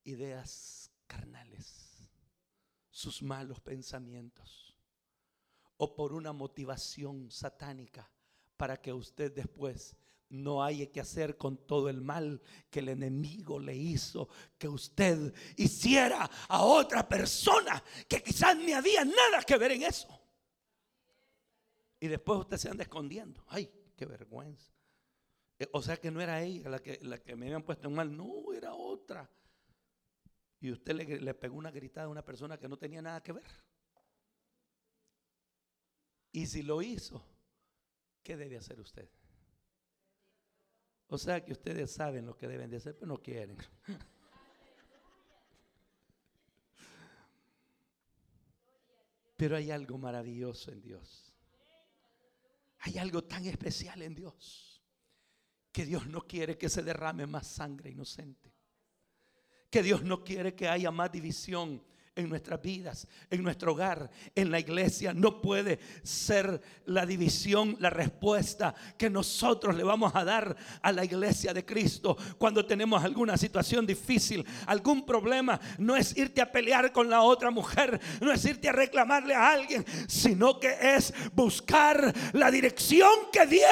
ideas 0.05 0.91
carnales, 1.07 2.09
sus 2.91 3.23
malos 3.23 3.61
pensamientos, 3.61 4.77
o 5.77 5.95
por 5.95 6.13
una 6.13 6.33
motivación 6.33 7.31
satánica 7.31 8.09
para 8.57 8.81
que 8.81 8.93
usted 8.93 9.33
después 9.33 9.97
no 10.29 10.63
hay 10.63 10.87
que 10.87 11.01
hacer 11.01 11.37
con 11.37 11.57
todo 11.67 11.89
el 11.89 12.01
mal 12.01 12.41
que 12.71 12.79
el 12.79 12.89
enemigo 12.89 13.59
le 13.59 13.77
hizo 13.77 14.29
que 14.57 14.69
usted 14.69 15.35
hiciera 15.57 16.31
a 16.49 16.63
otra 16.63 17.09
persona 17.09 17.83
que 18.09 18.23
quizás 18.23 18.57
ni 18.57 18.73
había 18.73 19.05
nada 19.05 19.43
que 19.47 19.59
ver 19.59 19.73
en 19.73 19.83
eso. 19.83 20.09
Y 22.01 22.09
después 22.09 22.41
usted 22.41 22.57
se 22.57 22.69
anda 22.69 22.83
escondiendo. 22.83 23.45
Ay, 23.49 23.71
qué 23.97 24.07
vergüenza. 24.07 24.73
Eh, 25.59 25.69
o 25.73 25.83
sea 25.83 25.97
que 25.97 26.11
no 26.11 26.21
era 26.21 26.43
ella 26.43 26.69
la 26.69 26.79
que, 26.81 26.99
la 27.03 27.19
que 27.19 27.35
me 27.35 27.47
habían 27.47 27.63
puesto 27.63 27.89
en 27.89 27.95
mal, 27.95 28.17
no, 28.17 28.53
era 28.53 28.75
otra. 28.75 29.29
Y 30.61 30.71
usted 30.71 30.95
le, 30.95 31.21
le 31.21 31.35
pegó 31.35 31.57
una 31.57 31.71
gritada 31.71 32.07
a 32.07 32.11
una 32.11 32.25
persona 32.25 32.59
que 32.59 32.69
no 32.69 32.77
tenía 32.77 33.03
nada 33.03 33.23
que 33.23 33.33
ver. 33.33 33.51
Y 36.33 36.47
si 36.47 36.63
lo 36.63 36.83
hizo, 36.83 37.25
¿qué 38.23 38.37
debe 38.37 38.59
hacer 38.59 38.79
usted? 38.79 39.09
O 41.09 41.19
sea 41.19 41.45
que 41.45 41.53
ustedes 41.53 41.93
saben 41.93 42.27
lo 42.27 42.37
que 42.37 42.49
deben 42.49 42.69
de 42.69 42.77
hacer, 42.79 42.95
pero 42.95 43.07
no 43.07 43.23
quieren. 43.23 43.57
Pero 49.37 49.55
hay 49.55 49.71
algo 49.71 49.99
maravilloso 49.99 50.73
en 50.73 50.81
Dios. 50.81 51.36
Hay 52.87 52.99
algo 52.99 53.25
tan 53.25 53.45
especial 53.47 54.01
en 54.03 54.15
Dios. 54.15 54.81
Que 55.73 55.85
Dios 55.85 56.07
no 56.07 56.21
quiere 56.21 56.57
que 56.57 56.69
se 56.69 56.85
derrame 56.85 57.27
más 57.27 57.49
sangre 57.49 57.91
inocente. 57.91 58.55
Que 59.69 59.83
Dios 59.83 60.05
no 60.05 60.23
quiere 60.23 60.55
que 60.55 60.69
haya 60.69 60.93
más 60.93 61.11
división 61.11 61.83
en 62.17 62.31
nuestras 62.31 62.61
vidas, 62.61 63.07
en 63.31 63.43
nuestro 63.43 63.73
hogar, 63.73 64.11
en 64.35 64.51
la 64.51 64.59
iglesia. 64.59 65.13
No 65.13 65.41
puede 65.43 65.79
ser 66.03 66.61
la 66.87 67.05
división 67.05 67.77
la 67.79 67.91
respuesta 67.91 68.75
que 68.97 69.11
nosotros 69.11 69.77
le 69.77 69.85
vamos 69.85 70.13
a 70.15 70.25
dar 70.25 70.57
a 70.81 70.93
la 70.93 71.05
iglesia 71.05 71.53
de 71.53 71.65
Cristo 71.65 72.17
cuando 72.39 72.65
tenemos 72.65 73.05
alguna 73.05 73.37
situación 73.37 73.87
difícil, 73.87 74.45
algún 74.67 75.05
problema. 75.05 75.61
No 75.79 75.95
es 75.95 76.17
irte 76.17 76.41
a 76.41 76.51
pelear 76.51 76.91
con 76.91 77.11
la 77.11 77.21
otra 77.21 77.51
mujer, 77.51 78.01
no 78.21 78.33
es 78.33 78.45
irte 78.47 78.71
a 78.71 78.73
reclamarle 78.73 79.35
a 79.35 79.51
alguien, 79.51 79.85
sino 80.09 80.59
que 80.59 80.75
es 80.81 81.13
buscar 81.35 82.15
la 82.33 82.51
dirección 82.51 83.11
que 83.31 83.45
viene 83.45 83.67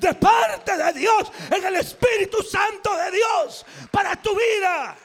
de 0.00 0.14
parte 0.14 0.76
de 0.76 0.92
Dios, 0.94 1.30
en 1.54 1.64
el 1.64 1.76
Espíritu 1.76 2.42
Santo 2.42 2.90
de 2.96 3.10
Dios 3.10 3.66
para 3.90 4.20
tu 4.20 4.30
vida. 4.30 4.96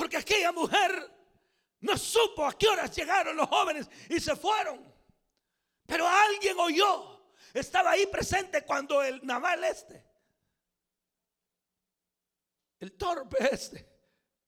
Porque 0.00 0.16
aquella 0.16 0.50
mujer 0.50 1.14
no 1.80 1.94
supo 1.98 2.46
a 2.46 2.56
qué 2.56 2.68
horas 2.68 2.96
llegaron 2.96 3.36
los 3.36 3.46
jóvenes 3.46 3.86
y 4.08 4.18
se 4.18 4.34
fueron. 4.34 4.82
Pero 5.84 6.08
alguien 6.08 6.58
oyó. 6.58 7.20
Estaba 7.52 7.90
ahí 7.90 8.06
presente 8.06 8.64
cuando 8.64 9.02
el 9.02 9.20
naval 9.26 9.62
este, 9.62 10.02
el 12.78 12.92
torpe 12.92 13.36
este, 13.52 13.86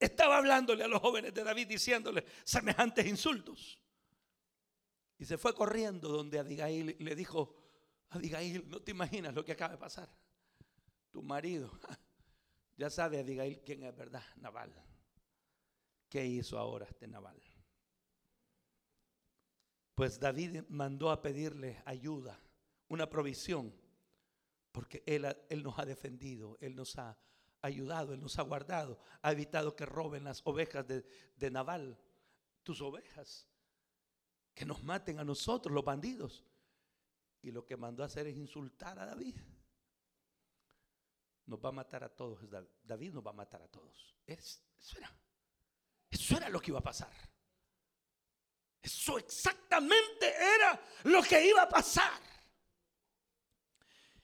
estaba 0.00 0.38
hablándole 0.38 0.84
a 0.84 0.88
los 0.88 1.02
jóvenes 1.02 1.34
de 1.34 1.44
David 1.44 1.66
diciéndole 1.66 2.24
semejantes 2.44 3.04
insultos. 3.04 3.78
Y 5.18 5.26
se 5.26 5.36
fue 5.36 5.54
corriendo 5.54 6.08
donde 6.08 6.38
Abigail 6.38 6.96
le 6.98 7.14
dijo, 7.14 7.62
Abigail, 8.08 8.66
no 8.70 8.80
te 8.80 8.92
imaginas 8.92 9.34
lo 9.34 9.44
que 9.44 9.52
acaba 9.52 9.74
de 9.74 9.78
pasar. 9.78 10.08
tu 11.10 11.22
marido, 11.22 11.78
ya 12.78 12.88
sabe 12.88 13.18
Abigail 13.18 13.60
quién 13.62 13.82
es 13.82 13.94
verdad, 13.94 14.24
Naval. 14.36 14.91
¿Qué 16.12 16.26
hizo 16.26 16.58
ahora 16.58 16.84
este 16.84 17.08
Naval? 17.08 17.40
Pues 19.94 20.20
David 20.20 20.64
mandó 20.68 21.10
a 21.10 21.22
pedirle 21.22 21.82
ayuda, 21.86 22.38
una 22.88 23.08
provisión, 23.08 23.74
porque 24.72 25.02
él, 25.06 25.24
él 25.48 25.62
nos 25.62 25.78
ha 25.78 25.86
defendido, 25.86 26.58
Él 26.60 26.76
nos 26.76 26.98
ha 26.98 27.18
ayudado, 27.62 28.12
Él 28.12 28.20
nos 28.20 28.38
ha 28.38 28.42
guardado, 28.42 28.98
ha 29.22 29.32
evitado 29.32 29.74
que 29.74 29.86
roben 29.86 30.24
las 30.24 30.42
ovejas 30.44 30.86
de, 30.86 31.02
de 31.34 31.50
Naval, 31.50 31.98
tus 32.62 32.82
ovejas, 32.82 33.48
que 34.52 34.66
nos 34.66 34.82
maten 34.82 35.18
a 35.18 35.24
nosotros, 35.24 35.74
los 35.74 35.82
bandidos. 35.82 36.44
Y 37.40 37.52
lo 37.52 37.64
que 37.64 37.78
mandó 37.78 38.02
a 38.02 38.06
hacer 38.06 38.26
es 38.26 38.36
insultar 38.36 38.98
a 38.98 39.06
David. 39.06 39.38
Nos 41.46 41.58
va 41.58 41.70
a 41.70 41.72
matar 41.72 42.04
a 42.04 42.14
todos. 42.14 42.38
David 42.82 43.14
nos 43.14 43.24
va 43.24 43.30
a 43.30 43.32
matar 43.32 43.62
a 43.62 43.68
todos. 43.68 44.14
Eso 44.26 44.60
era, 44.98 45.10
eso 46.12 46.36
era 46.36 46.50
lo 46.50 46.60
que 46.60 46.70
iba 46.70 46.78
a 46.78 46.82
pasar. 46.82 47.10
Eso 48.82 49.16
exactamente 49.16 50.34
era 50.34 50.78
lo 51.04 51.22
que 51.22 51.46
iba 51.46 51.62
a 51.62 51.68
pasar. 51.68 52.20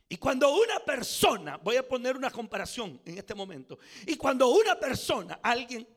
Y 0.06 0.18
cuando 0.18 0.54
una 0.54 0.80
persona, 0.80 1.56
voy 1.56 1.76
a 1.76 1.88
poner 1.88 2.14
una 2.14 2.30
comparación 2.30 3.00
en 3.06 3.16
este 3.16 3.34
momento, 3.34 3.78
y 4.06 4.16
cuando 4.16 4.48
una 4.48 4.78
persona, 4.78 5.40
alguien 5.42 5.88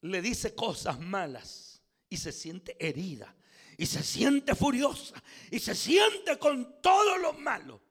le 0.00 0.22
dice 0.22 0.54
cosas 0.54 0.98
malas 0.98 1.82
y 2.08 2.16
se 2.16 2.32
siente 2.32 2.76
herida, 2.78 3.34
y 3.76 3.84
se 3.84 4.02
siente 4.02 4.54
furiosa, 4.54 5.22
y 5.50 5.58
se 5.58 5.74
siente 5.74 6.38
con 6.38 6.80
todo 6.80 7.18
lo 7.18 7.34
malo 7.34 7.82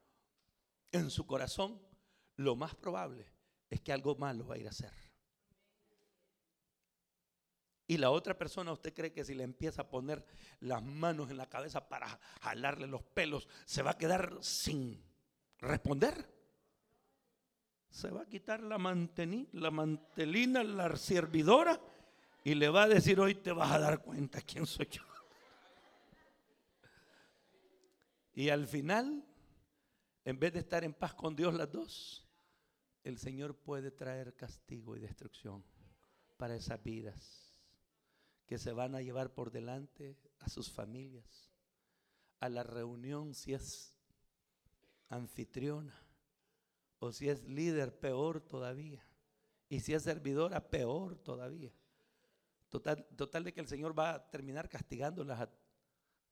en 0.91 1.11
su 1.11 1.28
corazón, 1.28 1.80
lo 2.38 2.55
más 2.55 2.74
probable 2.74 3.28
es 3.70 3.82
que 3.82 3.91
algo 3.91 4.16
malo 4.16 4.47
va 4.47 4.55
a 4.55 4.57
ir 4.57 4.68
a 4.68 4.72
hacer. 4.72 5.02
Y 7.86 7.97
la 7.97 8.11
otra 8.11 8.38
persona, 8.38 8.71
¿usted 8.71 8.93
cree 8.93 9.11
que 9.11 9.25
si 9.25 9.34
le 9.34 9.43
empieza 9.43 9.81
a 9.81 9.89
poner 9.89 10.25
las 10.61 10.81
manos 10.81 11.29
en 11.29 11.38
la 11.38 11.49
cabeza 11.49 11.89
para 11.89 12.07
jalarle 12.41 12.88
los 12.88 13.03
pelos, 13.03 13.47
se 13.65 13.81
va 13.81 13.91
a 13.91 13.97
quedar 13.97 14.38
sin 14.41 15.03
responder? 15.59 16.31
Se 17.89 18.09
va 18.09 18.21
a 18.21 18.25
quitar 18.25 18.61
la, 18.61 18.77
la 18.77 19.71
mantelina, 19.71 20.63
la 20.63 20.95
servidora, 20.95 21.79
y 22.45 22.55
le 22.55 22.69
va 22.69 22.84
a 22.84 22.88
decir, 22.88 23.19
hoy 23.19 23.36
te 23.36 23.51
vas 23.51 23.71
a 23.71 23.79
dar 23.79 24.01
cuenta 24.01 24.41
quién 24.41 24.65
soy 24.65 24.88
yo. 24.89 25.03
Y 28.36 28.49
al 28.49 28.65
final, 28.65 29.23
en 30.25 30.39
vez 30.39 30.53
de 30.53 30.59
estar 30.59 30.84
en 30.84 30.91
paz 30.93 31.13
con 31.13 31.36
Dios 31.36 31.53
las 31.53 31.71
dos, 31.71 32.27
el 33.03 33.19
Señor 33.19 33.55
puede 33.55 33.91
traer 33.91 34.34
castigo 34.34 34.97
y 34.97 35.01
destrucción 35.01 35.63
para 36.36 36.55
esas 36.55 36.81
vidas 36.81 37.42
que 38.45 38.57
se 38.57 38.73
van 38.73 38.95
a 38.95 39.01
llevar 39.01 39.33
por 39.33 39.51
delante 39.51 40.17
a 40.39 40.49
sus 40.49 40.71
familias, 40.71 41.49
a 42.39 42.49
la 42.49 42.63
reunión 42.63 43.33
si 43.33 43.53
es 43.53 43.97
anfitriona 45.09 45.93
o 46.99 47.11
si 47.11 47.29
es 47.29 47.43
líder, 47.43 47.99
peor 47.99 48.39
todavía. 48.39 49.05
Y 49.67 49.81
si 49.81 49.93
es 49.93 50.03
servidora, 50.03 50.69
peor 50.69 51.17
todavía. 51.17 51.73
Total, 52.69 53.05
total 53.17 53.43
de 53.43 53.53
que 53.53 53.59
el 53.59 53.67
Señor 53.67 53.97
va 53.97 54.13
a 54.13 54.29
terminar 54.29 54.69
castigándolas 54.69 55.41
a, 55.41 55.49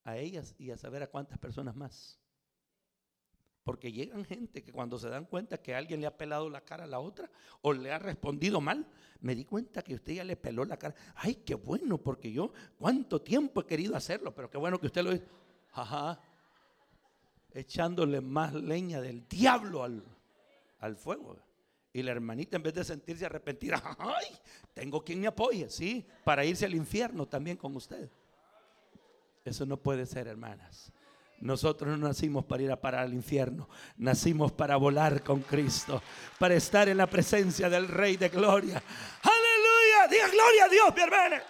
a 0.03 0.18
ellas 0.18 0.55
y 0.57 0.72
a 0.72 0.78
saber 0.78 1.03
a 1.03 1.07
cuántas 1.07 1.38
personas 1.39 1.76
más. 1.76 2.20
Porque 3.64 3.91
llegan 3.91 4.26
gente 4.26 4.64
que 4.64 4.72
cuando 4.72 4.97
se 4.97 5.09
dan 5.09 5.26
cuenta 5.26 5.62
que 5.62 5.76
alguien 5.76 6.01
le 6.01 6.07
ha 6.07 6.18
pelado 6.18 6.49
la 6.49 6.62
cara 6.62 6.86
a 6.86 6.88
la 6.88 6.99
otra 6.99 7.30
o 7.62 7.74
le 7.74 7.91
ha 7.91 7.99
respondido 7.99 8.59
mal, 8.59 8.88
me 9.20 9.36
di 9.36 9.45
cuenta 9.45 9.84
que 9.84 9.93
usted 9.93 10.14
ya 10.14 10.24
le 10.24 10.36
peló 10.36 10.66
la 10.66 10.78
cara. 10.78 10.95
Ay, 11.16 11.36
qué 11.45 11.53
bueno, 11.53 11.99
porque 11.99 12.32
yo 12.32 12.51
cuánto 12.80 13.22
tiempo 13.22 13.62
he 13.62 13.66
querido 13.68 13.95
hacerlo, 13.95 14.34
pero 14.34 14.49
qué 14.49 14.57
bueno 14.57 14.80
que 14.80 14.88
usted 14.88 15.03
lo 15.03 15.14
hizo. 15.14 15.26
Ajá. 15.74 16.20
Echándole 17.53 18.20
más 18.20 18.53
leña 18.53 18.99
del 18.99 19.28
diablo 19.28 19.84
al, 19.84 20.03
al 20.80 20.95
fuego. 20.95 21.38
Y 21.93 22.01
la 22.01 22.12
hermanita 22.12 22.57
en 22.57 22.64
vez 22.64 22.74
de 22.74 22.84
sentirse 22.84 23.26
arrepentida, 23.26 23.82
ay, 23.99 24.26
tengo 24.74 25.03
quien 25.03 25.20
me 25.20 25.28
apoye, 25.28 25.70
sí, 25.70 26.07
para 26.24 26.45
irse 26.45 26.66
al 26.66 26.74
infierno 26.74 27.28
también 27.28 27.57
con 27.57 27.76
usted. 27.76 28.09
Eso 29.43 29.66
no 29.66 29.78
puede 29.78 30.05
ser, 30.05 30.28
hermanas. 30.28 30.91
Nosotros 31.42 31.89
no 31.98 32.08
nacimos 32.08 32.46
para 32.46 32.64
ir 32.64 32.72
a 32.72 32.80
parar 32.80 33.02
al 33.02 33.14
infierno, 33.14 33.68
nacimos 33.98 34.52
para 34.52 34.78
volar 34.78 35.24
con 35.24 35.42
Cristo, 35.42 36.02
para 36.38 36.54
estar 36.54 36.88
en 36.88 36.98
la 36.98 37.08
presencia 37.08 37.68
del 37.68 37.88
Rey 37.88 38.16
de 38.16 38.30
Gloria. 38.30 38.82
Aleluya, 39.24 40.08
diga 40.10 40.28
gloria 40.30 40.66
a 40.66 40.70
Dios, 40.70 40.96
mi 40.96 41.02
hermana. 41.02 41.44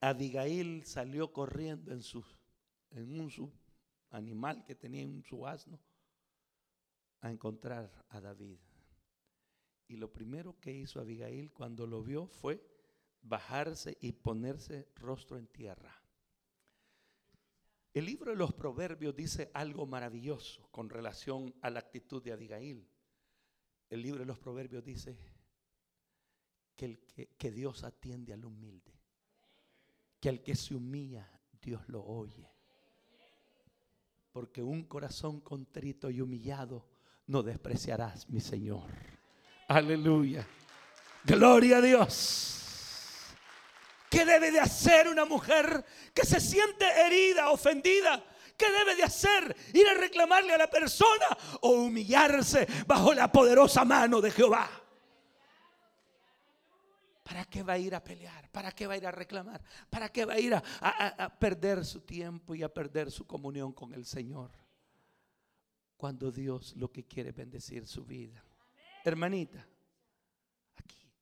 Abigail 0.00 0.84
salió 0.84 1.32
corriendo 1.32 1.92
en, 1.92 3.20
un 3.20 3.52
animal 4.10 4.64
que 4.64 4.74
tenía 4.74 5.02
en 5.02 5.22
su 5.22 5.46
asno 5.46 5.78
a 7.20 7.30
encontrar 7.30 8.04
a 8.08 8.20
David. 8.20 8.58
Y 9.88 9.96
lo 9.96 10.10
primero 10.10 10.58
que 10.58 10.72
hizo 10.72 11.00
Abigail 11.00 11.52
cuando 11.52 11.86
lo 11.86 12.02
vio 12.02 12.26
fue 12.26 12.66
bajarse 13.20 13.96
y 14.00 14.12
ponerse 14.12 14.88
rostro 14.96 15.36
en 15.36 15.46
tierra. 15.46 16.01
El 17.94 18.06
libro 18.06 18.30
de 18.30 18.36
los 18.36 18.54
proverbios 18.54 19.14
dice 19.14 19.50
algo 19.52 19.86
maravilloso 19.86 20.66
con 20.70 20.88
relación 20.88 21.54
a 21.60 21.68
la 21.68 21.80
actitud 21.80 22.22
de 22.22 22.32
Abigail. 22.32 22.88
El 23.90 24.00
libro 24.00 24.20
de 24.20 24.26
los 24.26 24.38
proverbios 24.38 24.82
dice 24.82 25.18
que, 26.74 26.98
que, 27.36 27.50
Dios 27.50 27.84
atiende 27.84 28.32
al 28.32 28.46
humilde, 28.46 28.92
que 30.18 30.30
al 30.30 30.42
que 30.42 30.54
se 30.54 30.74
humilla, 30.74 31.30
Dios 31.60 31.86
lo 31.88 32.02
oye. 32.02 32.48
Porque 34.32 34.62
un 34.62 34.84
corazón 34.84 35.40
contrito 35.40 36.10
y 36.10 36.22
humillado 36.22 36.88
no 37.26 37.42
despreciarás, 37.42 38.26
mi 38.30 38.40
Señor. 38.40 38.90
Aleluya. 39.68 40.46
Gloria 41.24 41.76
a 41.76 41.80
Dios. 41.82 42.61
¿Qué 44.22 44.26
debe 44.26 44.52
de 44.52 44.60
hacer 44.60 45.08
una 45.08 45.24
mujer 45.24 45.84
que 46.14 46.24
se 46.24 46.38
siente 46.38 46.84
herida, 46.84 47.50
ofendida? 47.50 48.24
¿Qué 48.56 48.70
debe 48.70 48.94
de 48.94 49.02
hacer? 49.02 49.56
¿Ir 49.74 49.84
a 49.88 49.94
reclamarle 49.94 50.54
a 50.54 50.58
la 50.58 50.70
persona 50.70 51.26
o 51.60 51.70
humillarse 51.70 52.68
bajo 52.86 53.12
la 53.14 53.32
poderosa 53.32 53.84
mano 53.84 54.20
de 54.20 54.30
Jehová? 54.30 54.70
¿Para 57.24 57.44
qué 57.46 57.64
va 57.64 57.72
a 57.72 57.78
ir 57.78 57.96
a 57.96 58.04
pelear? 58.04 58.48
¿Para 58.52 58.70
qué 58.70 58.86
va 58.86 58.94
a 58.94 58.96
ir 58.98 59.08
a 59.08 59.10
reclamar? 59.10 59.60
¿Para 59.90 60.08
qué 60.12 60.24
va 60.24 60.34
a 60.34 60.38
ir 60.38 60.54
a, 60.54 60.62
a 60.80 61.38
perder 61.40 61.84
su 61.84 62.02
tiempo 62.02 62.54
y 62.54 62.62
a 62.62 62.72
perder 62.72 63.10
su 63.10 63.26
comunión 63.26 63.72
con 63.72 63.92
el 63.92 64.04
Señor? 64.04 64.52
Cuando 65.96 66.30
Dios 66.30 66.76
lo 66.76 66.92
que 66.92 67.08
quiere 67.08 67.30
es 67.30 67.34
bendecir 67.34 67.88
su 67.88 68.04
vida. 68.04 68.44
Hermanita, 69.04 69.66
aquí, 70.76 71.12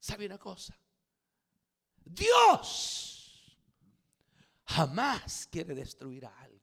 ¿sabe 0.00 0.26
una 0.26 0.38
cosa? 0.38 0.76
Dios 2.04 3.58
jamás 4.64 5.48
quiere 5.50 5.74
destruir 5.74 6.26
a 6.26 6.40
alguien. 6.40 6.54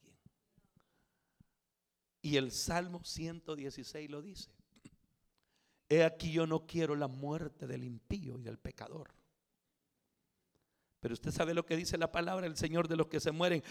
Y 2.22 2.38
el 2.38 2.52
Salmo 2.52 3.04
116 3.04 4.10
lo 4.10 4.22
dice. 4.22 4.52
He 5.90 6.04
aquí 6.04 6.32
yo 6.32 6.48
no 6.48 6.66
quiero 6.66 6.96
la 6.96 7.08
muerte 7.08 7.68
del 7.68 7.84
impío 7.84 8.38
y 8.38 8.44
del 8.44 8.58
pecador. 8.60 9.14
Pero 11.02 11.14
usted 11.14 11.32
sabe 11.32 11.54
lo 11.54 11.66
que 11.66 11.76
dice 11.76 11.98
la 11.98 12.12
palabra 12.12 12.44
del 12.48 12.56
Señor 12.56 12.88
de 12.88 12.96
los 12.96 13.08
que 13.08 13.20
se 13.20 13.32
mueren 13.32 13.64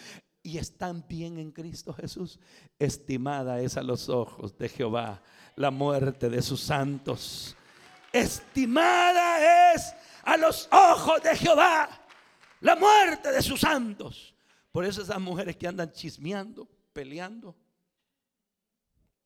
y 0.43 0.59
están 0.59 1.07
bien 1.09 1.39
en 1.39 1.53
Cristo 1.53 1.93
Jesús. 1.93 2.41
Estimada 2.79 3.61
es 3.61 3.77
a 3.77 3.83
los 3.83 4.09
ojos 4.09 4.59
de 4.59 4.69
Jehová 4.69 5.23
la 5.55 5.71
muerte 5.71 6.29
de 6.29 6.43
sus 6.43 6.61
santos. 6.61 7.57
Estimada 8.13 9.73
es 9.75 9.95
a 10.23 10.37
los 10.37 10.69
ojos 10.73 11.23
de 11.23 11.37
Jehová 11.37 11.89
la 12.61 12.77
muerte 12.77 13.33
de 13.33 13.43
sus 13.43 13.61
santos. 13.61 14.35
Por 14.73 14.85
eso 14.85 15.03
esas 15.03 15.21
mujeres 15.21 15.57
que 15.57 15.67
andan 15.67 15.93
chismeando, 15.93 16.69
peleando, 16.93 17.57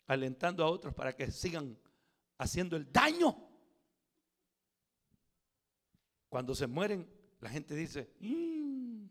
alentando 0.07 0.64
a 0.64 0.70
otros 0.70 0.95
para 0.95 1.14
que 1.14 1.30
sigan 1.30 1.78
haciendo 2.38 2.76
el 2.76 2.90
daño. 2.90 3.36
Cuando 6.28 6.55
se 6.55 6.66
mueren, 6.66 7.09
la 7.40 7.51
gente 7.51 7.74
dice, 7.74 8.12
mm, 8.20 9.05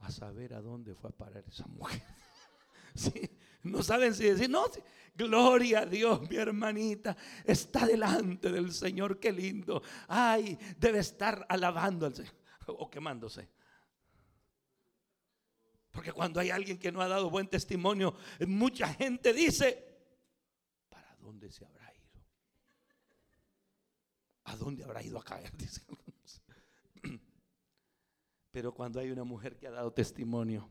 a 0.00 0.10
saber 0.10 0.54
a 0.54 0.60
dónde 0.60 0.94
fue 0.94 1.10
a 1.10 1.12
parar 1.12 1.44
esa 1.48 1.66
mujer. 1.66 2.02
sí, 2.94 3.12
no 3.76 3.82
saben 3.82 4.14
si 4.14 4.24
decir, 4.24 4.48
no, 4.48 4.64
gloria 5.14 5.80
a 5.80 5.86
Dios, 5.86 6.28
mi 6.30 6.36
hermanita, 6.36 7.14
está 7.44 7.86
delante 7.86 8.50
del 8.50 8.72
Señor, 8.72 9.20
qué 9.20 9.30
lindo. 9.30 9.82
Ay, 10.08 10.58
debe 10.78 11.00
estar 11.00 11.44
alabando 11.46 12.06
al 12.06 12.14
Señor 12.14 12.34
o 12.68 12.88
quemándose. 12.90 13.50
Porque 15.90 16.10
cuando 16.10 16.40
hay 16.40 16.48
alguien 16.48 16.78
que 16.78 16.90
no 16.90 17.02
ha 17.02 17.08
dado 17.08 17.28
buen 17.28 17.48
testimonio, 17.48 18.14
mucha 18.46 18.88
gente 18.94 19.34
dice, 19.34 19.84
¿para 20.88 21.14
dónde 21.16 21.52
se 21.52 21.66
habrá 21.66 21.94
ido? 21.94 22.24
¿A 24.44 24.56
dónde 24.56 24.84
habrá 24.84 25.02
ido 25.02 25.18
a 25.18 25.22
caer? 25.22 25.52
Pero 28.50 28.72
cuando 28.72 29.00
hay 29.00 29.10
una 29.10 29.24
mujer 29.24 29.54
que 29.58 29.66
ha 29.66 29.70
dado 29.70 29.92
testimonio, 29.92 30.66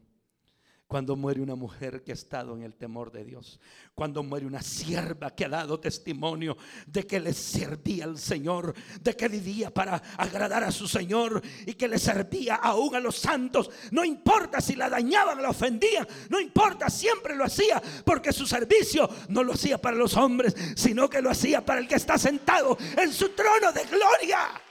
cuando 0.88 1.16
muere 1.16 1.42
una 1.42 1.56
mujer 1.56 2.04
que 2.04 2.12
ha 2.12 2.14
estado 2.14 2.56
en 2.56 2.62
el 2.62 2.76
temor 2.76 3.12
de 3.12 3.26
Dios. 3.26 3.60
Cuando 3.96 4.22
muere 4.22 4.46
una 4.46 4.62
sierva 4.62 5.34
que 5.34 5.46
ha 5.46 5.50
dado 5.50 5.80
testimonio 5.80 6.58
de 6.86 7.08
que 7.08 7.20
le 7.20 7.34
servía 7.34 8.06
al 8.06 8.20
Señor, 8.20 8.74
de 9.02 9.16
que 9.16 9.28
vivía 9.28 9.74
para 9.74 9.96
agradar 10.18 10.64
a 10.64 10.72
su 10.72 10.88
Señor 10.88 11.42
y 11.66 11.74
que 11.74 11.88
le 11.88 11.98
servía 11.98 12.56
aún 12.56 12.96
a 12.96 13.00
los 13.00 13.16
santos. 13.16 13.72
No 13.92 14.06
importa 14.06 14.62
si 14.62 14.76
la 14.76 14.90
dañaban, 14.90 15.42
la 15.42 15.50
ofendían, 15.50 16.08
no 16.30 16.40
importa, 16.40 16.90
siempre 16.90 17.36
lo 17.36 17.46
hacía 17.46 17.82
porque 18.04 18.32
su 18.32 18.46
servicio 18.46 19.10
no 19.30 19.44
lo 19.44 19.54
hacía 19.54 19.80
para 19.80 19.98
los 19.98 20.16
hombres, 20.16 20.56
sino 20.76 21.10
que 21.10 21.22
lo 21.22 21.32
hacía 21.32 21.66
para 21.66 21.80
el 21.80 21.88
que 21.88 21.96
está 21.96 22.18
sentado 22.18 22.78
en 22.96 23.12
su 23.12 23.30
trono 23.30 23.72
de 23.72 23.86
gloria. 23.86 24.65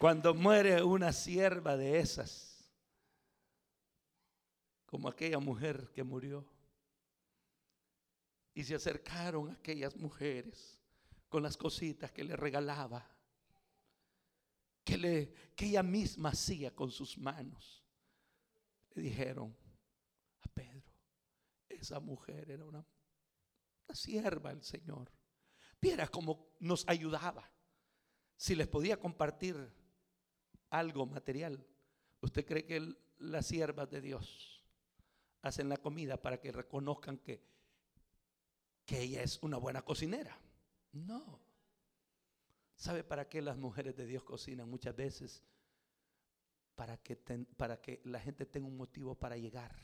Cuando 0.00 0.32
muere 0.32 0.82
una 0.82 1.12
sierva 1.12 1.76
de 1.76 1.98
esas, 1.98 2.72
como 4.86 5.10
aquella 5.10 5.38
mujer 5.38 5.92
que 5.92 6.02
murió, 6.02 6.50
y 8.54 8.64
se 8.64 8.74
acercaron 8.74 9.50
aquellas 9.50 9.94
mujeres 9.96 10.80
con 11.28 11.42
las 11.42 11.58
cositas 11.58 12.10
que 12.12 12.24
le 12.24 12.34
regalaba, 12.34 13.14
que, 14.84 14.96
le, 14.96 15.34
que 15.54 15.66
ella 15.66 15.82
misma 15.82 16.30
hacía 16.30 16.74
con 16.74 16.90
sus 16.90 17.18
manos, 17.18 17.84
le 18.94 19.02
dijeron 19.02 19.54
a 20.40 20.48
Pedro, 20.48 20.94
esa 21.68 22.00
mujer 22.00 22.50
era 22.50 22.64
una, 22.64 22.86
una 23.86 23.94
sierva 23.94 24.48
del 24.48 24.62
Señor. 24.62 25.12
Viera 25.78 26.08
cómo 26.08 26.54
nos 26.58 26.88
ayudaba. 26.88 27.52
Si 28.38 28.54
les 28.54 28.66
podía 28.66 28.98
compartir 28.98 29.78
algo 30.70 31.06
material. 31.06 31.64
¿Usted 32.20 32.46
cree 32.46 32.64
que 32.64 32.94
las 33.18 33.46
siervas 33.46 33.90
de 33.90 34.00
Dios 34.00 34.64
hacen 35.42 35.68
la 35.68 35.76
comida 35.76 36.16
para 36.16 36.40
que 36.40 36.52
reconozcan 36.52 37.18
que, 37.18 37.42
que 38.84 39.00
ella 39.00 39.22
es 39.22 39.38
una 39.42 39.56
buena 39.56 39.82
cocinera? 39.82 40.38
No. 40.92 41.40
¿Sabe 42.76 43.04
para 43.04 43.28
qué 43.28 43.42
las 43.42 43.56
mujeres 43.58 43.96
de 43.96 44.06
Dios 44.06 44.22
cocinan 44.22 44.68
muchas 44.68 44.96
veces? 44.96 45.42
Para 46.74 46.96
que, 46.96 47.16
para 47.16 47.80
que 47.80 48.00
la 48.04 48.20
gente 48.20 48.46
tenga 48.46 48.66
un 48.66 48.76
motivo 48.76 49.14
para 49.14 49.36
llegar 49.36 49.74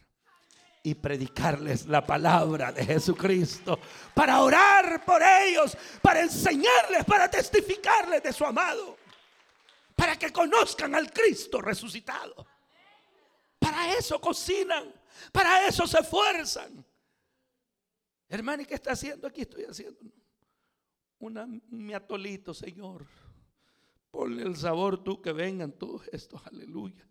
y 0.83 0.95
predicarles 0.95 1.87
la 1.87 2.07
palabra 2.07 2.71
de 2.71 2.87
Jesucristo, 2.87 3.79
para 4.15 4.41
orar 4.41 5.05
por 5.05 5.21
ellos, 5.21 5.77
para 6.01 6.23
enseñarles, 6.23 7.05
para 7.05 7.29
testificarles 7.29 8.23
de 8.23 8.33
su 8.33 8.45
amado 8.45 8.97
que 10.19 10.33
conozcan 10.33 10.95
al 10.95 11.13
Cristo 11.13 11.61
resucitado. 11.61 12.47
Para 13.59 13.93
eso 13.95 14.21
cocinan, 14.21 14.93
para 15.33 15.67
eso 15.67 15.87
se 15.87 16.01
esfuerzan. 16.01 16.85
Hermano, 18.29 18.63
¿y 18.63 18.67
qué 18.67 18.75
está 18.75 18.93
haciendo 18.93 19.27
aquí? 19.27 19.43
Estoy 19.43 19.65
haciendo 19.65 20.01
una, 21.19 21.47
mi 21.47 21.95
atolito, 21.95 22.53
Señor. 22.53 23.07
Ponle 24.11 24.43
el 24.43 24.57
sabor 24.57 25.03
tú, 25.03 25.21
que 25.21 25.33
vengan 25.33 25.73
todos 25.73 26.09
estos, 26.13 26.45
aleluya. 26.47 27.07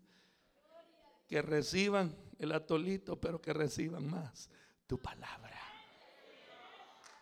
Que 1.28 1.41
reciban 1.41 2.16
el 2.39 2.51
atolito, 2.51 3.20
pero 3.20 3.41
que 3.41 3.53
reciban 3.53 4.10
más 4.10 4.49
tu 4.88 4.99
palabra. 4.99 5.60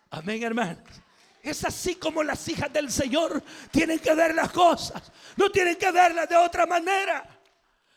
Amén, 0.09 0.43
hermanos. 0.43 1.01
Es 1.43 1.65
así 1.65 1.95
como 1.95 2.23
las 2.23 2.47
hijas 2.47 2.71
del 2.71 2.89
Señor 2.89 3.43
tienen 3.69 3.99
que 3.99 4.15
ver 4.15 4.33
las 4.33 4.49
cosas. 4.49 5.11
No 5.35 5.51
tienen 5.51 5.75
que 5.75 5.91
verlas 5.91 6.29
de 6.29 6.37
otra 6.37 6.65
manera. 6.65 7.41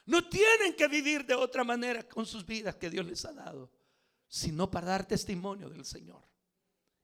No 0.06 0.28
tienen 0.28 0.74
que 0.74 0.88
vivir 0.88 1.24
de 1.24 1.34
otra 1.34 1.62
manera 1.62 2.02
con 2.08 2.26
sus 2.26 2.44
vidas 2.44 2.74
que 2.74 2.90
Dios 2.90 3.06
les 3.06 3.24
ha 3.24 3.32
dado, 3.32 3.70
sino 4.26 4.68
para 4.68 4.88
dar 4.88 5.06
testimonio 5.06 5.68
del 5.68 5.84
Señor. 5.84 6.24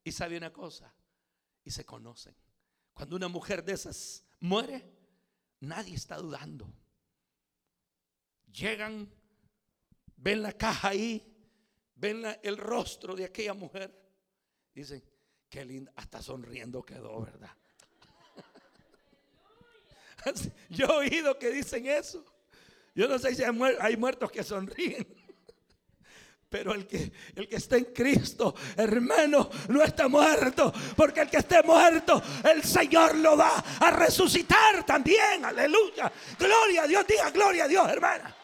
Y 0.03 0.11
sabe 0.11 0.37
una 0.37 0.53
cosa, 0.53 0.93
y 1.63 1.71
se 1.71 1.85
conocen. 1.87 2.35
Cuando 2.93 3.15
una 3.15 3.29
mujer 3.29 3.65
de 3.65 3.75
esas 3.75 4.25
muere, 4.41 4.85
nadie 5.61 5.95
está 5.95 6.17
dudando. 6.17 6.73
Llegan, 8.53 9.09
ven 10.17 10.43
la 10.43 10.53
caja 10.53 10.89
ahí, 10.89 11.25
ven 11.95 12.25
el 12.43 12.57
rostro 12.57 13.15
de 13.15 13.27
aquella 13.27 13.55
mujer. 13.55 13.97
Dicen, 14.75 15.05
Qué 15.53 15.67
linda, 15.67 15.93
hasta 15.97 16.23
sonriendo 16.23 16.83
quedó, 16.83 17.21
¿verdad? 17.21 17.51
Yo 20.71 20.87
he 20.87 21.09
oído 21.11 21.39
que 21.39 21.51
dicen 21.51 21.85
eso. 21.89 22.25
Yo 22.95 23.07
no 23.07 23.19
sé 23.19 23.35
si 23.35 23.43
hay 23.45 23.97
muertos 23.99 24.33
que 24.33 24.43
sonríen. 24.43 25.07
Pero 26.49 26.73
el 26.73 26.87
que, 26.87 27.13
el 27.37 27.49
está 27.51 27.77
en 27.77 27.85
Cristo, 27.85 28.55
hermano, 28.79 29.51
no 29.69 29.83
está 29.83 30.09
muerto. 30.09 30.73
Porque 30.97 31.21
el 31.21 31.29
que 31.29 31.37
esté 31.37 31.63
muerto, 31.63 32.23
el 32.51 32.65
Señor 32.65 33.15
lo 33.17 33.37
va 33.37 33.59
a 33.59 33.91
resucitar 33.91 34.87
también. 34.87 35.45
Aleluya. 35.45 36.11
Gloria 36.39 36.85
a 36.85 36.87
Dios. 36.87 37.07
Diga 37.07 37.31
gloria 37.31 37.65
a 37.65 37.69
Dios, 37.69 37.87
hermana. 37.91 38.35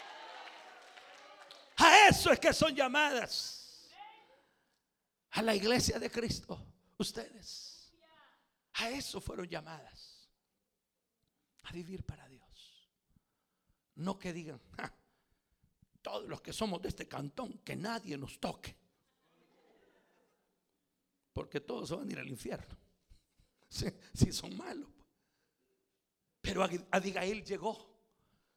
A 1.79 2.09
eso 2.09 2.31
es 2.31 2.39
que 2.39 2.53
son 2.53 2.75
llamadas. 2.77 3.89
A 5.31 5.41
la 5.41 5.55
iglesia 5.55 5.99
de 5.99 6.11
Cristo 6.11 6.68
ustedes. 6.99 7.93
A 8.75 8.91
eso 8.91 9.21
fueron 9.21 9.49
llamadas. 9.49 10.29
A 11.65 11.73
vivir 11.73 12.05
para 12.05 12.29
Dios. 12.29 12.89
No 13.97 14.19
que 14.19 14.33
digan, 14.33 14.61
todos 16.03 16.29
los 16.29 16.41
que 16.41 16.53
somos 16.53 16.81
de 16.81 16.89
este 16.89 17.09
cantón, 17.09 17.59
que 17.59 17.75
nadie 17.75 18.17
nos 18.17 18.39
toque. 18.39 18.77
Porque 21.33 21.61
todos 21.61 21.91
van 21.91 22.09
a 22.09 22.13
ir 22.13 22.19
al 22.19 22.29
infierno. 22.29 22.77
Si, 23.69 24.33
son 24.33 24.57
malos. 24.57 24.89
Pero 26.41 26.63
Abigail 26.91 27.45
llegó, 27.45 27.99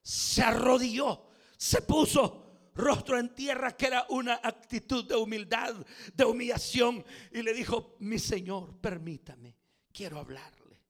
se 0.01 0.41
arrodilló, 0.41 1.29
se 1.57 1.81
puso 1.81 2.50
rostro 2.76 3.17
en 3.17 3.34
tierra, 3.34 3.76
que 3.76 3.88
era 3.88 4.05
una 4.09 4.39
actitud 4.43 5.05
de 5.05 5.15
humildad, 5.15 5.76
de 6.13 6.26
humillación. 6.26 7.05
Y 7.32 7.41
le 7.41 7.53
dijo, 7.53 7.95
mi 7.99 8.19
Señor, 8.19 8.80
permítame, 8.80 9.55
quiero 9.91 10.19
hablarle. 10.19 10.82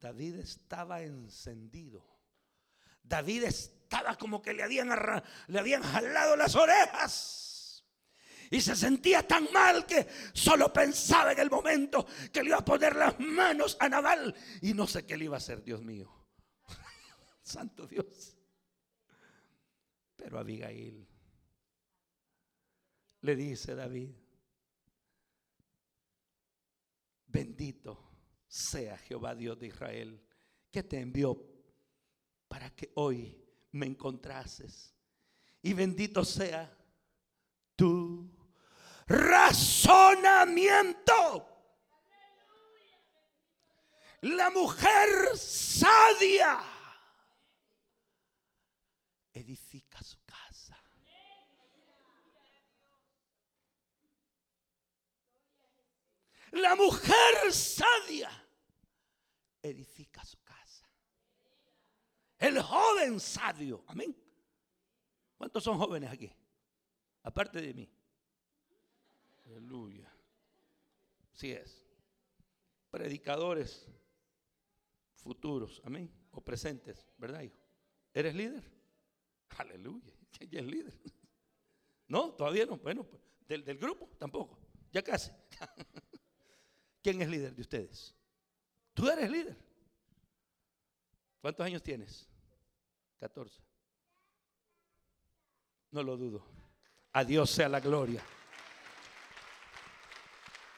David 0.00 0.36
estaba 0.36 1.02
encendido. 1.02 2.06
David 3.02 3.44
estaba 3.44 4.16
como 4.16 4.40
que 4.40 4.52
le 4.52 4.62
habían, 4.62 4.90
le 5.48 5.58
habían 5.58 5.82
jalado 5.82 6.36
las 6.36 6.54
orejas. 6.54 7.84
Y 8.50 8.60
se 8.60 8.74
sentía 8.74 9.26
tan 9.26 9.48
mal 9.52 9.84
que 9.84 10.06
solo 10.32 10.72
pensaba 10.72 11.32
en 11.32 11.38
el 11.40 11.50
momento 11.50 12.06
que 12.32 12.42
le 12.42 12.48
iba 12.48 12.58
a 12.58 12.64
poner 12.64 12.96
las 12.96 13.18
manos 13.20 13.76
a 13.78 13.88
Naval. 13.88 14.34
Y 14.62 14.72
no 14.72 14.86
sé 14.86 15.04
qué 15.04 15.16
le 15.16 15.26
iba 15.26 15.36
a 15.36 15.38
hacer, 15.38 15.62
Dios 15.62 15.82
mío. 15.82 16.10
Santo 17.42 17.86
Dios. 17.86 18.37
Pero 20.18 20.38
Abigail 20.38 21.08
le 23.20 23.36
dice 23.36 23.76
David, 23.76 24.10
bendito 27.26 28.10
sea 28.48 28.98
Jehová 28.98 29.36
Dios 29.36 29.58
de 29.60 29.68
Israel, 29.68 30.20
que 30.70 30.82
te 30.82 31.00
envió 31.00 31.42
para 32.48 32.74
que 32.74 32.90
hoy 32.96 33.42
me 33.72 33.86
encontrases. 33.86 34.94
Y 35.62 35.72
bendito 35.72 36.22
sea 36.24 36.76
tu 37.76 38.28
razonamiento. 39.06 41.46
La 44.22 44.50
mujer 44.50 45.36
sadia 45.36 46.58
edifica 49.32 50.02
su 50.02 50.18
casa. 50.24 50.76
La 56.52 56.74
mujer 56.74 57.52
sabia 57.52 58.30
edifica 59.62 60.24
su 60.24 60.38
casa. 60.42 60.88
El 62.38 62.60
joven 62.62 63.20
sabio, 63.20 63.84
amén. 63.86 64.16
¿Cuántos 65.36 65.62
son 65.62 65.78
jóvenes 65.78 66.10
aquí? 66.10 66.30
Aparte 67.22 67.60
de 67.60 67.74
mí. 67.74 67.90
Aleluya. 69.46 70.12
Sí 71.32 71.52
es. 71.52 71.84
Predicadores 72.90 73.86
futuros, 75.14 75.82
amén. 75.84 76.10
o 76.30 76.40
presentes, 76.40 77.06
¿verdad, 77.18 77.42
hijo? 77.42 77.58
¿Eres 78.14 78.34
líder? 78.34 78.64
Aleluya. 79.58 80.14
¿Quién 80.30 80.54
es 80.54 80.64
líder? 80.64 81.00
No, 82.06 82.32
todavía 82.32 82.64
no. 82.64 82.78
Bueno, 82.78 83.04
pues, 83.04 83.22
del, 83.46 83.62
del 83.64 83.76
grupo 83.76 84.08
tampoco. 84.18 84.58
Ya 84.90 85.02
casi. 85.02 85.30
¿Quién 87.02 87.22
es 87.22 87.28
líder 87.28 87.54
de 87.54 87.62
ustedes? 87.62 88.14
Tú 88.94 89.08
eres 89.08 89.30
líder. 89.30 89.56
¿Cuántos 91.40 91.64
años 91.64 91.82
tienes? 91.82 92.26
14. 93.20 93.60
No 95.90 96.02
lo 96.02 96.16
dudo. 96.16 96.44
A 97.12 97.24
Dios 97.24 97.50
sea 97.50 97.68
la 97.68 97.80
gloria. 97.80 98.22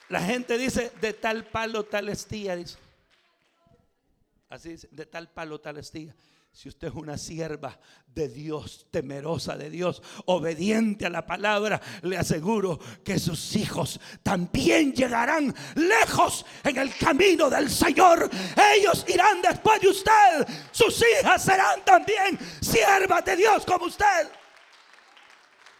La 0.08 0.20
gente 0.20 0.58
dice, 0.58 0.90
de 1.00 1.12
tal 1.12 1.46
palo, 1.46 1.84
tal 1.84 2.08
estía, 2.08 2.56
dice. 2.56 2.76
Así 4.48 4.70
dice, 4.70 4.88
de 4.90 5.06
tal 5.06 5.30
palo, 5.30 5.60
tal 5.60 5.78
estía. 5.78 6.14
Si 6.52 6.68
usted 6.68 6.88
es 6.88 6.94
una 6.94 7.16
sierva 7.16 7.78
de 8.06 8.28
Dios, 8.28 8.86
temerosa 8.90 9.56
de 9.56 9.70
Dios, 9.70 10.02
obediente 10.26 11.06
a 11.06 11.10
la 11.10 11.24
palabra, 11.24 11.80
le 12.02 12.18
aseguro 12.18 12.78
que 13.04 13.18
sus 13.18 13.56
hijos 13.56 14.00
también 14.22 14.92
llegarán 14.92 15.54
lejos 15.76 16.44
en 16.64 16.76
el 16.76 16.94
camino 16.96 17.48
del 17.48 17.70
Señor. 17.70 18.28
Ellos 18.76 19.06
irán 19.08 19.40
después 19.40 19.80
de 19.80 19.88
usted. 19.88 20.46
Sus 20.72 21.00
hijas 21.00 21.42
serán 21.42 21.84
también 21.84 22.38
siervas 22.60 23.24
de 23.24 23.36
Dios 23.36 23.64
como 23.64 23.86
usted. 23.86 24.28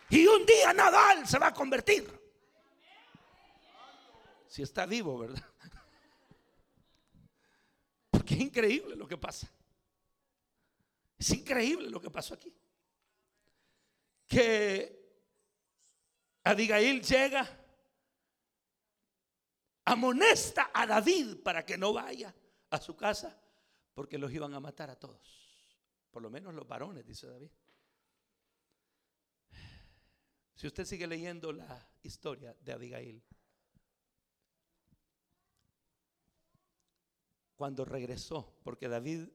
Y 0.09 0.27
un 0.27 0.47
día 0.47 0.73
Nadal 0.73 1.27
se 1.27 1.39
va 1.39 1.49
a 1.49 1.55
convertir. 1.55 2.09
Si 4.47 4.63
está 4.63 4.87
vivo, 4.87 5.19
¿verdad? 5.19 5.45
Porque 8.11 8.35
es 8.35 8.41
increíble 8.41 8.97
lo 8.97 9.07
que 9.07 9.17
pasa. 9.17 9.49
Es 11.21 11.31
increíble 11.33 11.91
lo 11.91 12.01
que 12.01 12.11
pasó 12.11 12.33
aquí. 12.33 12.51
Que 14.27 14.99
Abigail 16.45 17.03
llega, 17.03 17.47
amonesta 19.85 20.71
a 20.73 20.87
David 20.87 21.43
para 21.43 21.67
que 21.67 21.77
no 21.77 21.93
vaya 21.93 22.35
a 22.71 22.81
su 22.81 22.97
casa, 22.97 23.39
porque 23.93 24.17
los 24.17 24.33
iban 24.33 24.55
a 24.55 24.61
matar 24.61 24.89
a 24.89 24.99
todos. 24.99 25.21
Por 26.11 26.23
lo 26.23 26.31
menos 26.31 26.55
los 26.55 26.67
varones, 26.67 27.05
dice 27.05 27.27
David. 27.27 27.51
Si 30.55 30.67
usted 30.67 30.87
sigue 30.87 31.07
leyendo 31.07 31.53
la 31.53 31.87
historia 32.03 32.57
de 32.61 32.73
Abigail, 32.73 33.23
cuando 37.57 37.85
regresó, 37.85 38.59
porque 38.63 38.89
David 38.89 39.29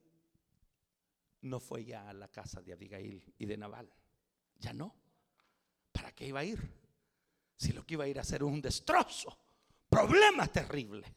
no 1.46 1.60
fue 1.60 1.84
ya 1.84 2.08
a 2.08 2.12
la 2.12 2.28
casa 2.28 2.60
de 2.60 2.72
Abigail 2.72 3.22
y 3.38 3.46
de 3.46 3.56
Nabal, 3.56 3.90
ya 4.58 4.72
no. 4.72 4.94
¿Para 5.92 6.12
qué 6.12 6.26
iba 6.26 6.40
a 6.40 6.44
ir? 6.44 6.60
Si 7.56 7.72
lo 7.72 7.86
que 7.86 7.94
iba 7.94 8.04
a 8.04 8.08
ir 8.08 8.18
a 8.18 8.22
hacer 8.22 8.44
un 8.44 8.60
destrozo, 8.60 9.38
problemas 9.88 10.52
terribles. 10.52 11.10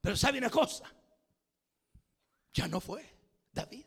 Pero 0.00 0.16
sabe 0.16 0.38
una 0.38 0.48
cosa, 0.48 0.90
ya 2.52 2.66
no 2.66 2.80
fue 2.80 3.04
David, 3.52 3.84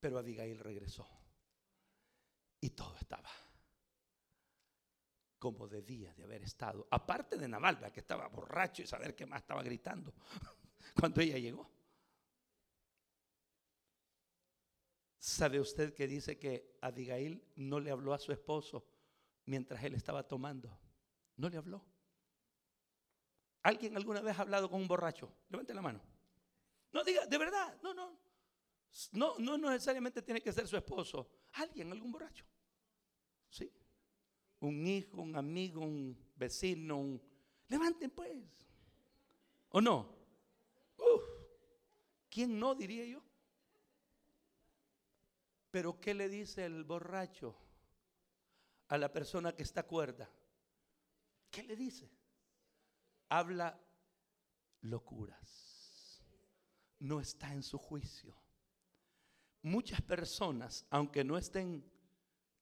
pero 0.00 0.18
Abigail 0.18 0.58
regresó 0.58 1.06
y 2.60 2.70
todo 2.70 2.96
estaba 2.96 3.30
como 5.38 5.68
debía 5.68 6.12
de 6.14 6.24
haber 6.24 6.42
estado. 6.42 6.86
Aparte 6.90 7.36
de 7.36 7.48
Nabal, 7.48 7.92
que 7.92 8.00
estaba 8.00 8.26
borracho 8.28 8.82
y 8.82 8.86
saber 8.86 9.14
qué 9.14 9.26
más 9.26 9.42
estaba 9.42 9.62
gritando 9.62 10.12
cuando 10.98 11.20
ella 11.20 11.38
llegó. 11.38 11.70
¿Sabe 15.18 15.58
usted 15.58 15.94
que 15.94 16.06
dice 16.06 16.38
que 16.38 16.78
Abigail 16.80 17.44
no 17.56 17.80
le 17.80 17.90
habló 17.90 18.14
a 18.14 18.18
su 18.18 18.30
esposo 18.32 18.86
mientras 19.46 19.82
él 19.82 19.94
estaba 19.94 20.26
tomando? 20.26 20.78
No 21.36 21.48
le 21.48 21.56
habló. 21.56 21.84
¿Alguien 23.62 23.96
alguna 23.96 24.20
vez 24.20 24.38
ha 24.38 24.42
hablado 24.42 24.70
con 24.70 24.80
un 24.80 24.88
borracho? 24.88 25.32
Levante 25.48 25.74
la 25.74 25.82
mano. 25.82 26.00
No 26.92 27.02
diga, 27.02 27.26
de 27.26 27.38
verdad, 27.38 27.80
no, 27.82 27.92
no. 27.92 28.18
No, 29.12 29.38
no 29.38 29.58
necesariamente 29.58 30.22
tiene 30.22 30.40
que 30.40 30.52
ser 30.52 30.66
su 30.66 30.76
esposo. 30.76 31.28
Alguien, 31.52 31.90
algún 31.92 32.12
borracho. 32.12 32.44
Sí. 33.50 33.70
Un 34.60 34.86
hijo, 34.86 35.20
un 35.20 35.36
amigo, 35.36 35.80
un 35.80 36.16
vecino, 36.36 36.98
un... 36.98 37.22
Levanten 37.68 38.10
pues. 38.10 38.36
¿O 39.70 39.80
no? 39.80 40.16
Uf, 40.96 41.22
¿Quién 42.30 42.58
no 42.58 42.74
diría 42.74 43.04
yo? 43.04 43.22
Pero 45.70 46.00
¿qué 46.00 46.14
le 46.14 46.28
dice 46.28 46.64
el 46.64 46.84
borracho 46.84 47.56
a 48.88 48.96
la 48.96 49.12
persona 49.12 49.54
que 49.54 49.62
está 49.62 49.82
cuerda? 49.82 50.30
¿Qué 51.50 51.62
le 51.62 51.76
dice? 51.76 52.10
Habla 53.28 53.78
locuras. 54.82 56.22
No 57.00 57.20
está 57.20 57.52
en 57.52 57.62
su 57.62 57.78
juicio. 57.78 58.34
Muchas 59.62 60.00
personas, 60.02 60.86
aunque 60.90 61.24
no 61.24 61.36
estén 61.36 61.84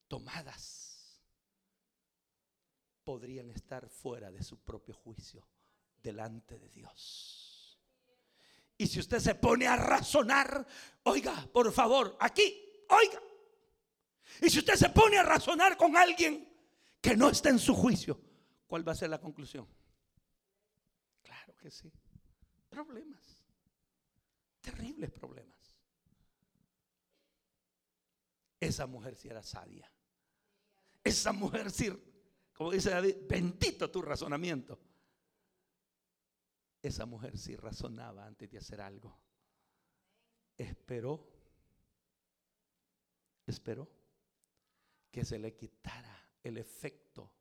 tomadas, 0.08 1.22
podrían 3.04 3.50
estar 3.50 3.88
fuera 3.88 4.30
de 4.30 4.42
su 4.42 4.58
propio 4.58 4.94
juicio 4.94 5.46
delante 6.02 6.58
de 6.58 6.68
Dios. 6.70 7.78
Y 8.78 8.86
si 8.88 8.98
usted 8.98 9.20
se 9.20 9.36
pone 9.36 9.66
a 9.66 9.76
razonar, 9.76 10.66
oiga, 11.04 11.48
por 11.52 11.72
favor, 11.72 12.16
aquí 12.20 12.65
Oiga. 12.88 13.20
Y 14.40 14.50
si 14.50 14.58
usted 14.58 14.74
se 14.74 14.90
pone 14.90 15.18
a 15.18 15.22
razonar 15.22 15.76
con 15.76 15.96
alguien 15.96 16.48
que 17.00 17.16
no 17.16 17.30
está 17.30 17.50
en 17.50 17.58
su 17.58 17.74
juicio, 17.74 18.20
¿cuál 18.66 18.86
va 18.86 18.92
a 18.92 18.96
ser 18.96 19.10
la 19.10 19.20
conclusión? 19.20 19.66
Claro 21.22 21.56
que 21.56 21.70
sí. 21.70 21.90
Problemas. 22.68 23.42
Terribles 24.60 25.10
problemas. 25.10 25.56
Esa 28.60 28.86
mujer 28.86 29.16
sí 29.16 29.28
era 29.28 29.42
sabia. 29.42 29.90
Esa 31.04 31.32
mujer 31.32 31.70
sí, 31.70 31.92
como 32.52 32.72
dice 32.72 32.90
David, 32.90 33.16
bendito 33.28 33.90
tu 33.90 34.02
razonamiento. 34.02 34.78
Esa 36.82 37.06
mujer 37.06 37.38
sí 37.38 37.54
razonaba 37.56 38.26
antes 38.26 38.50
de 38.50 38.58
hacer 38.58 38.80
algo. 38.80 39.18
Esperó 40.56 41.35
esperó 43.46 43.88
que 45.10 45.24
se 45.24 45.38
le 45.38 45.54
quitara 45.54 46.28
el 46.42 46.58
efecto 46.58 47.32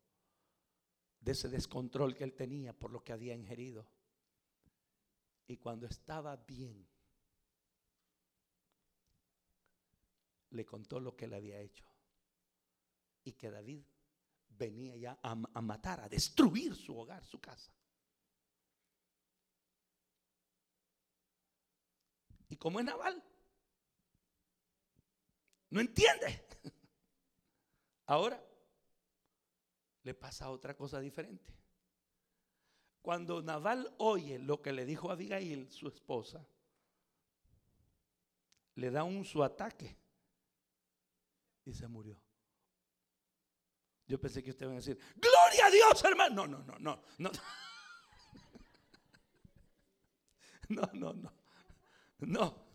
de 1.20 1.32
ese 1.32 1.50
descontrol 1.50 2.16
que 2.16 2.24
él 2.24 2.34
tenía 2.34 2.74
por 2.74 2.92
lo 2.92 3.04
que 3.04 3.14
había 3.14 3.34
ingerido. 3.34 3.88
Y 5.48 5.58
cuando 5.58 5.88
estaba 5.88 6.36
bien, 6.36 6.88
le 10.52 10.66
contó 10.66 11.00
lo 11.00 11.16
que 11.16 11.26
él 11.26 11.34
había 11.34 11.60
hecho. 11.60 11.86
Y 13.24 13.34
que 13.34 13.50
David 13.50 13.84
venía 14.50 14.96
ya 14.96 15.20
a, 15.22 15.32
a 15.32 15.62
matar, 15.62 16.00
a 16.00 16.10
destruir 16.10 16.76
su 16.76 16.98
hogar, 16.98 17.26
su 17.26 17.40
casa. 17.40 17.74
Y 22.48 22.56
como 22.58 22.80
es 22.80 22.86
Naval, 22.86 23.24
no 25.70 25.82
entiende. 25.82 26.46
Ahora 28.08 28.42
le 30.04 30.14
pasa 30.14 30.50
otra 30.50 30.76
cosa 30.76 31.00
diferente. 31.00 31.54
Cuando 33.02 33.42
Naval 33.42 33.94
oye 34.00 34.40
lo 34.40 34.62
que 34.62 34.72
le 34.72 34.86
dijo 34.86 35.12
Abigail, 35.12 35.72
su 35.72 35.88
esposa, 35.88 36.48
le 38.76 38.92
da 38.92 39.04
un 39.04 39.26
su 39.26 39.44
ataque 39.44 39.98
y 41.66 41.74
se 41.74 41.88
murió. 41.88 42.20
Yo 44.08 44.20
pensé 44.20 44.44
que 44.44 44.52
usted 44.52 44.66
iba 44.66 44.74
a 44.74 44.78
decir, 44.78 45.00
gloria 45.16 45.66
a 45.66 45.72
Dios, 45.72 46.04
hermano. 46.04 46.48
No, 46.48 46.64
no, 46.64 46.64
no, 46.64 46.80
no, 46.80 47.02
no. 47.18 47.32
No, 50.68 50.90
no, 50.94 51.14
no. 51.14 51.32
No. 52.22 52.66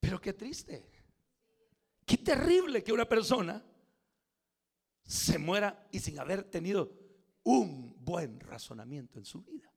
Pero 0.00 0.18
qué 0.18 0.32
triste. 0.32 0.90
Terrible 2.26 2.82
que 2.82 2.92
una 2.92 3.08
persona 3.08 3.64
se 5.04 5.38
muera 5.38 5.86
y 5.92 6.00
sin 6.00 6.18
haber 6.18 6.42
tenido 6.50 6.90
un 7.44 7.94
buen 8.04 8.40
razonamiento 8.40 9.20
en 9.20 9.24
su 9.24 9.44
vida. 9.44 9.72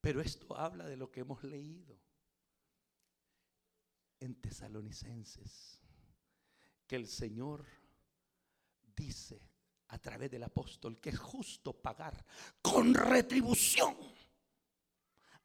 Pero 0.00 0.20
esto 0.20 0.56
habla 0.56 0.86
de 0.86 0.96
lo 0.96 1.10
que 1.10 1.22
hemos 1.22 1.42
leído 1.42 2.00
en 4.20 4.40
Tesalonicenses, 4.40 5.82
que 6.86 6.94
el 6.94 7.08
Señor 7.08 7.66
dice 8.94 9.42
a 9.88 9.98
través 9.98 10.30
del 10.30 10.44
apóstol 10.44 11.00
que 11.00 11.10
es 11.10 11.18
justo 11.18 11.72
pagar 11.72 12.24
con 12.62 12.94
retribución 12.94 13.96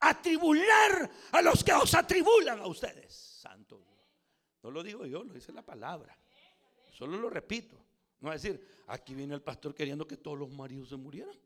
atribular 0.02 1.10
a 1.32 1.41
los 1.41 1.64
que 1.64 1.74
os 1.74 1.96
atribulan 1.96 2.60
a 2.60 2.68
ustedes. 2.68 3.12
Santo. 3.41 3.95
No 4.66 4.72
lo 4.72 4.82
digo 4.82 5.05
yo, 5.05 5.24
lo 5.24 5.32
dice 5.32 5.51
la 5.51 5.61
palabra. 5.61 6.18
Solo 6.91 7.18
lo 7.18 7.30
repito. 7.30 7.78
No 8.20 8.32
a 8.32 8.34
decir, 8.34 8.84
aquí 8.88 9.13
viene 9.13 9.36
el 9.36 9.43
pastor 9.43 9.76
queriendo 9.76 10.07
que 10.07 10.18
todos 10.18 10.39
los 10.39 10.49
maridos 10.49 10.89
se 10.89 10.95
murieran. 10.95 11.38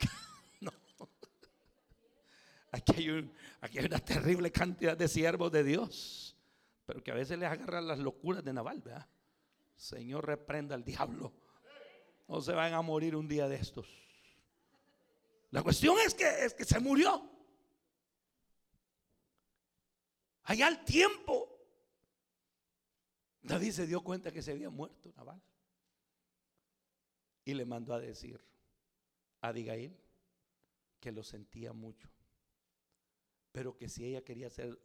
no. 0.60 0.72
Aquí 2.72 2.92
hay, 2.96 3.84
una 3.86 4.00
terrible 4.00 4.50
cantidad 4.50 4.96
de 4.96 5.06
siervos 5.06 5.52
de 5.52 5.62
Dios, 5.62 6.36
pero 6.86 7.04
que 7.04 7.12
a 7.12 7.14
veces 7.14 7.38
les 7.38 7.48
agarran 7.48 7.86
las 7.86 8.00
locuras 8.00 8.42
de 8.42 8.52
Naval, 8.52 8.80
¿verdad? 8.80 9.06
Señor, 9.76 10.26
reprenda 10.26 10.74
al 10.74 10.82
diablo. 10.82 11.32
No 12.26 12.40
se 12.40 12.50
van 12.52 12.74
a 12.74 12.82
morir 12.82 13.14
un 13.14 13.28
día 13.28 13.46
de 13.46 13.54
estos. 13.54 13.86
La 15.52 15.62
cuestión 15.62 15.96
es 16.04 16.14
que, 16.14 16.26
es 16.26 16.56
se 16.66 16.80
murió. 16.80 17.30
Allá 20.42 20.66
al 20.66 20.84
tiempo, 20.84 21.57
David 23.42 23.72
se 23.72 23.86
dio 23.86 24.00
cuenta 24.02 24.32
que 24.32 24.42
se 24.42 24.52
había 24.52 24.70
muerto 24.70 25.12
Naval. 25.16 25.40
Y 27.44 27.54
le 27.54 27.64
mandó 27.64 27.94
a 27.94 28.00
decir 28.00 28.40
a 29.40 29.48
Abigail 29.48 29.96
que 31.00 31.12
lo 31.12 31.22
sentía 31.22 31.72
mucho. 31.72 32.08
Pero 33.52 33.76
que 33.76 33.88
si 33.88 34.04
ella 34.04 34.22
quería 34.22 34.50
ser 34.50 34.78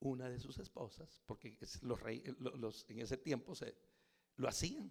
una 0.00 0.28
de 0.28 0.40
sus 0.40 0.58
esposas, 0.58 1.22
porque 1.26 1.56
los, 1.82 2.00
los 2.58 2.86
en 2.88 3.00
ese 3.00 3.16
tiempo 3.16 3.54
se, 3.54 3.76
lo 4.36 4.48
hacían. 4.48 4.90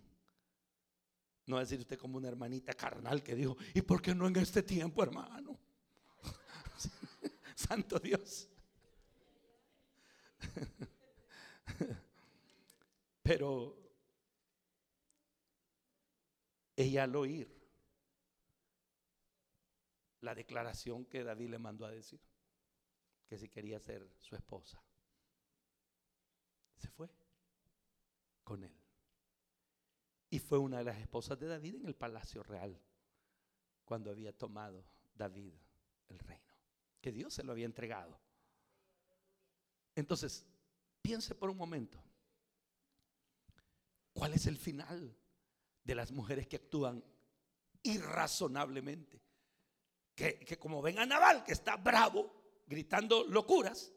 No 1.46 1.56
va 1.56 1.62
a 1.62 1.64
decir 1.64 1.80
usted 1.80 1.98
como 1.98 2.18
una 2.18 2.28
hermanita 2.28 2.74
carnal 2.74 3.24
que 3.24 3.36
dijo, 3.36 3.58
¿y 3.74 3.82
por 3.82 4.02
qué 4.02 4.14
no 4.14 4.28
en 4.28 4.36
este 4.38 4.62
tiempo, 4.62 5.02
hermano? 5.02 5.60
Santo 7.56 8.00
Dios. 8.00 8.48
Pero 13.30 13.78
ella 16.76 17.04
al 17.04 17.16
oír 17.16 17.48
la 20.22 20.34
declaración 20.34 21.06
que 21.06 21.24
David 21.24 21.50
le 21.50 21.60
mandó 21.60 21.86
a 21.86 21.92
decir, 21.92 22.20
que 23.28 23.38
si 23.38 23.48
quería 23.48 23.80
ser 23.80 24.10
su 24.18 24.36
esposa, 24.36 24.84
se 26.78 26.90
fue 26.90 27.08
con 28.44 28.64
él. 28.64 28.76
Y 30.32 30.40
fue 30.40 30.58
una 30.58 30.80
de 30.80 30.86
las 30.86 30.98
esposas 30.98 31.38
de 31.38 31.46
David 31.46 31.76
en 31.76 31.86
el 31.86 31.96
palacio 31.96 32.42
real, 32.42 32.82
cuando 33.86 34.10
había 34.10 34.36
tomado 34.36 34.84
David 35.14 35.54
el 36.08 36.18
reino, 36.18 36.56
que 37.00 37.12
Dios 37.12 37.32
se 37.32 37.44
lo 37.44 37.52
había 37.52 37.68
entregado. 37.68 38.20
Entonces, 39.94 40.48
piense 41.04 41.36
por 41.36 41.52
un 41.52 41.58
momento, 41.58 42.04
¿cuál 44.20 44.34
es 44.34 44.48
el 44.48 44.58
final 44.58 45.16
de 45.82 45.96
las 45.96 46.12
mujeres 46.12 46.46
que 46.46 46.58
actúan 46.58 47.02
irrazonablemente? 47.84 49.24
Que, 50.14 50.60
como 50.60 50.82
ven 50.82 51.00
a 51.00 51.06
Naval, 51.06 51.46
que 51.46 51.54
está 51.54 51.78
bravo, 51.78 52.62
gritando 52.68 53.26
locuras, 53.26 53.94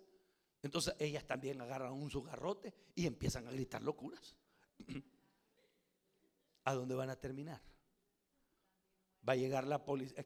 entonces 0.63 0.95
ellas 1.01 1.27
también 1.27 1.61
agarran 1.61 1.93
un 1.93 2.09
su 2.09 2.23
garrote 2.23 2.73
y 2.95 3.07
empiezan 3.07 3.49
a 3.49 3.51
gritar 3.51 3.83
locuras. 3.83 4.37
¿A 6.65 6.75
dónde 6.75 6.95
van 6.95 7.11
a 7.11 7.17
terminar? 7.17 7.61
Va 9.29 9.33
a 9.33 9.37
llegar 9.37 9.67
la 9.67 9.85
policía. 9.85 10.25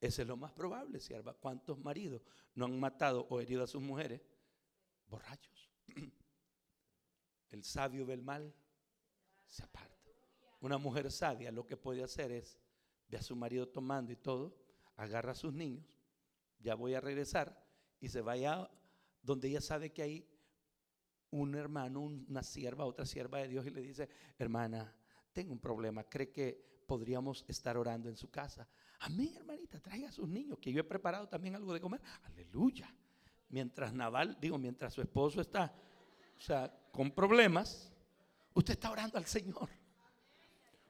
Ese 0.00 0.22
es 0.22 0.28
lo 0.28 0.38
más 0.38 0.52
probable, 0.52 1.00
sierva. 1.00 1.34
¿Cuántos 1.34 1.78
maridos 1.78 2.22
no 2.54 2.64
han 2.64 2.80
matado 2.80 3.26
o 3.28 3.38
herido 3.38 3.64
a 3.64 3.66
sus 3.66 3.82
mujeres? 3.82 4.22
Borrachos. 5.08 5.70
El 7.50 7.64
sabio 7.64 8.06
ve 8.06 8.14
el 8.14 8.22
mal, 8.22 8.54
se 9.48 9.64
aparta. 9.64 9.96
Una 10.60 10.78
mujer 10.78 11.10
sabia 11.10 11.50
lo 11.50 11.66
que 11.66 11.76
puede 11.76 12.02
hacer 12.02 12.32
es, 12.32 12.58
ve 13.08 13.18
a 13.18 13.22
su 13.22 13.36
marido 13.36 13.68
tomando 13.68 14.12
y 14.12 14.16
todo, 14.16 14.56
agarra 14.96 15.32
a 15.32 15.34
sus 15.34 15.52
niños, 15.54 15.86
ya 16.60 16.74
voy 16.74 16.94
a 16.94 17.00
regresar 17.00 17.64
y 18.00 18.08
se 18.08 18.20
vaya 18.20 18.68
donde 19.22 19.48
ella 19.48 19.60
sabe 19.60 19.90
que 19.90 20.02
hay 20.02 20.28
un 21.30 21.54
hermano, 21.54 22.00
una 22.00 22.42
sierva, 22.42 22.84
otra 22.84 23.04
sierva 23.04 23.38
de 23.38 23.48
Dios 23.48 23.66
y 23.66 23.70
le 23.70 23.82
dice, 23.82 24.08
hermana, 24.38 24.94
tengo 25.32 25.52
un 25.52 25.60
problema, 25.60 26.04
cree 26.04 26.30
que 26.30 26.82
podríamos 26.86 27.44
estar 27.48 27.76
orando 27.76 28.08
en 28.08 28.16
su 28.16 28.30
casa. 28.30 28.66
Amén, 29.00 29.34
hermanita, 29.36 29.78
traiga 29.78 30.08
a 30.08 30.12
sus 30.12 30.28
niños, 30.28 30.58
que 30.58 30.72
yo 30.72 30.80
he 30.80 30.84
preparado 30.84 31.28
también 31.28 31.54
algo 31.54 31.72
de 31.72 31.80
comer. 31.80 32.00
Aleluya. 32.24 32.92
Mientras 33.50 33.92
Naval, 33.92 34.36
digo, 34.40 34.58
mientras 34.58 34.94
su 34.94 35.00
esposo 35.00 35.40
está, 35.40 35.74
o 36.36 36.40
sea, 36.40 36.74
con 36.90 37.12
problemas, 37.12 37.92
usted 38.54 38.74
está 38.74 38.90
orando 38.90 39.18
al 39.18 39.26
Señor. 39.26 39.68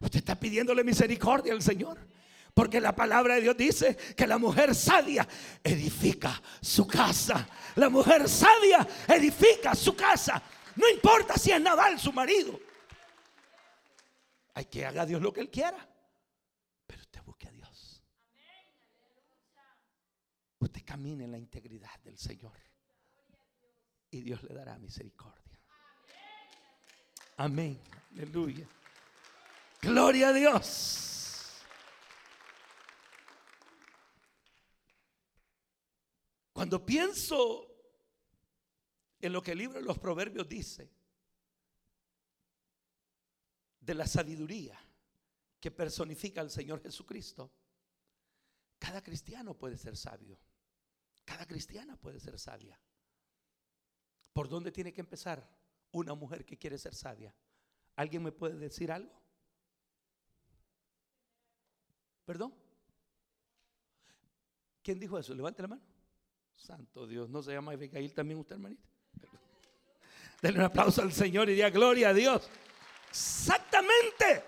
Usted 0.01 0.19
está 0.21 0.39
pidiéndole 0.39 0.85
misericordia 0.85 1.53
al 1.53 1.63
Señor. 1.63 1.99
Porque 2.55 2.81
la 2.81 2.95
palabra 2.95 3.37
de 3.37 3.43
Dios 3.43 3.57
dice 3.57 3.97
que 4.17 4.27
la 4.27 4.37
mujer 4.37 4.75
sabia 4.75 5.29
edifica 5.63 6.43
su 6.61 6.87
casa. 6.87 7.49
La 7.77 7.89
mujer 7.89 8.29
sabia 8.29 8.87
edifica 9.07 9.75
su 9.75 9.95
casa. 9.95 10.43
No 10.75 10.89
importa 10.89 11.37
si 11.37 11.53
es 11.53 11.61
Naval 11.61 12.01
su 12.01 12.13
marido. 12.13 12.59
Hay 14.55 14.65
que 14.65 14.85
haga 14.85 15.07
Dios 15.07 15.23
lo 15.23 15.33
que 15.33 15.41
Él 15.41 15.51
quiera. 15.51 15.89
Pero 16.85 17.01
usted 17.01 17.23
busque 17.23 17.47
a 17.47 17.53
Dios. 17.53 18.03
Usted 20.59 20.83
camine 20.85 21.27
en 21.27 21.31
la 21.31 21.39
integridad 21.39 21.97
del 22.03 22.19
Señor. 22.19 22.59
Y 24.11 24.23
Dios 24.23 24.43
le 24.43 24.55
dará 24.55 24.79
misericordia. 24.79 25.38
Amén. 27.39 27.81
Aleluya. 28.15 28.69
Gloria 29.81 30.31
a 30.31 30.33
Dios. 30.33 31.63
Cuando 36.53 36.85
pienso 36.85 37.65
en 39.21 39.33
lo 39.33 39.41
que 39.41 39.53
el 39.53 39.59
libro 39.59 39.79
de 39.79 39.85
los 39.85 40.01
proverbios 40.01 40.49
dice, 40.49 40.91
de 43.79 43.95
la 43.95 44.09
sabiduría 44.09 44.77
que 45.61 45.71
personifica 45.71 46.41
al 46.41 46.51
Señor 46.51 46.83
Jesucristo, 46.83 47.53
cada 48.81 49.01
cristiano 49.01 49.57
puede 49.57 49.79
ser 49.79 49.97
sabio. 49.97 50.41
Cada 51.25 51.47
cristiana 51.47 51.97
puede 51.97 52.19
ser 52.19 52.37
sabia. 52.37 52.81
¿Por 54.33 54.49
dónde 54.49 54.73
tiene 54.73 54.93
que 54.93 55.03
empezar 55.03 55.49
una 55.93 56.15
mujer 56.15 56.45
que 56.45 56.57
quiere 56.57 56.79
ser 56.79 56.95
sabia? 56.95 57.35
¿Alguien 57.97 58.23
me 58.23 58.33
puede 58.33 58.57
decir 58.57 58.93
algo? 58.93 59.13
¿Perdón? 62.25 62.55
¿Quién 64.83 65.01
dijo 65.01 65.19
eso? 65.19 65.35
Levante 65.35 65.63
la 65.63 65.69
mano. 65.69 65.83
Santo 66.55 67.07
Dios, 67.07 67.29
¿no 67.31 67.43
se 67.43 67.53
llama 67.53 67.73
Abigail 67.73 68.13
también 68.13 68.41
usted, 68.41 68.57
hermanita? 68.57 68.83
Denle 70.43 70.59
un 70.59 70.65
aplauso 70.67 71.03
al 71.03 71.13
Señor 71.13 71.49
y 71.49 71.55
diga 71.55 71.71
gloria 71.71 72.11
a 72.11 72.15
Dios. 72.15 72.49
Exactamente. 73.09 74.45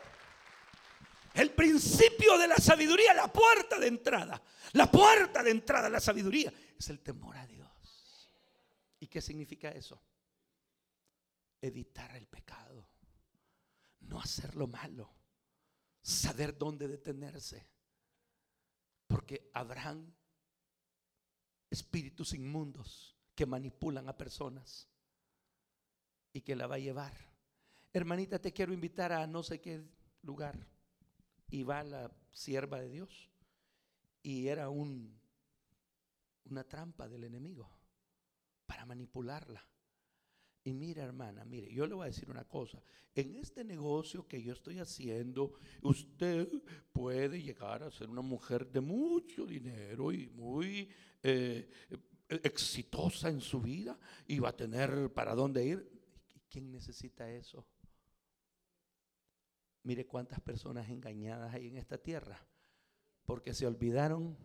El 1.34 1.50
principio 1.52 2.36
de 2.38 2.48
la 2.48 2.56
sabiduría, 2.56 3.14
la 3.14 3.32
puerta 3.32 3.78
de 3.78 3.86
entrada. 3.86 4.42
La 4.72 4.90
puerta 4.90 5.42
de 5.42 5.50
entrada 5.50 5.86
a 5.86 5.90
la 5.90 6.00
sabiduría 6.00 6.52
es 6.78 6.88
el 6.90 7.00
temor 7.00 7.36
a 7.36 7.46
Dios. 7.46 7.68
¿Y 8.98 9.06
qué 9.06 9.20
significa 9.20 9.70
eso? 9.70 10.00
Evitar 11.60 12.16
el 12.16 12.26
pecado. 12.26 12.86
No 14.00 14.20
hacer 14.20 14.54
lo 14.56 14.66
malo. 14.66 15.10
Saber 16.02 16.56
dónde 16.56 16.88
detenerse. 16.88 17.66
Porque 19.06 19.50
habrán 19.54 20.14
espíritus 21.68 22.34
inmundos 22.34 23.16
que 23.34 23.46
manipulan 23.46 24.08
a 24.08 24.16
personas 24.16 24.88
y 26.32 26.40
que 26.42 26.56
la 26.56 26.66
va 26.66 26.76
a 26.76 26.78
llevar 26.78 27.30
hermanita, 27.92 28.38
te 28.38 28.52
quiero 28.52 28.72
invitar 28.72 29.12
a 29.12 29.26
no 29.26 29.42
sé 29.42 29.60
qué 29.60 29.82
lugar. 30.22 30.66
Y 31.48 31.64
va 31.64 31.82
la 31.82 32.10
sierva 32.30 32.80
de 32.80 32.88
Dios. 32.88 33.30
Y 34.22 34.48
era 34.48 34.68
un, 34.68 35.18
una 36.44 36.64
trampa 36.64 37.08
del 37.08 37.24
enemigo 37.24 37.68
para 38.66 38.86
manipularla. 38.86 39.64
Y 40.70 40.72
mira, 40.72 41.02
hermana, 41.02 41.44
mire, 41.44 41.68
yo 41.74 41.84
le 41.84 41.94
voy 41.94 42.04
a 42.04 42.12
decir 42.12 42.30
una 42.30 42.44
cosa. 42.44 42.80
En 43.12 43.34
este 43.34 43.64
negocio 43.64 44.28
que 44.28 44.40
yo 44.40 44.52
estoy 44.52 44.78
haciendo, 44.78 45.54
usted 45.82 46.48
puede 46.92 47.42
llegar 47.42 47.82
a 47.82 47.90
ser 47.90 48.08
una 48.08 48.22
mujer 48.22 48.70
de 48.70 48.80
mucho 48.80 49.46
dinero 49.46 50.12
y 50.12 50.28
muy 50.28 50.88
eh, 51.24 51.68
exitosa 52.28 53.30
en 53.30 53.40
su 53.40 53.60
vida 53.60 53.98
y 54.28 54.38
va 54.38 54.50
a 54.50 54.56
tener 54.56 55.12
para 55.12 55.34
dónde 55.34 55.66
ir. 55.66 55.90
¿Quién 56.48 56.70
necesita 56.70 57.28
eso? 57.28 57.66
Mire 59.82 60.06
cuántas 60.06 60.40
personas 60.40 60.88
engañadas 60.88 61.52
hay 61.52 61.66
en 61.66 61.78
esta 61.78 61.98
tierra, 61.98 62.46
porque 63.24 63.54
se 63.54 63.66
olvidaron 63.66 64.38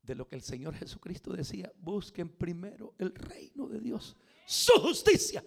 de 0.00 0.14
lo 0.14 0.28
que 0.28 0.36
el 0.36 0.42
Señor 0.42 0.76
Jesucristo 0.76 1.32
decía, 1.32 1.72
busquen 1.76 2.28
primero 2.28 2.94
el 2.98 3.12
reino 3.16 3.66
de 3.66 3.80
Dios, 3.80 4.16
su 4.50 4.72
justicia, 4.80 5.44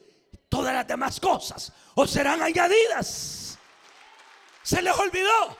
todas 0.47 0.73
las 0.73 0.87
demás 0.87 1.19
cosas 1.19 1.73
os 1.93 2.09
serán 2.09 2.41
añadidas. 2.41 3.59
Se 4.63 4.81
les 4.81 4.97
olvidó 4.97 5.57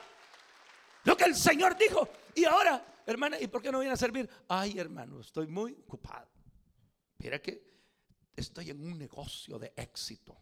lo 1.04 1.18
que 1.18 1.26
el 1.26 1.36
Señor 1.36 1.78
dijo. 1.78 2.08
Y 2.36 2.46
ahora, 2.46 3.04
hermana, 3.06 3.38
¿y 3.38 3.48
por 3.48 3.62
qué 3.62 3.70
no 3.70 3.80
viene 3.80 3.96
a 3.96 3.98
servir? 3.98 4.30
Ay, 4.48 4.80
hermano, 4.80 5.20
estoy 5.20 5.48
muy 5.48 5.74
ocupado. 5.74 6.30
Mira 7.18 7.42
que 7.42 7.70
estoy 8.34 8.70
en 8.70 8.82
un 8.82 8.98
negocio 8.98 9.60
de 9.60 9.74
éxito. 9.76 10.42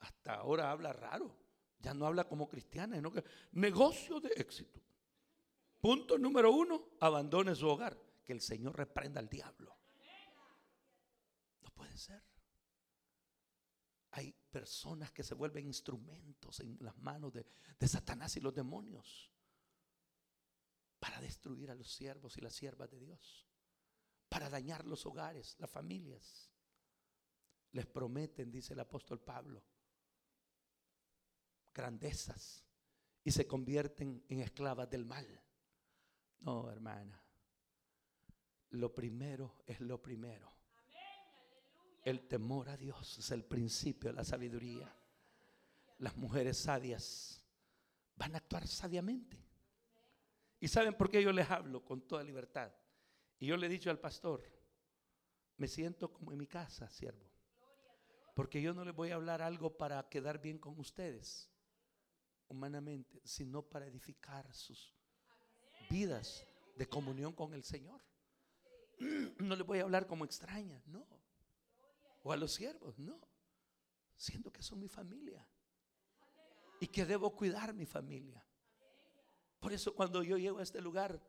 Hasta 0.00 0.34
ahora 0.34 0.70
habla 0.70 0.92
raro. 0.92 1.34
Ya 1.78 1.94
no 1.94 2.06
habla 2.06 2.24
como 2.24 2.50
cristiana, 2.50 2.96
sino 2.96 3.10
que 3.10 3.24
negocio 3.52 4.20
de 4.20 4.28
éxito. 4.36 4.78
Punto 5.80 6.18
número 6.18 6.52
uno, 6.52 6.90
abandone 7.00 7.54
su 7.54 7.66
hogar. 7.66 7.96
Que 8.28 8.34
el 8.34 8.42
Señor 8.42 8.76
reprenda 8.76 9.20
al 9.20 9.28
diablo. 9.30 9.74
No 11.62 11.70
puede 11.70 11.96
ser. 11.96 12.22
Hay 14.10 14.34
personas 14.50 15.10
que 15.12 15.22
se 15.22 15.32
vuelven 15.32 15.64
instrumentos 15.64 16.60
en 16.60 16.76
las 16.82 16.94
manos 16.98 17.32
de, 17.32 17.46
Satanás 17.88 18.36
y 18.36 18.40
los 18.40 18.54
demonios 18.54 19.32
para 20.98 21.22
destruir 21.22 21.70
a 21.70 21.74
los 21.74 21.90
siervos 21.90 22.36
y 22.36 22.42
las 22.42 22.52
siervas 22.54 22.90
de 22.90 22.98
Dios, 22.98 23.48
para 24.28 24.50
dañar 24.50 24.84
los 24.84 25.06
hogares, 25.06 25.56
las 25.58 25.70
familias. 25.70 26.50
Les 27.72 27.86
prometen, 27.86 28.50
dice 28.50 28.74
el 28.74 28.80
apóstol 28.80 29.22
Pablo, 29.22 29.64
grandezas 31.72 32.62
y 33.24 33.30
se 33.30 33.46
convierten 33.46 34.22
en 34.28 34.40
esclavas 34.40 34.90
del 34.90 35.06
mal. 35.06 35.42
No, 36.40 36.70
hermana. 36.70 37.24
Lo 38.70 38.94
primero 38.94 39.56
es 39.66 39.80
lo 39.80 40.00
primero. 40.00 40.52
El 42.04 42.26
temor 42.26 42.68
a 42.68 42.76
Dios 42.76 43.18
es 43.18 43.30
el 43.30 43.44
principio 43.44 44.10
de 44.10 44.16
la 44.16 44.24
sabiduría. 44.24 44.94
Las 45.98 46.16
mujeres 46.16 46.56
sabias 46.58 47.44
van 48.16 48.34
a 48.34 48.38
actuar 48.38 48.66
sabiamente. 48.66 49.36
¿Y 50.60 50.68
saben 50.68 50.94
por 50.94 51.10
qué 51.10 51.22
yo 51.22 51.32
les 51.32 51.50
hablo 51.50 51.84
con 51.84 52.02
toda 52.02 52.24
libertad? 52.24 52.72
Y 53.38 53.46
yo 53.46 53.56
le 53.56 53.66
he 53.66 53.70
dicho 53.70 53.90
al 53.90 54.00
pastor, 54.00 54.42
me 55.56 55.68
siento 55.68 56.12
como 56.12 56.32
en 56.32 56.38
mi 56.38 56.46
casa, 56.46 56.88
siervo. 56.88 57.28
Porque 58.34 58.62
yo 58.62 58.74
no 58.74 58.84
les 58.84 58.94
voy 58.94 59.10
a 59.10 59.16
hablar 59.16 59.42
algo 59.42 59.76
para 59.76 60.08
quedar 60.08 60.40
bien 60.40 60.58
con 60.58 60.78
ustedes, 60.78 61.50
humanamente, 62.48 63.20
sino 63.24 63.62
para 63.62 63.86
edificar 63.86 64.52
sus 64.54 64.94
vidas 65.90 66.46
de 66.76 66.88
comunión 66.88 67.32
con 67.32 67.54
el 67.54 67.64
Señor. 67.64 68.00
No 69.38 69.56
les 69.56 69.66
voy 69.66 69.78
a 69.78 69.82
hablar 69.82 70.06
como 70.06 70.24
extraña, 70.24 70.82
no. 70.86 71.06
O 72.22 72.32
a 72.32 72.36
los 72.36 72.52
siervos, 72.52 72.98
no. 72.98 73.18
Siento 74.16 74.52
que 74.52 74.62
son 74.62 74.80
mi 74.80 74.88
familia. 74.88 75.46
Y 76.80 76.88
que 76.88 77.04
debo 77.04 77.34
cuidar 77.34 77.74
mi 77.74 77.86
familia. 77.86 78.44
Por 79.60 79.72
eso 79.72 79.94
cuando 79.94 80.22
yo 80.22 80.36
llego 80.36 80.58
a 80.58 80.62
este 80.62 80.80
lugar 80.80 81.20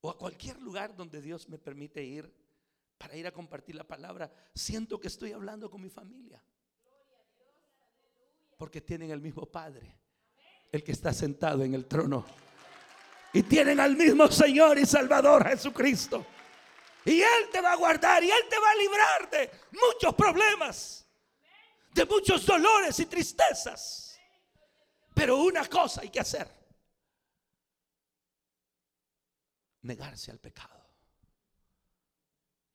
o 0.00 0.10
a 0.10 0.16
cualquier 0.16 0.60
lugar 0.60 0.94
donde 0.94 1.20
Dios 1.20 1.48
me 1.48 1.58
permite 1.58 2.02
ir 2.02 2.32
para 2.96 3.16
ir 3.16 3.26
a 3.26 3.32
compartir 3.32 3.74
la 3.74 3.84
palabra, 3.84 4.32
siento 4.54 5.00
que 5.00 5.08
estoy 5.08 5.32
hablando 5.32 5.70
con 5.70 5.80
mi 5.80 5.90
familia. 5.90 6.42
Porque 8.56 8.80
tienen 8.80 9.10
el 9.10 9.20
mismo 9.20 9.46
Padre, 9.46 9.96
el 10.70 10.84
que 10.84 10.92
está 10.92 11.12
sentado 11.12 11.64
en 11.64 11.74
el 11.74 11.86
trono. 11.86 12.24
Y 13.32 13.42
tienen 13.42 13.80
al 13.80 13.96
mismo 13.96 14.28
Señor 14.28 14.78
y 14.78 14.86
Salvador 14.86 15.48
Jesucristo. 15.48 16.26
Y 17.04 17.20
Él 17.20 17.48
te 17.50 17.60
va 17.60 17.72
a 17.72 17.76
guardar 17.76 18.22
y 18.22 18.30
Él 18.30 18.42
te 18.48 18.58
va 18.58 18.70
a 18.70 18.74
librar 18.76 19.30
de 19.30 19.50
muchos 19.72 20.14
problemas, 20.14 21.06
de 21.92 22.04
muchos 22.04 22.44
dolores 22.44 22.98
y 23.00 23.06
tristezas. 23.06 24.18
Pero 25.14 25.38
una 25.38 25.66
cosa 25.66 26.02
hay 26.02 26.10
que 26.10 26.20
hacer. 26.20 26.60
negarse 29.82 30.30
al 30.30 30.38
pecado, 30.38 30.86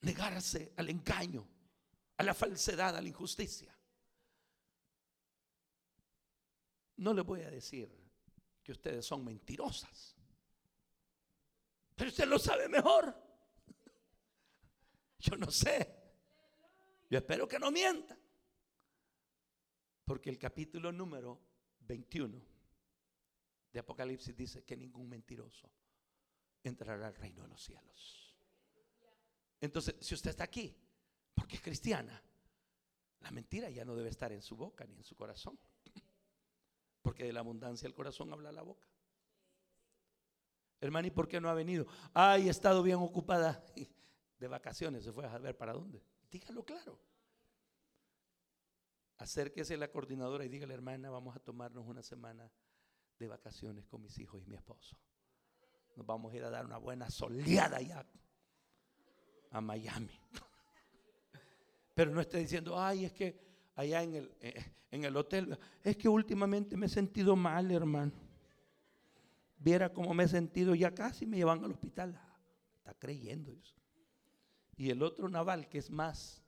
negarse 0.02 0.74
al 0.78 0.90
engaño, 0.90 1.48
a 2.18 2.24
la 2.24 2.34
falsedad, 2.34 2.96
a 2.96 3.02
la 3.02 3.08
injusticia. 3.08 3.78
No 6.98 7.14
le 7.14 7.22
voy 7.22 7.42
a 7.42 7.52
decir 7.52 7.90
que 8.64 8.72
ustedes 8.72 9.06
son 9.06 9.24
mentirosas, 9.24 10.16
pero 11.96 12.10
usted 12.10 12.28
lo 12.28 12.40
sabe 12.40 12.68
mejor. 12.68 13.25
Yo 15.30 15.38
no 15.38 15.50
sé. 15.52 15.88
Yo 17.10 17.18
espero 17.18 17.48
que 17.48 17.60
no 17.60 17.72
mienta. 17.72 18.18
Porque 20.04 20.30
el 20.30 20.38
capítulo 20.38 20.92
número 20.92 21.42
21 21.80 22.40
de 23.72 23.80
Apocalipsis 23.80 24.36
dice 24.36 24.64
que 24.64 24.78
ningún 24.78 25.10
mentiroso 25.10 25.70
entrará 26.64 27.08
al 27.08 27.16
reino 27.16 27.42
de 27.44 27.50
los 27.50 27.62
cielos. 27.62 28.36
Entonces, 29.60 29.96
si 30.00 30.14
usted 30.14 30.30
está 30.30 30.44
aquí, 30.44 30.76
porque 31.34 31.56
es 31.56 31.62
cristiana, 31.62 32.22
la 33.22 33.32
mentira 33.32 33.70
ya 33.70 33.84
no 33.84 33.96
debe 33.96 34.10
estar 34.10 34.32
en 34.32 34.42
su 34.42 34.56
boca 34.56 34.86
ni 34.86 34.96
en 34.96 35.04
su 35.04 35.16
corazón. 35.16 35.58
Porque 37.02 37.24
de 37.24 37.34
la 37.34 37.40
abundancia 37.40 37.88
del 37.88 37.96
corazón 37.96 38.32
habla 38.32 38.52
la 38.52 38.62
boca. 38.62 38.88
Hermano, 40.80 41.08
¿y 41.08 41.12
por 41.12 41.28
qué 41.28 41.42
no 41.42 41.50
ha 41.50 41.54
venido? 41.54 41.88
Ay, 42.14 42.48
he 42.48 42.52
estado 42.52 42.84
bien 42.84 42.98
ocupada 42.98 43.64
de 44.40 44.48
vacaciones, 44.48 45.04
se 45.04 45.12
fue 45.12 45.26
a 45.26 45.38
ver 45.38 45.58
para 45.58 45.74
dónde. 45.74 46.04
Dígalo 46.30 46.64
claro. 46.64 47.00
Acérquese 49.18 49.76
a 49.76 49.78
la 49.78 49.90
coordinadora 49.90 50.44
y 50.44 50.50
dígale, 50.50 50.74
hermana, 50.74 51.10
vamos 51.10 51.36
a 51.36 51.40
tomarnos 51.40 51.88
una 51.88 52.04
semana 52.04 52.52
de 53.18 53.28
vacaciones 53.28 53.86
con 53.86 54.02
mis 54.02 54.18
hijos 54.20 54.42
y 54.42 54.46
mi 54.46 54.56
esposo. 54.56 54.98
Nos 55.96 56.06
vamos 56.06 56.34
a 56.34 56.38
ir 56.38 56.44
a 56.44 56.50
dar 56.50 56.66
una 56.66 56.78
buena 56.78 57.10
soleada 57.10 57.78
allá 57.78 58.06
a 59.52 59.62
Miami. 59.62 60.20
Pero 61.94 62.12
no 62.12 62.20
esté 62.20 62.40
diciendo, 62.40 62.78
ay, 62.78 63.06
es 63.06 63.14
que 63.14 63.40
allá 63.76 64.04
en 64.04 64.16
el, 64.16 64.36
eh, 64.42 64.66
en 64.92 65.06
el 65.06 65.16
hotel, 65.16 65.58
es 65.82 65.96
que 65.96 66.10
últimamente 66.10 66.76
me 66.76 66.88
he 66.88 66.90
sentido 66.90 67.38
mal, 67.38 67.72
hermano. 67.72 68.12
Viera 69.58 69.94
cómo 69.94 70.14
me 70.14 70.26
he 70.26 70.28
sentido, 70.28 70.76
ya 70.76 70.94
casi 70.94 71.26
me 71.26 71.38
llevan 71.38 71.64
al 71.64 71.72
hospital. 71.72 72.20
Está 72.78 72.94
creyendo 72.96 73.54
eso. 73.54 73.76
Y 74.78 74.90
el 74.90 75.02
otro 75.04 75.30
naval, 75.30 75.70
que 75.70 75.78
es 75.78 75.90
más 75.90 76.42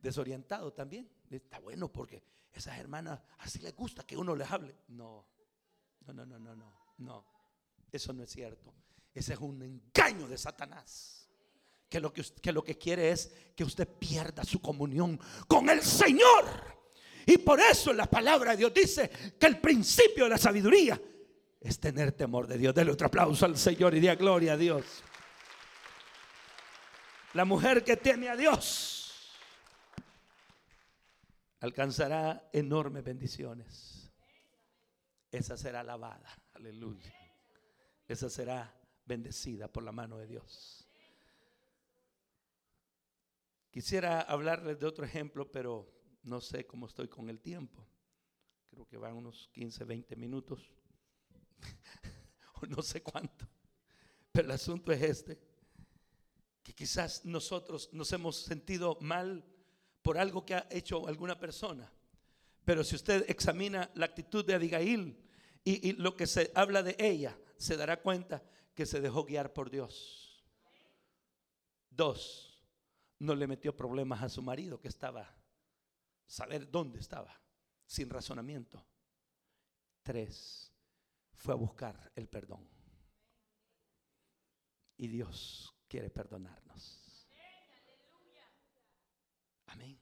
desorientado 0.00 0.72
también, 0.72 1.08
está 1.30 1.58
bueno 1.58 1.90
porque 1.90 2.22
esas 2.52 2.78
hermanas 2.78 3.20
así 3.38 3.58
les 3.60 3.74
gusta 3.74 4.04
que 4.04 4.16
uno 4.16 4.36
les 4.36 4.50
hable. 4.50 4.76
No, 4.88 5.26
no, 6.06 6.12
no, 6.12 6.26
no, 6.26 6.38
no, 6.38 6.54
no, 6.54 6.72
no. 6.98 7.26
Eso 7.90 8.12
no 8.12 8.22
es 8.22 8.30
cierto. 8.30 8.72
Ese 9.14 9.34
es 9.34 9.40
un 9.40 9.62
engaño 9.62 10.28
de 10.28 10.38
Satanás. 10.38 11.28
Que 11.88 12.00
lo 12.00 12.12
que, 12.12 12.22
que 12.40 12.52
lo 12.52 12.64
que 12.64 12.78
quiere 12.78 13.10
es 13.10 13.32
que 13.54 13.64
usted 13.64 13.86
pierda 13.86 14.44
su 14.44 14.60
comunión 14.60 15.18
con 15.46 15.68
el 15.68 15.82
Señor. 15.82 16.44
Y 17.26 17.38
por 17.38 17.60
eso 17.60 17.92
la 17.92 18.06
palabra 18.06 18.52
de 18.52 18.58
Dios 18.58 18.74
dice 18.74 19.10
que 19.38 19.46
el 19.46 19.60
principio 19.60 20.24
de 20.24 20.30
la 20.30 20.38
sabiduría 20.38 21.00
es 21.60 21.78
tener 21.78 22.12
temor 22.12 22.46
de 22.46 22.58
Dios. 22.58 22.74
Dele 22.74 22.90
otro 22.90 23.06
aplauso 23.06 23.44
al 23.44 23.56
Señor 23.56 23.94
y 23.94 24.00
diga 24.00 24.14
gloria 24.14 24.54
a 24.54 24.56
Dios. 24.56 24.84
La 27.34 27.44
mujer 27.44 27.82
que 27.82 27.96
teme 27.96 28.28
a 28.28 28.36
Dios 28.36 29.32
alcanzará 31.60 32.48
enormes 32.52 33.04
bendiciones. 33.04 34.10
Esa 35.30 35.56
será 35.56 35.80
alabada. 35.80 36.28
Aleluya 36.54 37.22
esa 38.12 38.28
será 38.28 38.72
bendecida 39.06 39.68
por 39.68 39.82
la 39.82 39.92
mano 39.92 40.18
de 40.18 40.26
Dios. 40.26 40.86
Quisiera 43.70 44.20
hablarles 44.20 44.78
de 44.78 44.86
otro 44.86 45.04
ejemplo, 45.04 45.50
pero 45.50 45.90
no 46.22 46.40
sé 46.40 46.66
cómo 46.66 46.86
estoy 46.86 47.08
con 47.08 47.30
el 47.30 47.40
tiempo. 47.40 47.86
Creo 48.70 48.86
que 48.86 48.98
van 48.98 49.16
unos 49.16 49.48
15, 49.52 49.84
20 49.84 50.16
minutos. 50.16 50.70
o 52.62 52.66
no 52.66 52.82
sé 52.82 53.02
cuánto. 53.02 53.48
Pero 54.30 54.46
el 54.46 54.52
asunto 54.52 54.92
es 54.92 55.02
este. 55.02 55.51
Que 56.62 56.74
quizás 56.74 57.24
nosotros 57.24 57.88
nos 57.92 58.12
hemos 58.12 58.36
sentido 58.36 58.98
mal 59.00 59.44
por 60.02 60.18
algo 60.18 60.44
que 60.44 60.54
ha 60.54 60.66
hecho 60.70 61.06
alguna 61.08 61.38
persona. 61.38 61.92
Pero 62.64 62.84
si 62.84 62.94
usted 62.96 63.24
examina 63.28 63.90
la 63.94 64.06
actitud 64.06 64.44
de 64.44 64.54
Abigail 64.54 65.18
y, 65.64 65.88
y 65.88 65.92
lo 65.94 66.16
que 66.16 66.26
se 66.26 66.52
habla 66.54 66.82
de 66.82 66.96
ella, 66.98 67.36
se 67.56 67.76
dará 67.76 68.00
cuenta 68.00 68.42
que 68.74 68.86
se 68.86 69.00
dejó 69.00 69.24
guiar 69.24 69.52
por 69.52 69.70
Dios. 69.70 70.44
Dos, 71.90 72.60
no 73.18 73.34
le 73.34 73.46
metió 73.46 73.76
problemas 73.76 74.22
a 74.22 74.28
su 74.28 74.42
marido 74.42 74.80
que 74.80 74.88
estaba, 74.88 75.36
saber 76.26 76.70
dónde 76.70 76.98
estaba, 76.98 77.40
sin 77.86 78.08
razonamiento. 78.08 78.84
Tres, 80.02 80.72
fue 81.36 81.54
a 81.54 81.56
buscar 81.56 82.12
el 82.16 82.28
perdón. 82.28 82.68
Y 84.96 85.08
Dios 85.08 85.74
quiere 85.92 86.08
perdonarnos. 86.08 86.98
Amén. 89.66 90.00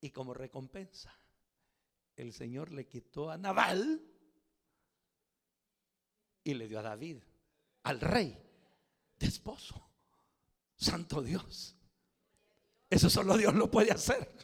Y 0.00 0.10
como 0.10 0.32
recompensa, 0.32 1.14
el 2.16 2.32
Señor 2.32 2.72
le 2.72 2.86
quitó 2.86 3.30
a 3.30 3.36
Nabal 3.36 4.02
y 6.42 6.54
le 6.54 6.66
dio 6.66 6.78
a 6.78 6.82
David, 6.82 7.18
al 7.82 8.00
rey, 8.00 8.42
de 9.18 9.26
esposo. 9.26 9.86
Santo 10.76 11.20
Dios. 11.20 11.76
Eso 12.88 13.10
solo 13.10 13.36
Dios 13.36 13.54
lo 13.54 13.70
puede 13.70 13.92
hacer. 13.92 14.34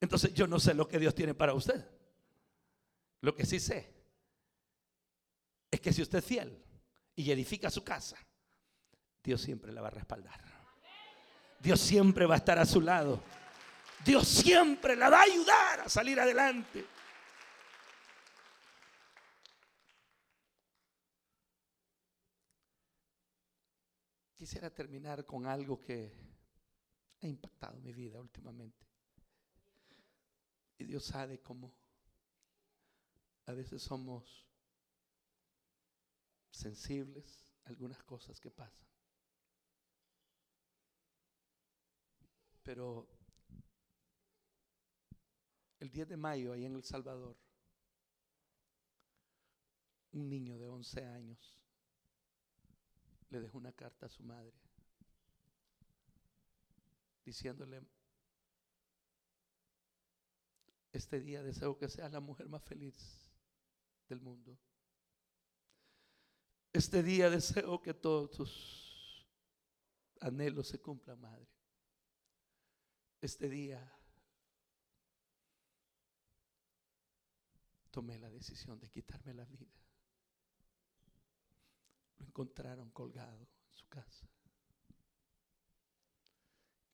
Entonces 0.00 0.32
yo 0.32 0.46
no 0.46 0.58
sé 0.58 0.72
lo 0.72 0.88
que 0.88 0.98
Dios 0.98 1.14
tiene 1.14 1.34
para 1.34 1.52
usted. 1.52 1.86
Lo 3.20 3.34
que 3.34 3.44
sí 3.44 3.60
sé 3.60 3.94
es 5.70 5.78
que 5.78 5.92
si 5.92 6.00
usted 6.00 6.20
es 6.20 6.24
fiel 6.24 6.64
y 7.14 7.30
edifica 7.30 7.70
su 7.70 7.84
casa, 7.84 8.16
Dios 9.28 9.42
siempre 9.42 9.70
la 9.72 9.82
va 9.82 9.88
a 9.88 9.90
respaldar. 9.90 10.40
Dios 11.60 11.78
siempre 11.78 12.24
va 12.24 12.32
a 12.32 12.38
estar 12.38 12.58
a 12.58 12.64
su 12.64 12.80
lado. 12.80 13.22
Dios 14.02 14.26
siempre 14.26 14.96
la 14.96 15.10
va 15.10 15.18
a 15.18 15.24
ayudar 15.24 15.80
a 15.80 15.88
salir 15.90 16.18
adelante. 16.18 16.86
Quisiera 24.34 24.70
terminar 24.70 25.26
con 25.26 25.44
algo 25.44 25.78
que 25.78 26.10
ha 27.20 27.26
impactado 27.26 27.78
mi 27.80 27.92
vida 27.92 28.18
últimamente. 28.22 28.86
Y 30.78 30.84
Dios 30.84 31.04
sabe 31.04 31.42
cómo 31.42 31.76
a 33.44 33.52
veces 33.52 33.82
somos 33.82 34.48
sensibles 36.50 37.44
a 37.66 37.68
algunas 37.68 38.02
cosas 38.04 38.40
que 38.40 38.50
pasan. 38.50 38.88
Pero 42.68 43.08
el 45.80 45.90
10 45.90 46.06
de 46.06 46.16
mayo, 46.18 46.52
ahí 46.52 46.66
en 46.66 46.74
El 46.74 46.84
Salvador, 46.84 47.34
un 50.12 50.28
niño 50.28 50.58
de 50.58 50.68
11 50.68 51.02
años 51.06 51.56
le 53.30 53.40
dejó 53.40 53.56
una 53.56 53.72
carta 53.72 54.04
a 54.04 54.10
su 54.10 54.22
madre 54.22 54.52
diciéndole, 57.24 57.80
este 60.92 61.20
día 61.20 61.42
deseo 61.42 61.78
que 61.78 61.88
seas 61.88 62.12
la 62.12 62.20
mujer 62.20 62.50
más 62.50 62.62
feliz 62.62 63.32
del 64.10 64.20
mundo. 64.20 64.58
Este 66.74 67.02
día 67.02 67.30
deseo 67.30 67.80
que 67.80 67.94
todos 67.94 68.30
tus 68.32 69.26
anhelos 70.20 70.68
se 70.68 70.78
cumplan, 70.78 71.18
madre. 71.18 71.57
Este 73.20 73.48
día 73.48 73.98
tomé 77.90 78.18
la 78.18 78.30
decisión 78.30 78.78
de 78.78 78.88
quitarme 78.88 79.34
la 79.34 79.44
vida. 79.44 79.74
Lo 82.18 82.26
encontraron 82.26 82.90
colgado 82.90 83.40
en 83.40 83.74
su 83.74 83.88
casa. 83.88 84.28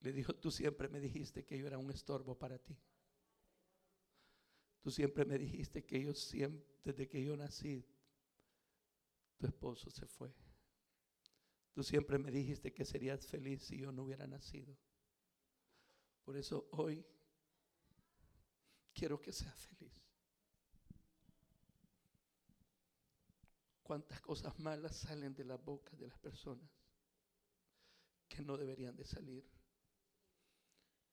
Le 0.01 0.13
dijo, 0.13 0.35
tú 0.35 0.51
siempre 0.51 0.89
me 0.89 1.01
dijiste 1.01 1.45
que 1.45 1.59
yo 1.59 1.67
era 1.67 1.79
un 1.79 1.91
estorbo 1.91 2.39
para 2.39 2.59
ti. 2.59 2.79
Tú 4.81 4.91
siempre 4.91 5.25
me 5.25 5.39
dijiste 5.39 5.85
que 5.85 6.03
yo 6.03 6.15
siempre, 6.15 6.67
desde 6.85 7.09
que 7.09 7.23
yo 7.23 7.37
nací, 7.37 7.87
tu 9.39 9.47
esposo 9.47 9.91
se 9.91 10.07
fue. 10.07 10.35
Tú 11.73 11.83
siempre 11.83 12.19
me 12.19 12.31
dijiste 12.31 12.73
que 12.73 12.85
serías 12.85 13.27
feliz 13.27 13.63
si 13.63 13.79
yo 13.79 13.93
no 13.93 14.05
hubiera 14.05 14.27
nacido. 14.27 14.77
Por 16.25 16.37
eso 16.37 16.69
hoy 16.73 17.07
quiero 18.93 19.21
que 19.21 19.33
seas 19.33 19.59
feliz. 19.67 19.93
Cuántas 23.83 24.21
cosas 24.23 24.59
malas 24.59 24.97
salen 24.97 25.35
de 25.35 25.45
la 25.45 25.57
boca 25.57 25.95
de 25.97 26.07
las 26.07 26.19
personas 26.19 26.71
que 28.27 28.43
no 28.43 28.57
deberían 28.57 28.97
de 28.97 29.05
salir. 29.05 29.47